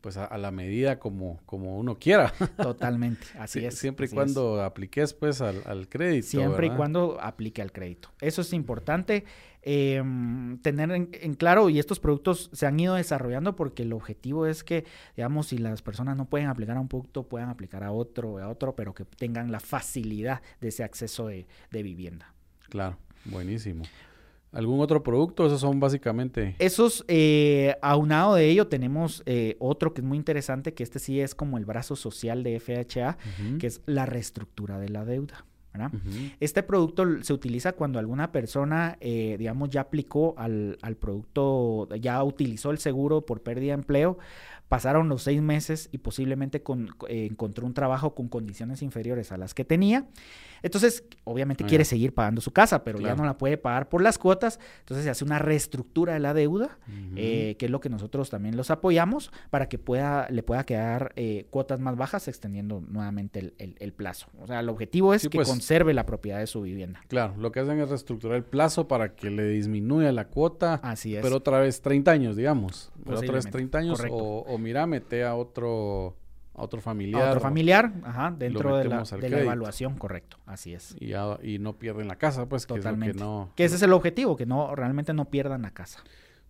pues 0.00 0.16
a, 0.16 0.24
a 0.24 0.38
la 0.38 0.50
medida 0.50 0.98
como, 0.98 1.40
como 1.44 1.76
uno 1.78 1.98
quiera. 1.98 2.32
Totalmente, 2.56 3.26
así 3.38 3.60
Sí, 3.60 3.66
es. 3.66 3.78
Siempre 3.78 4.06
y 4.06 4.08
es. 4.08 4.14
cuando 4.14 4.62
apliques 4.62 5.12
pues 5.14 5.40
al, 5.40 5.62
al 5.66 5.88
crédito. 5.88 6.28
Siempre 6.28 6.68
y 6.68 6.70
cuando 6.70 7.18
aplique 7.20 7.60
al 7.62 7.72
crédito. 7.72 8.10
Eso 8.20 8.40
es 8.40 8.52
importante 8.52 9.24
eh, 9.68 10.00
tener 10.62 10.92
en, 10.92 11.10
en 11.12 11.34
claro 11.34 11.68
y 11.68 11.80
estos 11.80 11.98
productos 11.98 12.48
se 12.52 12.66
han 12.66 12.78
ido 12.78 12.94
desarrollando 12.94 13.56
porque 13.56 13.82
el 13.82 13.92
objetivo 13.92 14.46
es 14.46 14.62
que, 14.62 14.84
digamos, 15.16 15.48
si 15.48 15.58
las 15.58 15.82
personas 15.82 16.16
no 16.16 16.26
pueden 16.26 16.46
aplicar 16.46 16.76
a 16.76 16.80
un 16.80 16.86
producto, 16.86 17.24
puedan 17.24 17.48
aplicar 17.48 17.82
a 17.82 17.90
otro, 17.90 18.38
a 18.38 18.48
otro, 18.48 18.76
pero 18.76 18.94
que 18.94 19.04
tengan 19.04 19.50
la 19.50 19.58
facilidad 19.58 20.40
de 20.60 20.68
ese 20.68 20.84
acceso 20.84 21.26
de, 21.26 21.48
de 21.72 21.82
vivienda. 21.82 22.32
Claro, 22.68 22.96
buenísimo. 23.24 23.82
¿Algún 24.52 24.80
otro 24.80 25.02
producto? 25.02 25.44
Esos 25.46 25.60
son 25.60 25.80
básicamente... 25.80 26.54
Esos, 26.60 27.04
eh, 27.08 27.74
aunado 27.82 28.36
de 28.36 28.48
ello, 28.48 28.68
tenemos 28.68 29.24
eh, 29.26 29.56
otro 29.58 29.92
que 29.92 30.00
es 30.00 30.06
muy 30.06 30.16
interesante, 30.16 30.72
que 30.74 30.84
este 30.84 31.00
sí 31.00 31.20
es 31.20 31.34
como 31.34 31.58
el 31.58 31.64
brazo 31.64 31.96
social 31.96 32.44
de 32.44 32.60
FHA, 32.60 33.18
que 33.58 33.66
es 33.66 33.82
la 33.84 34.06
reestructura 34.06 34.78
de 34.78 34.88
la 34.88 35.04
deuda. 35.04 35.44
Este 36.40 36.62
producto 36.62 37.22
se 37.22 37.32
utiliza 37.32 37.72
cuando 37.72 37.98
alguna 37.98 38.32
persona, 38.32 38.96
eh, 39.00 39.36
digamos, 39.38 39.70
ya 39.70 39.82
aplicó 39.82 40.34
al, 40.38 40.78
al 40.82 40.96
producto, 40.96 41.88
ya 42.00 42.22
utilizó 42.22 42.70
el 42.70 42.78
seguro 42.78 43.24
por 43.26 43.42
pérdida 43.42 43.68
de 43.74 43.80
empleo, 43.80 44.18
pasaron 44.68 45.08
los 45.08 45.22
seis 45.22 45.40
meses 45.42 45.88
y 45.92 45.98
posiblemente 45.98 46.62
con- 46.62 46.88
eh, 47.08 47.26
encontró 47.30 47.66
un 47.66 47.74
trabajo 47.74 48.14
con 48.14 48.28
condiciones 48.28 48.82
inferiores 48.82 49.30
a 49.32 49.36
las 49.36 49.54
que 49.54 49.64
tenía. 49.64 50.06
Entonces, 50.62 51.04
obviamente 51.24 51.64
Ah, 51.64 51.66
quiere 51.66 51.84
seguir 51.84 52.14
pagando 52.14 52.40
su 52.40 52.52
casa, 52.52 52.82
pero 52.84 52.98
Claro. 52.98 53.14
ya 53.14 53.18
no 53.20 53.26
la 53.26 53.38
puede 53.38 53.56
pagar 53.58 53.88
por 53.88 54.02
las 54.02 54.18
cuotas. 54.18 54.58
Entonces 54.80 55.04
se 55.04 55.10
hace 55.10 55.24
una 55.24 55.38
reestructura 55.38 56.14
de 56.14 56.20
la 56.20 56.34
deuda, 56.34 56.78
eh, 57.16 57.56
que 57.58 57.66
es 57.66 57.70
lo 57.70 57.80
que 57.80 57.88
nosotros 57.88 58.30
también 58.30 58.56
los 58.56 58.70
apoyamos 58.70 59.30
para 59.50 59.68
que 59.68 59.78
pueda, 59.78 60.28
le 60.30 60.42
pueda 60.42 60.64
quedar 60.64 61.12
eh, 61.16 61.46
cuotas 61.50 61.80
más 61.80 61.96
bajas, 61.96 62.28
extendiendo 62.28 62.80
nuevamente 62.80 63.38
el, 63.40 63.54
el- 63.58 63.76
el 63.78 63.92
plazo. 63.92 64.28
O 64.40 64.46
sea, 64.46 64.60
el 64.60 64.68
objetivo 64.68 65.14
es 65.14 65.22
Sí, 65.22 65.28
que 65.28 65.38
pues. 65.38 65.48
conserve 65.48 65.94
la 65.94 66.06
propiedad 66.06 66.38
de 66.38 66.46
su 66.46 66.62
vivienda. 66.62 67.00
Claro, 67.08 67.34
lo 67.38 67.52
que 67.52 67.60
hacen 67.60 67.78
es 67.80 67.88
reestructurar 67.88 68.36
el 68.36 68.44
plazo 68.44 68.88
para 68.88 69.14
que 69.14 69.30
le 69.30 69.48
disminuya 69.48 70.12
la 70.12 70.28
cuota, 70.28 70.74
Así 70.82 71.16
es. 71.16 71.22
pero 71.22 71.36
otra 71.36 71.58
vez 71.60 71.80
30 71.82 72.10
años, 72.12 72.36
digamos. 72.36 72.90
Pero 73.04 73.18
otra 73.18 73.32
vez 73.34 73.44
Posiblemente, 73.46 73.50
30 73.50 73.78
años 73.78 73.96
correcto. 73.98 74.16
o, 74.16 74.40
o 74.54 74.58
mira, 74.58 74.86
mete 74.86 75.24
a 75.24 75.34
otro, 75.34 76.16
a 76.56 76.62
otro 76.62 76.78
A 76.78 76.82
familiar. 76.82 77.28
otro 77.28 77.38
o- 77.38 77.42
familiar, 77.42 77.92
ajá, 78.02 78.34
dentro 78.36 78.76
de 78.78 78.84
la, 78.86 79.02
de 79.02 79.28
la 79.30 79.40
evaluación, 79.40 79.96
correcto. 79.96 80.38
Así 80.46 80.72
es. 80.74 80.96
Y, 81.00 81.12
y 81.48 81.58
no 81.58 81.74
pierden 81.78 82.08
la 82.08 82.16
casa, 82.16 82.48
pues, 82.48 82.66
que 82.66 82.74
Totalmente. 82.74 83.10
es 83.16 83.16
lo 83.16 83.20
que 83.20 83.24
no... 83.48 83.52
Que 83.56 83.64
ese 83.64 83.76
es 83.76 83.82
el 83.82 83.92
objetivo, 83.92 84.36
que 84.36 84.46
no 84.46 84.74
realmente 84.74 85.12
no 85.12 85.26
pierdan 85.26 85.62
la 85.62 85.70
casa. 85.72 86.00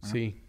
Ajá. 0.00 0.12
Sí. 0.12 0.40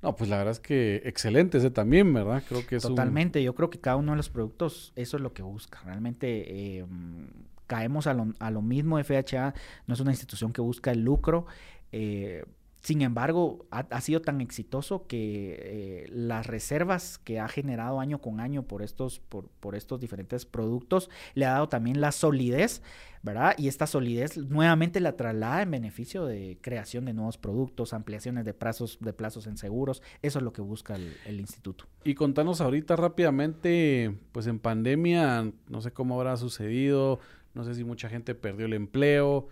No, 0.00 0.14
pues 0.14 0.30
la 0.30 0.36
verdad 0.38 0.52
es 0.52 0.60
que 0.60 1.02
excelente 1.04 1.58
ese 1.58 1.70
también, 1.70 2.14
¿verdad? 2.14 2.42
Creo 2.48 2.64
que 2.66 2.76
es 2.76 2.84
un- 2.84 2.92
Totalmente. 2.92 3.42
Yo 3.42 3.54
creo 3.54 3.68
que 3.68 3.80
cada 3.80 3.96
uno 3.96 4.12
de 4.12 4.16
los 4.16 4.30
productos, 4.30 4.92
eso 4.94 5.16
es 5.16 5.22
lo 5.22 5.32
que 5.32 5.42
busca. 5.42 5.80
Realmente 5.84 6.78
eh, 6.78 6.84
mm, 6.84 7.24
caemos 7.66 8.06
a 8.06 8.14
lo, 8.14 8.32
a 8.38 8.50
lo 8.52 8.62
mismo. 8.62 8.98
FHA 9.02 9.54
no 9.88 9.94
es 9.94 10.00
una 10.00 10.12
institución 10.12 10.52
que 10.52 10.60
busca 10.60 10.92
el 10.92 11.02
lucro. 11.02 11.46
eh, 11.90 12.44
sin 12.80 13.02
embargo, 13.02 13.66
ha, 13.70 14.00
sido 14.00 14.20
tan 14.22 14.40
exitoso 14.40 15.06
que 15.06 15.56
eh, 15.58 16.06
las 16.10 16.46
reservas 16.46 17.18
que 17.18 17.40
ha 17.40 17.48
generado 17.48 17.98
año 18.00 18.20
con 18.20 18.40
año 18.40 18.62
por 18.62 18.82
estos, 18.82 19.18
por, 19.18 19.48
por 19.60 19.74
estos 19.74 20.00
diferentes 20.00 20.46
productos 20.46 21.10
le 21.34 21.44
ha 21.46 21.52
dado 21.52 21.68
también 21.68 22.00
la 22.00 22.12
solidez, 22.12 22.82
¿verdad? 23.22 23.54
Y 23.58 23.66
esta 23.66 23.86
solidez 23.88 24.36
nuevamente 24.36 25.00
la 25.00 25.16
traslada 25.16 25.62
en 25.62 25.72
beneficio 25.72 26.24
de 26.24 26.58
creación 26.60 27.04
de 27.04 27.14
nuevos 27.14 27.36
productos, 27.36 27.92
ampliaciones 27.92 28.44
de 28.44 28.54
plazos, 28.54 28.98
de 29.00 29.12
plazos 29.12 29.48
en 29.48 29.56
seguros. 29.56 30.00
Eso 30.22 30.38
es 30.38 30.44
lo 30.44 30.52
que 30.52 30.62
busca 30.62 30.94
el- 30.94 31.16
el 31.26 31.40
instituto. 31.40 31.84
Y 32.04 32.14
contanos 32.14 32.60
ahorita 32.60 32.94
rápidamente, 32.94 34.16
pues 34.32 34.46
en 34.46 34.60
pandemia, 34.60 35.52
no 35.68 35.80
sé 35.80 35.90
cómo 35.92 36.14
habrá 36.14 36.36
sucedido, 36.36 37.18
no 37.54 37.64
sé 37.64 37.74
si 37.74 37.82
mucha 37.82 38.08
gente 38.08 38.36
perdió 38.36 38.66
el 38.66 38.72
empleo, 38.74 39.48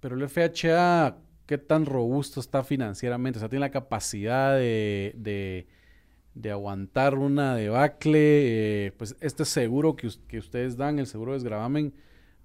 pero 0.00 0.14
el 0.14 0.22
FHA, 0.22 1.16
¿qué 1.48 1.56
tan 1.56 1.86
robusto 1.86 2.40
está 2.40 2.62
financieramente? 2.62 3.38
O 3.38 3.40
sea, 3.40 3.48
tiene 3.48 3.60
la 3.60 3.70
capacidad 3.70 4.54
de, 4.54 5.14
de, 5.16 5.66
de 6.34 6.50
aguantar 6.50 7.14
una 7.14 7.56
debacle, 7.56 8.86
eh, 8.86 8.92
pues 8.92 9.16
este 9.20 9.46
seguro 9.46 9.96
que, 9.96 10.10
que 10.28 10.38
ustedes 10.38 10.76
dan, 10.76 10.98
el 10.98 11.06
seguro 11.06 11.32
de 11.32 11.38
desgravamen, 11.38 11.94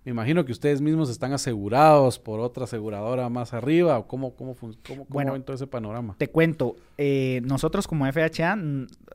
me 0.06 0.12
imagino 0.12 0.46
que 0.46 0.54
ustedes 0.54 0.80
mismos 0.80 1.10
están 1.10 1.34
asegurados 1.34 2.18
por 2.18 2.40
otra 2.40 2.64
aseguradora 2.64 3.28
más 3.28 3.54
arriba, 3.54 4.00
o 4.00 4.08
cómo, 4.08 4.36
cómo, 4.36 4.56
cómo, 4.56 4.74
cómo 4.88 5.06
Bueno, 5.10 5.34
ven 5.34 5.44
todo 5.44 5.56
ese 5.56 5.68
panorama. 5.68 6.16
Te 6.18 6.30
cuento, 6.30 6.78
eh, 6.98 7.42
nosotros 7.44 7.88
como 7.88 8.06
FHA 8.06 8.56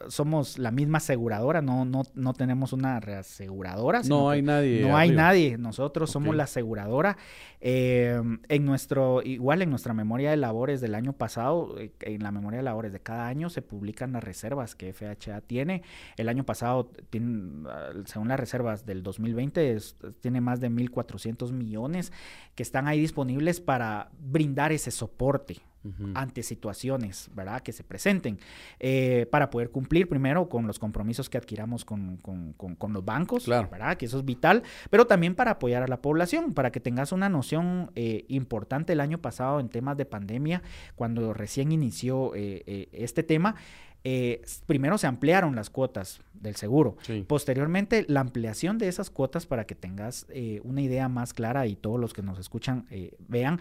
somos 0.09 0.59
la 0.59 0.71
misma 0.71 0.99
aseguradora, 0.99 1.63
no, 1.63 1.85
no, 1.85 2.03
no 2.15 2.33
tenemos 2.35 2.73
una 2.73 2.99
reaseguradora. 3.01 4.03
No 4.09 4.31
hay 4.31 4.43
nadie. 4.43 4.83
No 4.83 4.97
hay 4.97 5.11
nadie, 5.11 5.59
nosotros 5.59 6.11
somos 6.11 6.35
la 6.37 6.45
aseguradora. 6.45 7.17
Eh, 7.61 8.21
en 8.49 8.65
nuestro, 8.65 9.23
igual 9.23 9.63
en 9.63 9.71
nuestra 9.71 9.93
memoria 9.95 10.31
de 10.31 10.37
labores 10.37 10.81
del 10.81 10.95
año 10.95 11.13
pasado, 11.13 11.75
eh, 11.79 11.93
en 12.01 12.23
la 12.23 12.31
memoria 12.31 12.59
de 12.59 12.63
labores 12.65 12.93
de 12.93 13.01
cada 13.01 13.27
año 13.27 13.51
se 13.51 13.63
publican 13.63 14.13
las 14.13 14.23
reservas 14.23 14.75
que 14.75 14.93
FHA 14.93 15.41
tiene. 15.43 15.83
El 16.17 16.29
año 16.29 16.45
pasado, 16.45 16.91
tiene, 17.11 17.65
ah, 17.69 17.91
según 18.05 18.29
las 18.29 18.39
reservas 18.41 18.87
del 18.87 19.03
2020, 19.03 19.73
es- 19.73 19.97
tiene 20.21 20.41
más 20.41 20.61
de 20.61 20.71
1.400 20.71 21.53
millones 21.53 22.13
que 22.55 22.63
están 22.63 22.87
ahí 22.89 23.01
disponibles 23.01 23.61
para 23.61 24.11
brindar 24.21 24.73
ese 24.73 24.91
soporte 24.91 25.57
Ante 26.15 26.43
situaciones, 26.43 27.31
¿verdad? 27.35 27.61
Que 27.63 27.73
se 27.73 27.83
presenten, 27.85 28.39
eh, 28.79 29.27
para 29.31 29.49
poder 29.49 29.71
cumplir 29.71 30.09
primero 30.09 30.49
con 30.49 30.67
los 30.67 30.79
compromisos 30.79 31.31
que 31.31 31.39
adquiramos 31.39 31.85
con, 31.85 32.17
con- 32.19 32.53
con- 32.55 32.75
con 32.75 32.93
los 32.93 33.05
bancos, 33.05 33.45
Claro. 33.45 33.69
¿verdad? 33.71 33.97
Que 33.97 34.07
eso 34.07 34.19
es 34.19 34.25
vital, 34.25 34.65
pero 34.91 35.07
también 35.07 35.35
para 35.35 35.53
apoyar 35.53 35.83
a 35.83 35.89
la 35.89 36.03
población, 36.03 36.53
para 36.53 36.73
que 36.73 36.81
tengas 36.81 37.13
una 37.13 37.29
noción 37.29 37.91
eh, 37.95 38.25
importante 38.29 38.93
el 38.93 39.01
año 39.01 39.19
pasado 39.19 39.61
en 39.61 39.69
temas 39.69 39.97
de 39.97 40.05
pandemia, 40.05 40.63
cuando 40.97 41.33
recién 41.33 41.73
inició 41.73 42.35
eh, 42.35 42.63
eh, 42.67 42.89
este 42.93 43.23
tema. 43.23 43.55
eh, 44.05 44.43
primero 44.67 44.97
se 44.97 45.07
ampliaron 45.09 45.57
las 45.57 45.71
cuotas 45.71 46.21
del 46.33 46.55
seguro. 46.55 46.97
Sí. 47.03 47.25
Posteriormente, 47.27 48.05
la 48.09 48.21
ampliación 48.21 48.79
de 48.79 48.87
esas 48.89 49.11
cuotas 49.11 49.45
para 49.47 49.65
que 49.67 49.75
tengas 49.75 50.25
eh, 50.31 50.61
una 50.63 50.83
idea 50.83 51.09
más 51.09 51.35
clara 51.35 51.67
y 51.67 51.75
todos 51.75 51.99
los 51.99 52.13
que 52.15 52.23
nos 52.23 52.39
escuchan 52.39 52.87
eh, 52.91 53.17
vean. 53.27 53.59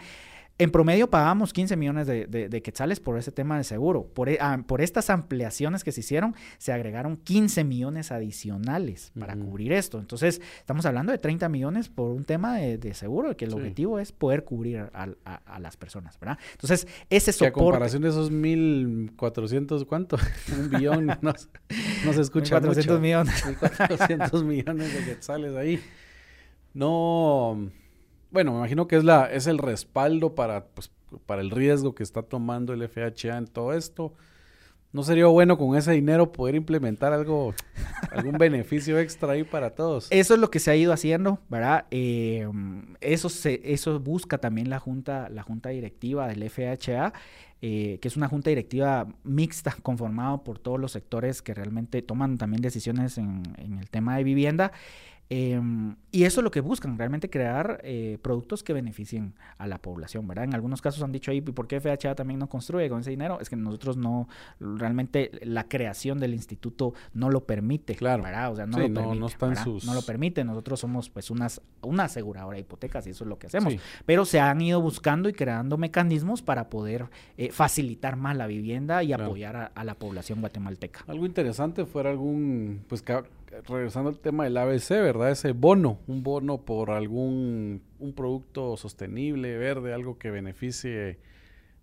En 0.60 0.72
promedio 0.72 1.08
pagamos 1.08 1.53
15 1.53 1.76
millones 1.76 2.08
de, 2.08 2.26
de- 2.26 2.49
de 2.49 2.62
quetzales 2.64 2.99
por 2.99 3.20
ese 3.20 3.32
tema 3.32 3.58
de 3.60 3.64
seguro. 3.64 4.05
Por, 4.08 4.28
e- 4.28 4.39
ah, 4.41 4.58
por 4.66 4.82
estas 4.82 5.12
ampliaciones 5.12 5.84
que 5.84 5.91
se 5.91 5.99
hicieron, 5.99 6.36
se 6.58 6.74
agregaron 6.74 7.18
15 7.18 7.64
millones 7.64 8.12
adicionales 8.12 9.12
para 9.20 9.36
cubrir 9.36 9.72
esto. 9.72 9.99
Entonces, 9.99 10.41
estamos 10.58 10.88
hablando 10.88 11.12
de 11.12 11.20
30 11.20 11.47
millones 11.49 11.89
por 11.89 12.10
un 12.10 12.26
tema 12.26 12.58
de, 12.58 12.80
de 12.80 12.95
seguro, 12.95 13.38
que 13.38 13.45
el 13.45 13.51
Sí. 13.51 13.58
objetivo 13.58 13.99
es 13.99 14.12
poder 14.12 14.45
cubrir 14.45 14.80
a, 14.80 15.10
a- 15.26 15.36
a 15.45 15.60
las 15.60 15.78
personas, 15.78 16.20
¿verdad? 16.20 16.39
Entonces, 16.53 16.88
ese 17.12 17.26
Que 17.26 17.30
a 17.45 17.49
soporte... 17.49 17.53
comparación 17.64 18.01
de 18.01 18.10
esos 18.10 18.32
1400, 18.32 19.86
¿cuánto? 19.86 20.18
Un 20.58 20.70
billón, 20.72 21.05
no, 21.22 21.34
se- 21.36 21.47
no 22.03 22.14
se 22.14 22.22
escucha 22.22 22.60
400 22.60 22.86
mucho. 22.88 22.99
millones. 22.99 23.45
1400 23.45 24.43
millones 24.43 24.91
de 24.93 25.05
quetzales 25.05 25.55
ahí. 25.55 25.80
No, 26.74 27.70
bueno, 28.32 28.51
me 28.51 28.57
imagino 28.59 28.88
que 28.88 28.97
es 28.97 29.03
la 29.03 29.25
es 29.25 29.47
el 29.47 29.57
respaldo 29.57 30.36
para 30.36 30.65
pues, 30.65 30.91
para 31.25 31.41
el 31.41 31.51
riesgo 31.51 31.95
que 31.95 32.03
está 32.03 32.21
tomando 32.21 32.73
el 32.73 32.88
FHA 32.88 33.38
en 33.38 33.47
todo 33.47 33.73
esto. 33.73 34.13
¿No 34.93 35.03
sería 35.03 35.25
bueno 35.28 35.57
con 35.57 35.78
ese 35.78 35.91
dinero 35.91 36.32
poder 36.32 36.55
implementar 36.55 37.11
algo, 37.11 37.53
algún 38.09 38.38
beneficio 38.39 38.97
extra 38.97 39.34
ahí 39.34 39.43
para 39.43 39.71
todos? 39.71 40.07
Eso 40.11 40.34
es 40.34 40.39
lo 40.39 40.49
que 40.49 40.59
se 40.59 40.71
ha 40.71 40.75
ido 40.75 40.93
haciendo, 40.93 41.39
¿verdad? 41.49 41.86
Eh, 41.91 42.47
eso, 43.01 43.28
se, 43.30 43.61
eso 43.65 43.99
busca 43.99 44.38
también 44.38 44.69
la 44.69 44.80
junta, 44.80 45.30
la 45.30 45.43
junta 45.43 45.69
directiva 45.69 46.28
del 46.28 46.49
FHA, 46.49 47.13
eh, 47.61 47.99
que 48.01 48.07
es 48.07 48.15
una 48.15 48.30
junta 48.30 48.49
directiva 48.49 49.07
mixta 49.23 49.75
conformada 49.84 50.38
por 50.43 50.57
todos 50.57 50.80
los 50.80 50.93
sectores 50.93 51.41
que 51.41 51.53
realmente 51.53 52.01
toman 52.01 52.38
también 52.38 52.61
decisiones 52.61 53.17
en, 53.17 53.43
en 53.57 53.80
el 53.80 53.89
tema 53.89 54.15
de 54.15 54.23
vivienda. 54.23 54.71
Em, 55.30 55.95
y 56.11 56.23
eso 56.23 56.39
es 56.39 56.43
lo 56.43 56.51
que 56.51 56.61
buscan, 56.61 56.97
realmente 56.97 57.30
crear 57.30 57.82
eh, 57.84 58.17
productos 58.21 58.63
que 58.63 58.71
beneficien 58.71 59.34
a 59.57 59.67
la 59.67 59.78
población, 59.78 60.25
¿verdad? 60.25 60.45
En 60.45 60.53
algunos 60.53 60.82
casos 60.82 61.03
han 61.03 61.11
dicho 61.11 61.32
ahí, 61.32 61.41
¿por 61.41 61.67
qué 61.67 61.82
FHA 61.82 62.15
también 62.15 62.39
no 62.39 62.47
construye 62.47 62.88
con 62.89 63.01
ese 63.01 63.09
dinero? 63.09 63.39
Es 63.41 63.49
que 63.49 63.57
nosotros 63.57 63.97
no, 63.97 64.30
realmente 64.59 65.32
la 65.43 65.67
creación 65.67 66.19
del 66.19 66.34
instituto 66.34 66.93
no 67.13 67.30
lo 67.30 67.45
permite, 67.45 67.95
claro. 67.95 68.23
¿verdad? 68.23 68.51
O 68.51 68.55
sea, 68.55 68.65
no 68.65 68.78
Sí, 68.78 68.84
lo 68.84 68.89
no- 68.89 69.28
permite, 69.28 69.86
no 69.86 69.93
lo 69.93 70.01
permite, 70.01 70.43
nosotros 70.45 70.80
somos 70.80 71.09
pues 71.09 71.30
unas, 71.30 71.61
una 71.82 72.05
aseguradora 72.05 72.55
de 72.55 72.61
hipotecas 72.61 73.05
y 73.07 73.09
eso 73.09 73.23
es 73.25 73.28
lo 73.30 73.38
que 73.38 73.47
hacemos. 73.47 73.75
Pero 74.05 74.23
se 74.25 74.39
han 74.39 74.61
ido 74.61 74.82
buscando 74.82 75.28
y 75.30 75.34
creando 75.34 75.78
mecanismos 75.78 76.41
para 76.41 76.69
poder 76.69 77.05
eh, 77.38 77.51
facilitar 77.51 78.15
más 78.15 78.38
la 78.38 78.47
vivienda 78.47 79.03
y 79.03 79.07
Claro. 79.07 79.25
apoyar 79.25 79.55
a, 79.55 79.65
a 79.67 79.84
la 79.84 79.95
población 79.95 80.39
guatemalteca. 80.41 81.03
Algo 81.07 81.25
interesante 81.25 81.86
fuera 81.86 82.09
algún, 82.11 82.82
pues 82.88 83.01
regresando 83.68 84.10
al 84.10 84.20
tema 84.20 84.43
del 84.43 84.58
ABC, 84.58 84.89
¿verdad? 85.02 85.32
Ese 85.32 85.52
bono, 85.54 86.00
un 86.08 86.24
bono 86.24 86.62
por 86.66 86.91
algún 86.91 87.82
un 88.00 88.14
producto 88.14 88.78
sostenible, 88.78 89.58
verde, 89.58 89.93
algo 89.93 90.18
que 90.18 90.32
beneficie 90.32 91.20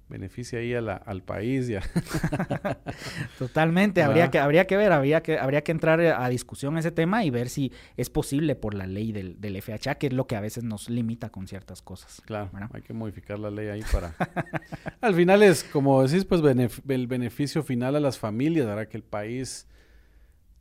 beneficie 0.07 0.59
ahí 0.59 0.75
a 0.75 0.83
la- 0.83 0.97
al 0.97 1.23
país 1.23 1.67
Totalmente, 3.39 4.03
habría 4.03 4.31
que, 4.31 4.39
habría 4.39 4.67
que 4.67 4.77
ver, 4.77 4.93
habría 4.93 5.23
que, 5.23 5.39
habría 5.39 5.63
que 5.65 5.73
entrar 5.73 5.99
a 6.01 6.29
discusión 6.29 6.77
ese 6.79 6.91
tema 6.91 7.25
y 7.25 7.31
ver 7.31 7.49
si 7.49 7.73
es 7.97 8.11
posible 8.11 8.55
por 8.55 8.75
la 8.75 8.87
ley 8.87 9.13
del, 9.13 9.41
del 9.41 9.57
FHA, 9.57 9.95
que 9.97 10.09
es 10.09 10.13
lo 10.13 10.27
que 10.27 10.37
a 10.37 10.41
veces 10.41 10.63
nos 10.63 10.91
limita 10.91 11.31
con 11.31 11.49
ciertas 11.49 11.81
cosas. 11.83 12.21
Claro, 12.27 12.51
¿verdad? 12.53 12.71
hay 12.75 12.83
que 12.83 12.93
modificar 12.93 13.39
la 13.39 13.51
ley 13.51 13.69
ahí 13.69 13.83
para... 13.91 14.15
Al 15.01 15.15
final 15.15 15.43
es, 15.43 15.65
como 15.65 16.03
decís, 16.07 16.25
pues 16.25 16.43
benef- 16.43 16.83
el 16.89 17.07
beneficio 17.07 17.63
final 17.63 17.97
a 17.97 18.01
las 18.01 18.19
familias, 18.19 18.67
hará 18.67 18.89
que 18.89 18.97
el 18.99 19.05
país, 19.05 19.67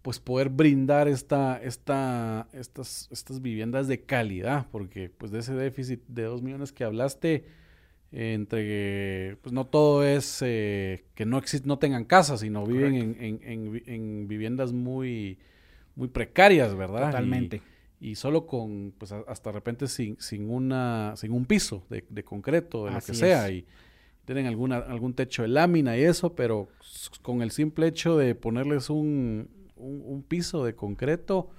pues 0.04 0.20
poder 0.20 0.50
brindar 0.50 1.08
esta, 1.08 1.60
esta, 1.64 2.48
estas, 2.54 3.08
estas 3.12 3.42
viviendas 3.42 3.88
de 3.88 4.02
calidad, 4.02 4.68
porque 4.72 5.10
pues 5.10 5.32
de 5.32 5.40
ese 5.40 5.56
déficit 5.56 6.02
de 6.08 6.24
dos 6.24 6.44
millones 6.44 6.72
que 6.72 6.84
hablaste, 6.84 7.46
eh, 8.12 8.34
entre, 8.34 9.38
pues 9.42 9.54
no 9.54 9.66
todo 9.66 10.04
es 10.06 10.40
eh, 10.46 11.06
que 11.16 11.26
no 11.26 11.38
exist 11.40 11.66
no 11.66 11.80
tengan 11.80 12.06
casa, 12.06 12.38
sino 12.38 12.66
viven 12.68 12.94
en, 12.96 13.16
en- 13.20 13.40
en 13.44 13.84
en 13.88 14.28
viviendas 14.28 14.72
muy, 14.74 15.40
muy 15.96 16.10
precarias, 16.10 16.76
¿verdad? 16.76 17.06
Totalmente. 17.12 17.62
y 18.02 18.16
solo 18.16 18.46
con, 18.46 18.94
pues 18.98 19.14
a- 19.14 19.24
hasta 19.28 19.50
de 19.52 19.54
repente 19.56 19.88
sin, 19.88 20.20
sin 20.20 20.50
una, 20.50 21.14
sin 21.16 21.32
un 21.32 21.46
piso 21.46 21.86
de, 21.90 22.04
de 22.10 22.24
concreto, 22.24 22.84
de 22.86 22.92
lo 22.92 22.98
que 22.98 23.14
sea, 23.16 23.48
es. 23.50 23.54
y 23.62 23.66
tienen 24.26 24.46
alguna, 24.48 24.78
algún 24.78 25.14
techo 25.14 25.42
de 25.44 25.48
lámina 25.48 25.98
y 25.98 26.02
eso, 26.04 26.36
pero 26.36 26.68
con 27.22 27.42
el 27.42 27.52
simple 27.52 27.88
hecho 27.88 28.18
de 28.18 28.36
ponerles 28.36 28.90
un, 28.90 29.48
un, 29.84 30.02
un 30.06 30.24
piso 30.24 30.64
de 30.66 30.76
concreto, 30.76 31.50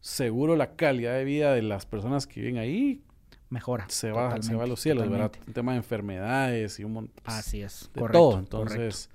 seguro 0.00 0.56
la 0.56 0.76
calidad 0.76 1.14
de 1.14 1.24
vida 1.24 1.54
de 1.54 1.62
las 1.62 1.86
personas 1.86 2.26
que 2.26 2.40
viven 2.40 2.58
ahí 2.58 3.02
Mejora. 3.50 3.86
se 3.88 4.10
va, 4.12 4.40
se 4.42 4.54
va 4.54 4.64
a 4.64 4.66
los 4.66 4.80
cielos, 4.80 5.08
¿verdad? 5.10 5.32
Un 5.46 5.52
tema 5.54 5.72
de 5.72 5.78
enfermedades 5.78 6.78
y 6.80 6.84
un 6.84 6.92
montón 6.92 7.14
Así 7.24 7.62
es. 7.62 7.90
de 7.94 8.00
correcto, 8.00 8.18
todo. 8.18 8.30
correcto. 8.32 8.62
Entonces, 8.62 9.10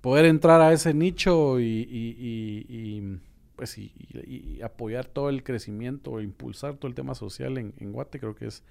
poder 0.00 0.24
entrar 0.24 0.60
a 0.60 0.72
ese 0.72 0.94
nicho 0.94 1.60
y, 1.60 1.64
y- 1.64 2.16
y- 2.18 2.66
y, 2.68 3.18
pues 3.56 3.76
y, 3.78 3.92
y- 4.26 4.56
y 4.56 4.62
apoyar 4.62 5.06
todo 5.06 5.28
el 5.28 5.42
crecimiento, 5.44 6.20
impulsar 6.20 6.76
todo 6.76 6.88
el 6.88 6.94
tema 6.94 7.14
social 7.14 7.58
en, 7.58 7.74
en 7.78 7.92
Guate, 7.92 8.18
creo 8.18 8.34
que 8.34 8.46
es, 8.46 8.64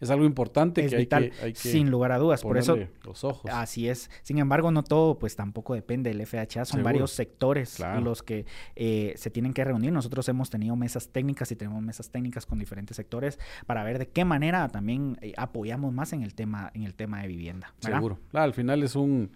es 0.00 0.10
algo 0.10 0.24
importante 0.24 0.84
Es 0.84 0.90
que, 0.90 0.96
vital, 0.96 1.24
hay 1.24 1.30
que 1.30 1.44
hay 1.44 1.52
que 1.52 1.58
sin 1.58 1.90
lugar 1.90 2.12
a 2.12 2.18
dudas. 2.18 2.42
Por 2.42 2.56
eso, 2.58 2.78
los 3.04 3.22
ojos. 3.24 3.50
así 3.52 3.88
es. 3.88 4.10
Sin 4.22 4.38
embargo, 4.38 4.70
no 4.70 4.82
todo, 4.82 5.18
pues 5.18 5.36
tampoco 5.36 5.74
depende 5.74 6.10
del 6.12 6.26
FHA. 6.26 6.64
Son 6.64 6.66
Seguro. 6.66 6.84
varios 6.84 7.10
sectores 7.10 7.74
Claro. 7.76 8.00
los 8.00 8.22
que 8.22 8.46
eh, 8.76 9.12
se 9.16 9.30
tienen 9.30 9.52
que 9.52 9.64
reunir. 9.64 9.92
Nosotros 9.92 10.28
hemos 10.28 10.50
tenido 10.50 10.74
mesas 10.76 11.08
técnicas 11.10 11.52
y 11.52 11.56
tenemos 11.56 11.82
mesas 11.82 12.10
técnicas 12.10 12.46
con 12.46 12.58
diferentes 12.58 12.96
sectores 12.96 13.38
para 13.66 13.84
ver 13.84 13.98
de 13.98 14.08
qué 14.08 14.24
manera 14.24 14.68
también 14.68 15.18
eh, 15.20 15.32
apoyamos 15.36 15.92
más 15.92 16.12
en 16.12 16.22
el 16.22 16.34
tema, 16.34 16.70
en 16.74 16.84
el 16.84 16.94
tema 16.94 17.20
de 17.22 17.28
vivienda. 17.28 17.74
¿verdad? 17.82 17.98
Seguro. 17.98 18.18
Claro, 18.30 18.44
al 18.44 18.54
final 18.54 18.82
es 18.82 18.96
un 18.96 19.30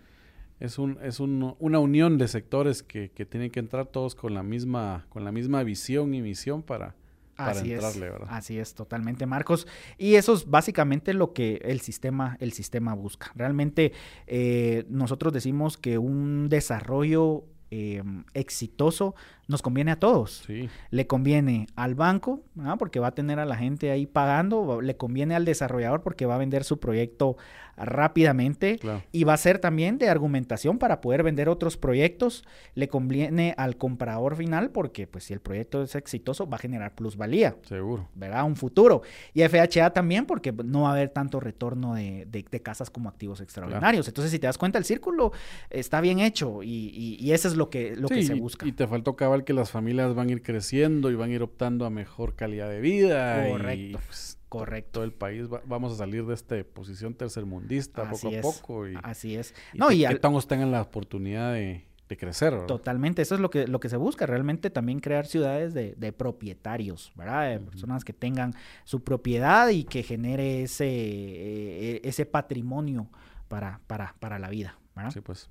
es 0.60 0.78
un 0.78 0.98
es 1.02 1.18
un- 1.20 1.56
una 1.58 1.78
unión 1.80 2.16
de 2.16 2.28
sectores 2.28 2.82
que, 2.82 3.10
que 3.10 3.26
tienen 3.26 3.50
que 3.50 3.58
entrar 3.60 3.86
todos 3.86 4.14
con 4.14 4.34
la 4.34 4.42
misma 4.44 5.04
con 5.08 5.24
la 5.24 5.32
misma 5.32 5.62
visión 5.64 6.14
y 6.14 6.22
misión 6.22 6.62
para 6.62 6.94
para 7.36 7.52
Así 7.52 7.72
entrarle, 7.72 8.06
es, 8.06 8.12
¿verdad? 8.12 8.28
así 8.30 8.58
es, 8.58 8.74
totalmente, 8.74 9.26
Marcos. 9.26 9.66
Y 9.98 10.14
eso 10.14 10.34
es 10.34 10.48
básicamente 10.48 11.14
lo 11.14 11.32
que 11.32 11.60
el 11.64 11.80
sistema, 11.80 12.36
el 12.40 12.52
sistema 12.52 12.94
busca. 12.94 13.32
Realmente 13.34 13.92
eh, 14.26 14.84
nosotros 14.88 15.32
decimos 15.32 15.76
que 15.76 15.98
un 15.98 16.48
desarrollo 16.48 17.44
eh, 17.70 18.02
exitoso 18.34 19.14
nos 19.48 19.60
conviene 19.62 19.90
a 19.92 19.96
todos. 19.98 20.42
Sí, 20.46 20.68
Le 20.90 21.06
conviene 21.06 21.66
al 21.76 21.94
banco, 21.94 22.42
porque 22.78 23.00
va 23.00 23.08
a 23.08 23.14
tener 23.14 23.38
a 23.38 23.44
la 23.44 23.56
gente 23.56 23.90
ahí 23.90 24.06
pagando, 24.06 24.80
le 24.80 24.96
conviene 24.96 25.34
al 25.34 25.44
desarrollador 25.44 26.02
porque 26.02 26.26
va 26.26 26.36
a 26.36 26.38
vender 26.38 26.64
su 26.64 26.78
proyecto 26.80 27.36
rápidamente 27.76 28.78
claro. 28.78 29.02
y 29.12 29.24
va 29.24 29.34
a 29.34 29.36
ser 29.36 29.58
también 29.58 29.98
de 29.98 30.08
argumentación 30.08 30.78
para 30.78 31.00
poder 31.00 31.22
vender 31.22 31.48
otros 31.48 31.76
proyectos. 31.76 32.44
Le 32.74 32.88
conviene 32.88 33.54
al 33.56 33.76
comprador 33.76 34.36
final 34.36 34.70
porque 34.70 35.06
pues 35.06 35.24
si 35.24 35.32
el 35.32 35.40
proyecto 35.40 35.82
es 35.82 35.94
exitoso 35.94 36.48
va 36.48 36.56
a 36.56 36.60
generar 36.60 36.94
plusvalía. 36.94 37.56
Seguro. 37.62 38.08
¿verdad? 38.14 38.44
Un 38.44 38.56
futuro. 38.56 39.02
Y 39.32 39.42
FHA 39.42 39.90
también 39.90 40.26
porque 40.26 40.52
no 40.52 40.82
va 40.82 40.90
a 40.90 40.92
haber 40.92 41.08
tanto 41.10 41.40
retorno 41.40 41.94
de, 41.94 42.26
de- 42.30 42.44
de 42.50 42.62
casas 42.62 42.90
como 42.90 43.08
activos 43.08 43.40
extraordinarios. 43.40 44.06
Entonces, 44.08 44.30
si 44.30 44.38
te 44.38 44.46
das 44.46 44.58
cuenta, 44.58 44.78
el 44.78 44.84
círculo 44.84 45.32
está 45.70 46.00
bien 46.00 46.20
hecho 46.20 46.62
y, 46.62 46.68
y, 46.68 47.16
y 47.20 47.32
eso 47.32 47.48
es 47.48 47.56
lo 47.56 47.70
que, 47.70 47.96
lo 47.96 48.08
que 48.08 48.22
se 48.22 48.34
busca. 48.34 48.66
Y 48.66 48.72
te 48.72 48.86
faltó 48.86 49.16
cabal 49.16 49.33
que 49.42 49.52
las 49.52 49.72
familias 49.72 50.14
van 50.14 50.28
a 50.28 50.32
ir 50.32 50.42
creciendo 50.42 51.10
y 51.10 51.16
van 51.16 51.30
a 51.30 51.32
ir 51.32 51.42
optando 51.42 51.84
a 51.86 51.90
mejor 51.90 52.36
calidad 52.36 52.68
de 52.70 52.80
vida. 52.80 53.48
Y, 53.48 53.50
Correcto, 53.50 54.00
pues, 54.06 54.38
correcto. 54.48 54.90
Todo 54.92 55.04
el 55.04 55.12
país 55.12 55.52
va- 55.52 55.62
vamos 55.66 55.92
a 55.92 55.96
salir 55.96 56.24
de 56.26 56.34
esta 56.34 56.54
posición 56.62 57.14
tercermundista 57.14 58.02
Así 58.08 58.26
poco 58.26 58.28
a 58.28 58.38
es, 58.38 58.42
poco. 58.42 58.88
Y, 58.88 58.94
Así 59.02 59.34
es. 59.34 59.52
no, 59.74 59.88
que, 59.88 59.94
y 59.96 60.06
que 60.06 60.14
todos 60.20 60.46
tengan 60.46 60.70
la 60.70 60.82
oportunidad 60.82 61.52
de, 61.54 61.84
de 62.08 62.16
crecer. 62.16 62.52
¿verdad? 62.52 62.66
Totalmente, 62.66 63.22
eso 63.22 63.34
es 63.34 63.40
lo 63.40 63.50
que, 63.50 63.66
lo 63.66 63.80
que 63.80 63.88
se 63.88 63.96
busca, 63.96 64.26
realmente 64.26 64.70
también 64.70 65.00
crear 65.00 65.26
ciudades 65.26 65.74
de, 65.74 65.94
de 65.96 66.12
propietarios, 66.12 67.10
¿verdad? 67.16 67.48
De 67.50 67.58
personas 67.58 68.04
que 68.04 68.12
tengan 68.12 68.54
su 68.84 69.02
propiedad 69.02 69.68
y 69.70 69.82
que 69.84 70.02
genere 70.04 70.62
ese, 70.62 70.86
eh, 70.86 72.00
ese 72.04 72.26
patrimonio 72.26 73.08
para, 73.48 73.80
para, 73.86 74.14
para 74.20 74.38
la 74.38 74.48
vida, 74.50 74.78
¿verdad? 74.94 75.10
Sí, 75.10 75.20
pues. 75.20 75.50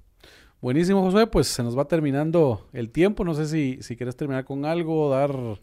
Buenísimo, 0.64 1.01
Josué. 1.01 1.28
Pues 1.28 1.47
se 1.47 1.61
nos 1.61 1.78
va 1.78 1.89
terminando 1.89 2.70
el 2.72 2.89
tiempo. 2.89 3.26
No 3.26 3.34
sé 3.34 3.47
si, 3.47 3.80
si 3.82 3.97
quieres 3.97 4.16
terminar 4.16 4.45
con 4.45 4.64
algo, 4.64 5.09
dar 5.09 5.59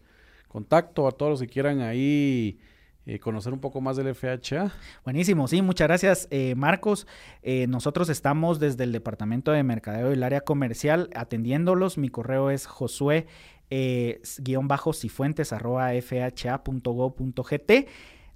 contacto 0.47 1.07
a 1.07 1.11
todos 1.11 1.31
los 1.31 1.41
que 1.41 1.47
quieran 1.47 1.81
ahí 1.81 2.59
eh, 3.07 3.17
conocer 3.17 3.51
un 3.51 3.59
poco 3.59 3.81
más 3.81 3.97
del 3.97 4.13
FHA. 4.13 4.71
Buenísimo, 5.03 5.47
sí, 5.47 5.63
muchas 5.63 5.87
gracias 5.87 6.27
eh, 6.29 6.53
Marcos. 6.53 7.07
Eh, 7.41 7.65
nosotros 7.65 8.09
estamos 8.09 8.59
desde 8.59 8.83
el 8.83 8.91
Departamento 8.91 9.51
de 9.51 9.63
Mercadeo 9.63 10.11
del 10.11 10.21
área 10.21 10.41
comercial 10.41 11.09
atendiéndolos. 11.15 11.97
Mi 11.97 12.09
correo 12.09 12.51
es 12.51 12.67
josué 12.67 13.25
eh, 13.71 14.21
guion 14.37 14.67
bajo 14.67 14.93
cifuentes 14.93 15.51
arroba 15.51 15.93
fha.go.gt. 15.99 17.71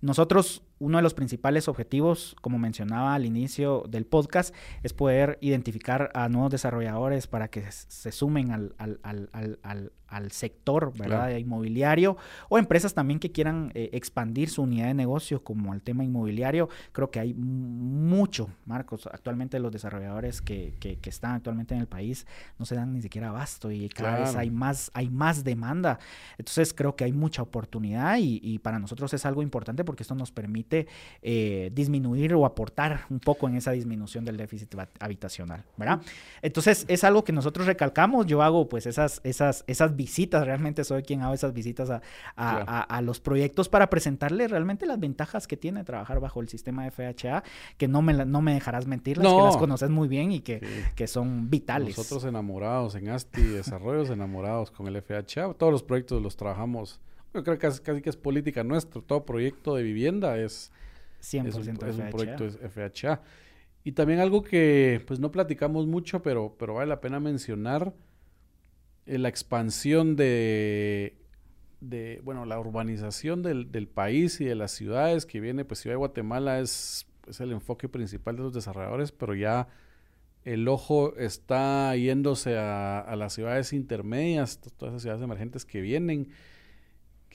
Nosotros, 0.02 0.64
uno 0.80 0.98
de 0.98 1.04
los 1.04 1.14
principales 1.14 1.68
objetivos, 1.68 2.36
como 2.42 2.58
mencionaba 2.60 3.16
al 3.16 3.26
inicio 3.26 3.84
del 3.90 4.06
podcast, 4.06 4.54
es 4.84 4.94
poder 4.94 5.38
identificar 5.42 6.12
a 6.14 6.28
nuevos 6.30 6.52
desarrolladores 6.52 7.28
para 7.28 7.48
que 7.48 7.64
se 7.72 8.12
sumen 8.12 8.52
al, 8.52 8.76
al- 8.78 9.00
al- 9.04 9.60
al- 9.64 9.92
sector 10.32 10.94
¿verdad? 10.98 11.26
Claro. 11.28 11.38
inmobiliario 11.40 12.16
o 12.48 12.58
empresas 12.58 12.94
también 12.94 13.20
que 13.20 13.34
quieran 13.34 13.72
eh, 13.74 13.90
expandir 13.92 14.50
su 14.50 14.62
unidad 14.62 14.88
de 14.88 14.94
negocio 14.94 15.44
como 15.44 15.74
el 15.74 15.82
tema 15.82 16.06
inmobiliario. 16.06 16.70
Creo 16.94 17.12
que 17.12 17.20
hay 17.20 17.34
mucho, 17.34 18.50
Marcos, 18.66 19.08
actualmente 19.12 19.60
los 19.60 19.72
desarrolladores 19.74 20.42
que, 20.42 20.74
que- 20.80 20.98
que 21.00 21.10
están 21.10 21.32
actualmente 21.36 21.74
en 21.76 21.82
el 21.82 21.88
país 21.88 22.26
no 22.58 22.66
se 22.66 22.76
dan 22.76 22.94
ni 22.94 23.02
siquiera 23.02 23.30
abasto 23.30 23.72
y 23.72 23.90
cada 23.90 24.20
vez 24.20 24.24
Claro. 24.30 24.40
hay 24.40 24.50
más, 24.52 24.90
hay 24.94 25.10
más 25.10 25.44
demanda. 25.44 26.00
Entonces 26.38 26.74
creo 26.74 26.96
que 26.96 27.04
hay 27.04 27.12
mucha 27.12 27.42
oportunidad 27.42 28.18
y, 28.18 28.40
y 28.42 28.60
para 28.60 28.80
nosotros 28.80 29.14
es 29.14 29.26
algo 29.26 29.42
importante 29.42 29.84
porque 29.84 30.04
esto 30.04 30.16
nos 30.16 30.32
permite 30.32 30.65
permite 30.66 30.88
eh, 31.22 31.72
disminuir 31.74 32.34
o 32.34 32.46
aportar 32.46 33.06
un 33.10 33.20
poco 33.20 33.48
en 33.48 33.56
esa 33.56 33.72
disminución 33.72 34.26
del 34.26 34.38
déficit 34.38 34.76
habitacional, 35.00 35.64
¿verdad? 35.78 36.02
Entonces, 36.42 36.86
es 36.88 37.04
algo 37.04 37.24
que 37.24 37.32
nosotros 37.32 37.68
recalcamos. 37.68 38.26
Yo 38.26 38.42
hago 38.42 38.68
pues 38.68 38.86
esas, 38.86 39.22
esas, 39.24 39.64
esas 39.68 39.96
visitas, 39.96 40.46
realmente 40.46 40.84
soy 40.84 41.04
quien 41.04 41.22
hago 41.22 41.34
esas 41.34 41.54
visitas 41.54 41.90
a, 41.90 42.02
a, 42.36 43.02
los 43.02 43.20
proyectos 43.20 43.70
para 43.70 43.90
presentarle 43.90 44.48
realmente 44.48 44.86
las 44.86 45.00
ventajas 45.00 45.48
que 45.48 45.58
tiene 45.58 45.84
trabajar 45.84 46.20
bajo 46.20 46.42
el 46.42 46.50
sistema 46.50 46.90
FHA, 46.90 47.44
que 47.78 47.88
no 47.88 48.02
me, 48.02 48.14
no 48.26 48.42
me 48.42 48.54
dejarás 48.54 48.88
mentir, 48.88 49.18
las 49.18 49.32
que 49.32 49.42
las 49.42 49.58
conoces 49.58 49.90
muy 49.90 50.08
bien 50.08 50.32
y 50.32 50.42
que, 50.42 50.62
que 50.96 51.08
son 51.08 51.50
vitales. 51.50 51.98
Nosotros 51.98 52.26
enamorados 52.26 52.96
en 52.96 53.10
ASTI, 53.10 53.42
desarrollos 53.42 54.10
enamorados 54.10 54.72
con 54.72 54.88
el 54.88 55.02
FHA, 55.02 55.54
todos 55.54 55.72
los 55.72 55.84
proyectos 55.84 56.22
los 56.22 56.36
trabajamos 56.36 57.00
yo 57.36 57.44
creo 57.44 57.58
que 57.58 57.62
casi, 57.62 58.02
que 58.02 58.10
es 58.10 58.18
política 58.18 58.64
nuestra. 58.64 59.02
Todo 59.02 59.26
proyecto 59.26 59.76
de 59.76 59.84
vivienda 59.84 60.38
es, 60.38 60.72
100% 61.22 61.48
es, 61.48 61.56
un, 61.56 61.90
es 61.90 61.98
un 61.98 62.10
proyecto 62.10 62.50
FHA. 62.50 63.22
Y 63.84 63.92
también 63.92 64.20
algo 64.20 64.42
que 64.42 65.04
pues 65.06 65.20
no 65.20 65.32
platicamos 65.32 65.86
mucho, 65.86 66.22
pero, 66.22 66.56
pero 66.58 66.74
vale 66.74 66.88
la 66.88 67.02
pena 67.02 67.20
mencionar, 67.20 67.94
eh, 69.06 69.20
la 69.20 69.30
expansión 69.30 70.16
de, 70.16 71.16
de, 71.82 72.20
bueno, 72.24 72.46
la 72.46 72.60
urbanización 72.60 73.44
del, 73.44 73.72
del, 73.72 73.88
país 73.88 74.42
y 74.42 74.46
de 74.46 74.56
las 74.56 74.72
ciudades 74.72 75.28
que 75.28 75.40
viene, 75.40 75.66
pues 75.66 75.82
Ciudad 75.82 75.94
de 75.94 75.98
Guatemala 76.00 76.60
es, 76.60 77.06
es 77.28 77.40
el 77.42 77.52
enfoque 77.52 77.88
principal 77.88 78.38
de 78.38 78.42
los 78.42 78.54
desarrolladores, 78.54 79.12
pero 79.12 79.36
ya 79.36 79.68
el 80.44 80.68
ojo 80.68 81.16
está 81.18 81.96
yéndose 81.96 82.58
a, 82.58 83.00
a 83.00 83.16
las 83.16 83.34
ciudades 83.34 83.72
intermedias, 83.72 84.60
todas 84.78 84.94
esas 84.94 85.02
ciudades 85.04 85.24
emergentes 85.24 85.64
que 85.64 85.82
vienen 85.82 86.30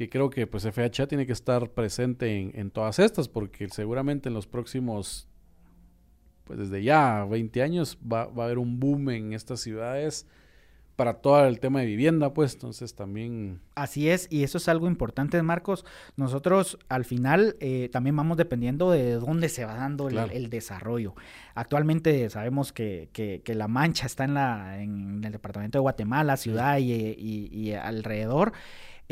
que 0.01 0.09
creo 0.09 0.31
que 0.31 0.47
pues 0.47 0.67
FHA 0.67 1.09
tiene 1.09 1.27
que 1.27 1.35
estar 1.35 1.69
presente 1.73 2.59
en, 2.59 2.71
todas 2.71 2.99
estas, 2.99 3.29
porque 3.29 3.69
seguramente 3.69 4.31
en 4.31 4.35
los 4.35 4.47
próximos, 4.47 5.29
pues 6.45 6.59
desde 6.59 6.83
ya 6.83 7.27
20 7.27 7.61
años, 7.61 7.99
va, 8.01 8.25
va, 8.25 8.45
a 8.45 8.47
haber 8.47 8.57
un 8.57 8.81
boom 8.81 9.11
en 9.11 9.35
estas 9.35 9.61
ciudades 9.61 10.27
para 10.97 11.19
todo 11.19 11.45
el 11.45 11.61
tema 11.61 11.81
de 11.81 11.87
vivienda, 11.87 12.33
pues 12.33 12.55
entonces 12.55 12.95
también... 12.95 13.61
Así 13.75 14.09
es, 14.09 14.27
y 14.31 14.43
eso 14.43 14.57
es 14.57 14.69
algo 14.71 14.87
importante, 14.87 15.43
Marcos. 15.43 15.85
Nosotros 16.17 16.79
al 16.89 17.05
final 17.05 17.57
eh, 17.61 17.91
también 17.93 18.17
vamos 18.17 18.39
dependiendo 18.39 18.91
de 18.91 19.17
dónde 19.17 19.51
se 19.51 19.67
va 19.67 19.75
dando 19.75 20.09
el, 20.09 20.49
desarrollo. 20.49 21.15
Actualmente 21.55 22.31
sabemos 22.31 22.73
que, 22.73 23.11
que, 23.13 23.55
La 23.55 23.69
Mancha 23.69 24.07
está 24.07 24.25
en, 24.25 24.33
la, 24.33 24.83
en 24.83 25.23
el 25.23 25.33
departamento 25.33 25.77
de 25.77 25.83
Guatemala, 25.83 26.39
ciudad 26.39 26.79
y, 26.79 26.91
y 26.91 27.75
alrededor. 27.75 28.55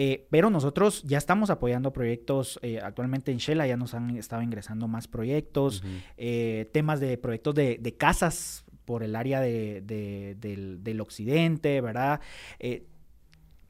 Eh, 0.01 0.29
pero 0.31 0.49
nosotros 0.49 1.03
ya 1.03 1.19
estamos 1.19 1.51
apoyando 1.51 1.93
proyectos, 1.93 2.61
eh, 2.63 2.79
actualmente 2.81 3.33
en 3.33 3.39
Shela 3.39 3.67
ya 3.67 3.77
nos 3.77 3.95
han 3.95 4.17
estado 4.17 4.43
ingresando 4.43 4.87
más 4.87 5.09
proyectos, 5.09 5.83
eh, 6.17 6.71
temas 6.73 7.01
de 7.01 7.19
proyectos 7.19 7.57
de, 7.57 7.95
casas 7.99 8.65
por 8.85 9.03
el 9.03 9.17
área 9.17 9.41
de, 9.41 9.83
del, 9.83 10.85
del, 10.85 11.01
occidente, 11.01 11.81
¿verdad? 11.81 12.21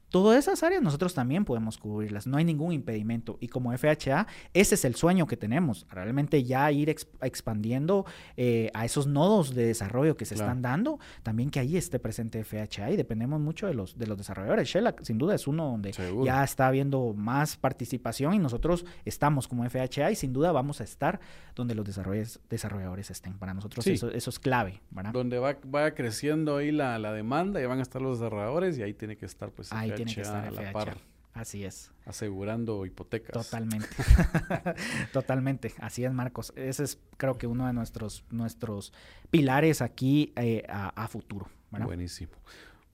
Todas 0.09 0.39
esas 0.39 0.63
áreas 0.63 0.81
nosotros 0.81 1.13
también 1.13 1.45
podemos 1.45 1.77
cubrirlas, 1.77 2.25
no 2.25 2.37
hay 2.37 2.45
ningún 2.45 2.73
impedimento. 2.73 3.37
Y 3.39 3.47
como 3.47 3.75
FHA, 3.77 4.27
ese 4.53 4.75
es 4.75 4.85
el 4.85 4.95
sueño 4.95 5.27
que 5.27 5.37
tenemos, 5.37 5.85
realmente 5.89 6.43
ya 6.43 6.71
ir 6.71 6.89
expandiendo 6.89 8.05
eh, 8.35 8.71
a 8.73 8.85
esos 8.85 9.05
nodos 9.07 9.53
de 9.53 9.65
desarrollo 9.65 10.17
que 10.17 10.25
se 10.25 10.33
están 10.33 10.61
dando, 10.61 10.99
también 11.21 11.51
que 11.51 11.59
ahí 11.59 11.77
esté 11.77 11.99
presente 11.99 12.43
FHA 12.43 12.91
y 12.91 12.97
dependemos 12.97 13.39
mucho 13.39 13.67
de 13.67 13.73
los, 13.73 13.97
de 13.97 14.07
los 14.07 14.17
desarrolladores. 14.17 14.67
Shella, 14.67 14.95
sin 15.01 15.17
duda, 15.17 15.35
es 15.35 15.47
uno 15.47 15.65
donde 15.65 15.91
ya 16.23 16.43
está 16.43 16.67
habiendo 16.67 17.13
más 17.13 17.57
participación 17.57 18.33
y 18.33 18.39
nosotros 18.39 18.85
estamos 19.05 19.47
como 19.47 19.67
FHA 19.69 20.11
y 20.11 20.15
sin 20.15 20.33
duda 20.33 20.51
vamos 20.51 20.81
a 20.81 20.83
estar 20.83 21.19
donde 21.55 21.75
los 21.75 21.85
desarrolladores 21.85 23.11
estén. 23.11 23.37
Para 23.37 23.53
nosotros 23.53 23.85
eso, 23.85 24.09
es 24.11 24.39
clave. 24.39 24.81
Donde 25.11 25.39
va, 25.39 25.57
vaya 25.65 25.93
creciendo 25.93 26.57
ahí 26.57 26.71
la, 26.71 26.97
demanda 27.13 27.61
y 27.61 27.65
van 27.65 27.79
a 27.79 27.81
estar 27.81 28.01
los 28.01 28.19
desarrolladores 28.19 28.77
y 28.77 28.83
ahí 28.83 28.93
tiene 28.93 29.17
que 29.17 29.25
estar 29.25 29.51
pues 29.51 29.71
tiene 30.05 30.15
que 30.15 30.21
estar 30.21 30.53
FHA. 30.53 30.61
La 30.61 30.71
par, 30.71 30.97
Así 31.33 31.63
es. 31.63 31.91
Asegurando 32.05 32.85
hipotecas. 32.85 33.31
Totalmente. 33.31 33.87
Totalmente. 35.13 35.73
Así 35.79 36.03
es, 36.03 36.11
Marcos. 36.11 36.51
Ese 36.55 36.83
es, 36.83 36.99
creo 37.17 37.37
que, 37.37 37.47
uno 37.47 37.67
de 37.67 37.73
nuestros, 37.73 38.25
nuestros 38.29 38.91
pilares 39.29 39.81
aquí 39.81 40.33
eh, 40.35 40.63
a, 40.67 41.07
futuro. 41.07 41.47
Buenísimo. 41.71 42.33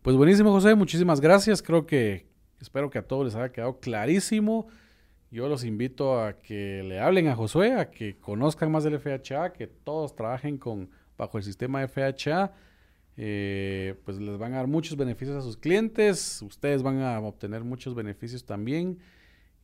Pues 0.01 0.15
buenísimo, 0.15 0.51
José. 0.51 0.75
Muchísimas 0.75 1.21
gracias. 1.21 1.61
Creo 1.61 1.87
que 1.87 2.27
espero 2.61 2.89
que 2.89 2.99
a 2.99 3.07
todos 3.07 3.25
les 3.25 3.35
haya 3.35 3.51
quedado 3.51 3.79
clarísimo. 3.79 4.67
Yo 5.31 5.47
los 5.49 5.63
invito 5.63 6.21
a 6.21 6.39
que 6.39 6.83
le 6.83 6.99
hablen 6.99 7.27
a 7.27 7.35
Josué, 7.35 7.73
a 7.73 7.89
que 7.89 8.17
conozcan 8.19 8.71
más 8.71 8.83
del 8.83 8.99
FHA, 8.99 9.53
que 9.53 9.67
todos 9.67 10.15
trabajen 10.15 10.57
con 10.57 10.91
bajo 11.17 11.37
el 11.37 11.43
sistema 11.43 11.85
FHA 11.87 12.53
eh, 13.17 13.95
pues 14.03 14.19
les 14.19 14.37
van 14.37 14.53
a 14.53 14.57
dar 14.57 14.67
muchos 14.67 14.97
beneficios 14.97 15.37
a 15.37 15.41
sus 15.41 15.57
clientes, 15.57 16.41
ustedes 16.41 16.83
van 16.83 17.01
a 17.01 17.19
obtener 17.19 17.63
muchos 17.63 17.95
beneficios 17.95 18.45
también. 18.45 18.99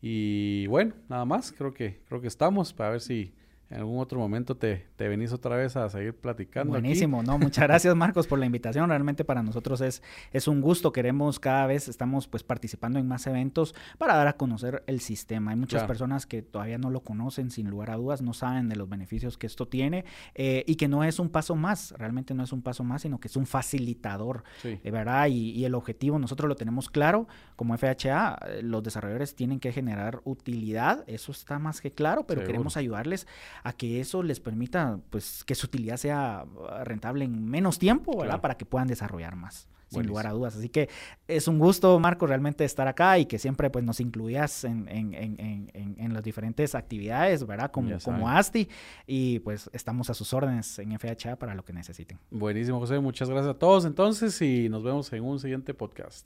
Y 0.02 0.66
bueno, 0.68 0.96
nada 1.10 1.26
más, 1.26 1.52
creo 1.52 1.74
que, 1.74 2.02
creo 2.08 2.22
que 2.22 2.28
estamos 2.28 2.74
para 2.74 2.92
ver 2.92 3.02
si 3.02 3.34
en 3.72 3.78
algún 3.78 4.00
otro 4.00 4.20
momento 4.20 4.58
te, 4.58 4.86
te 4.98 5.08
venís 5.08 5.32
otra 5.32 5.56
vez 5.56 5.78
a 5.78 5.90
seguir 5.90 6.14
platicando. 6.14 6.72
Buenísimo, 6.72 7.24
no, 7.24 7.38
muchas 7.40 7.64
gracias 7.64 7.96
Marcos 7.96 8.28
por 8.28 8.38
la 8.38 8.46
invitación. 8.46 8.90
Realmente 8.90 9.24
para 9.24 9.44
nosotros 9.44 9.80
es, 9.80 10.04
es 10.34 10.50
un 10.50 10.60
gusto. 10.60 10.92
Queremos 10.92 11.40
cada 11.40 11.68
vez, 11.68 11.88
estamos 11.88 12.28
pues 12.28 12.44
participando 12.44 13.00
en 13.00 13.08
más 13.08 13.28
eventos 13.28 13.74
para 13.98 14.16
dar 14.16 14.28
a 14.28 14.34
conocer 14.34 14.84
el 14.88 15.00
sistema. 15.00 15.52
Hay 15.52 15.58
muchas 15.58 15.86
personas 15.86 16.26
que 16.26 16.42
todavía 16.42 16.78
no 16.78 16.90
lo 16.90 17.00
conocen, 17.00 17.50
sin 17.50 17.70
lugar 17.70 17.92
a 17.92 17.96
dudas, 17.96 18.22
no 18.22 18.34
saben 18.34 18.68
de 18.68 18.76
los 18.76 18.90
beneficios 18.90 19.38
que 19.38 19.48
esto 19.48 19.68
tiene 19.68 20.04
eh, 20.36 20.66
y 20.68 20.76
que 20.76 20.90
no 20.90 21.06
es 21.06 21.20
un 21.20 21.30
paso 21.30 21.56
más, 21.56 21.94
realmente 21.98 22.34
no 22.34 22.44
es 22.44 22.52
un 22.52 22.62
paso 22.62 22.84
más, 22.84 23.04
sino 23.04 23.20
que 23.22 23.30
es 23.30 23.38
un 23.38 23.46
facilitador, 23.46 24.44
de 24.64 24.82
eh, 24.84 24.92
¿verdad? 24.92 25.28
Y, 25.28 25.52
y 25.52 25.64
el 25.64 25.76
objetivo 25.76 26.20
nosotros 26.20 26.50
lo 26.50 26.56
tenemos 26.56 26.90
claro, 26.90 27.28
como 27.56 27.78
FHA, 27.78 28.38
eh, 28.48 28.62
los 28.64 28.84
desarrolladores 28.84 29.34
tienen 29.34 29.62
que 29.62 29.72
generar 29.72 30.20
utilidad, 30.26 31.06
eso 31.08 31.32
está 31.32 31.58
más 31.58 31.80
que 31.80 31.92
claro, 31.92 32.28
pero 32.28 32.44
queremos 32.44 32.76
ayudarles 32.76 33.28
a 33.64 33.74
que 33.74 34.00
eso 34.00 34.24
les 34.24 34.40
permita, 34.40 35.00
pues, 35.10 35.44
que 35.44 35.56
su 35.56 35.68
utilidad 35.68 35.98
sea 35.98 36.46
ah, 36.70 36.84
rentable 36.84 37.26
en 37.26 37.46
menos 37.50 37.80
tiempo, 37.80 38.18
¿verdad? 38.20 38.42
Para 38.42 38.58
que 38.58 38.66
puedan 38.66 38.88
desarrollar 38.88 39.36
más. 39.36 39.68
Sin 39.90 40.08
lugar 40.08 40.26
a 40.26 40.32
dudas. 40.32 40.56
Así 40.56 40.70
que 40.70 40.88
es 41.28 41.50
un 41.50 41.60
gusto, 41.60 42.00
Marco, 42.00 42.26
realmente 42.26 42.64
estar 42.64 42.88
acá 42.88 43.20
y 43.20 43.26
que 43.26 43.38
siempre 43.38 43.70
pues, 43.70 43.84
nos 43.84 44.00
incluyas 44.00 44.64
en, 44.64 44.88
en, 44.88 45.14
en, 45.14 45.70
en 45.74 46.14
las 46.14 46.24
diferentes 46.24 46.76
actividades, 46.76 47.46
¿verdad? 47.46 47.72
Como, 47.72 48.00
como 48.00 48.30
ASTI. 48.30 48.70
Y 49.06 49.40
pues 49.40 49.70
estamos 49.74 50.10
a 50.10 50.14
sus 50.14 50.34
órdenes 50.34 50.80
en 50.80 50.98
FHA 50.98 51.36
para 51.36 51.56
lo 51.56 51.66
que 51.66 51.74
necesiten. 51.74 52.18
Buenísimo, 52.30 52.80
José. 52.80 53.00
Muchas 53.00 53.30
gracias 53.30 53.54
a 53.54 53.60
todos 53.60 53.84
entonces 53.84 54.42
y 54.42 54.70
nos 54.70 54.82
vemos 54.82 55.12
en 55.12 55.26
un 55.26 55.40
siguiente 55.40 55.74
podcast. 55.74 56.26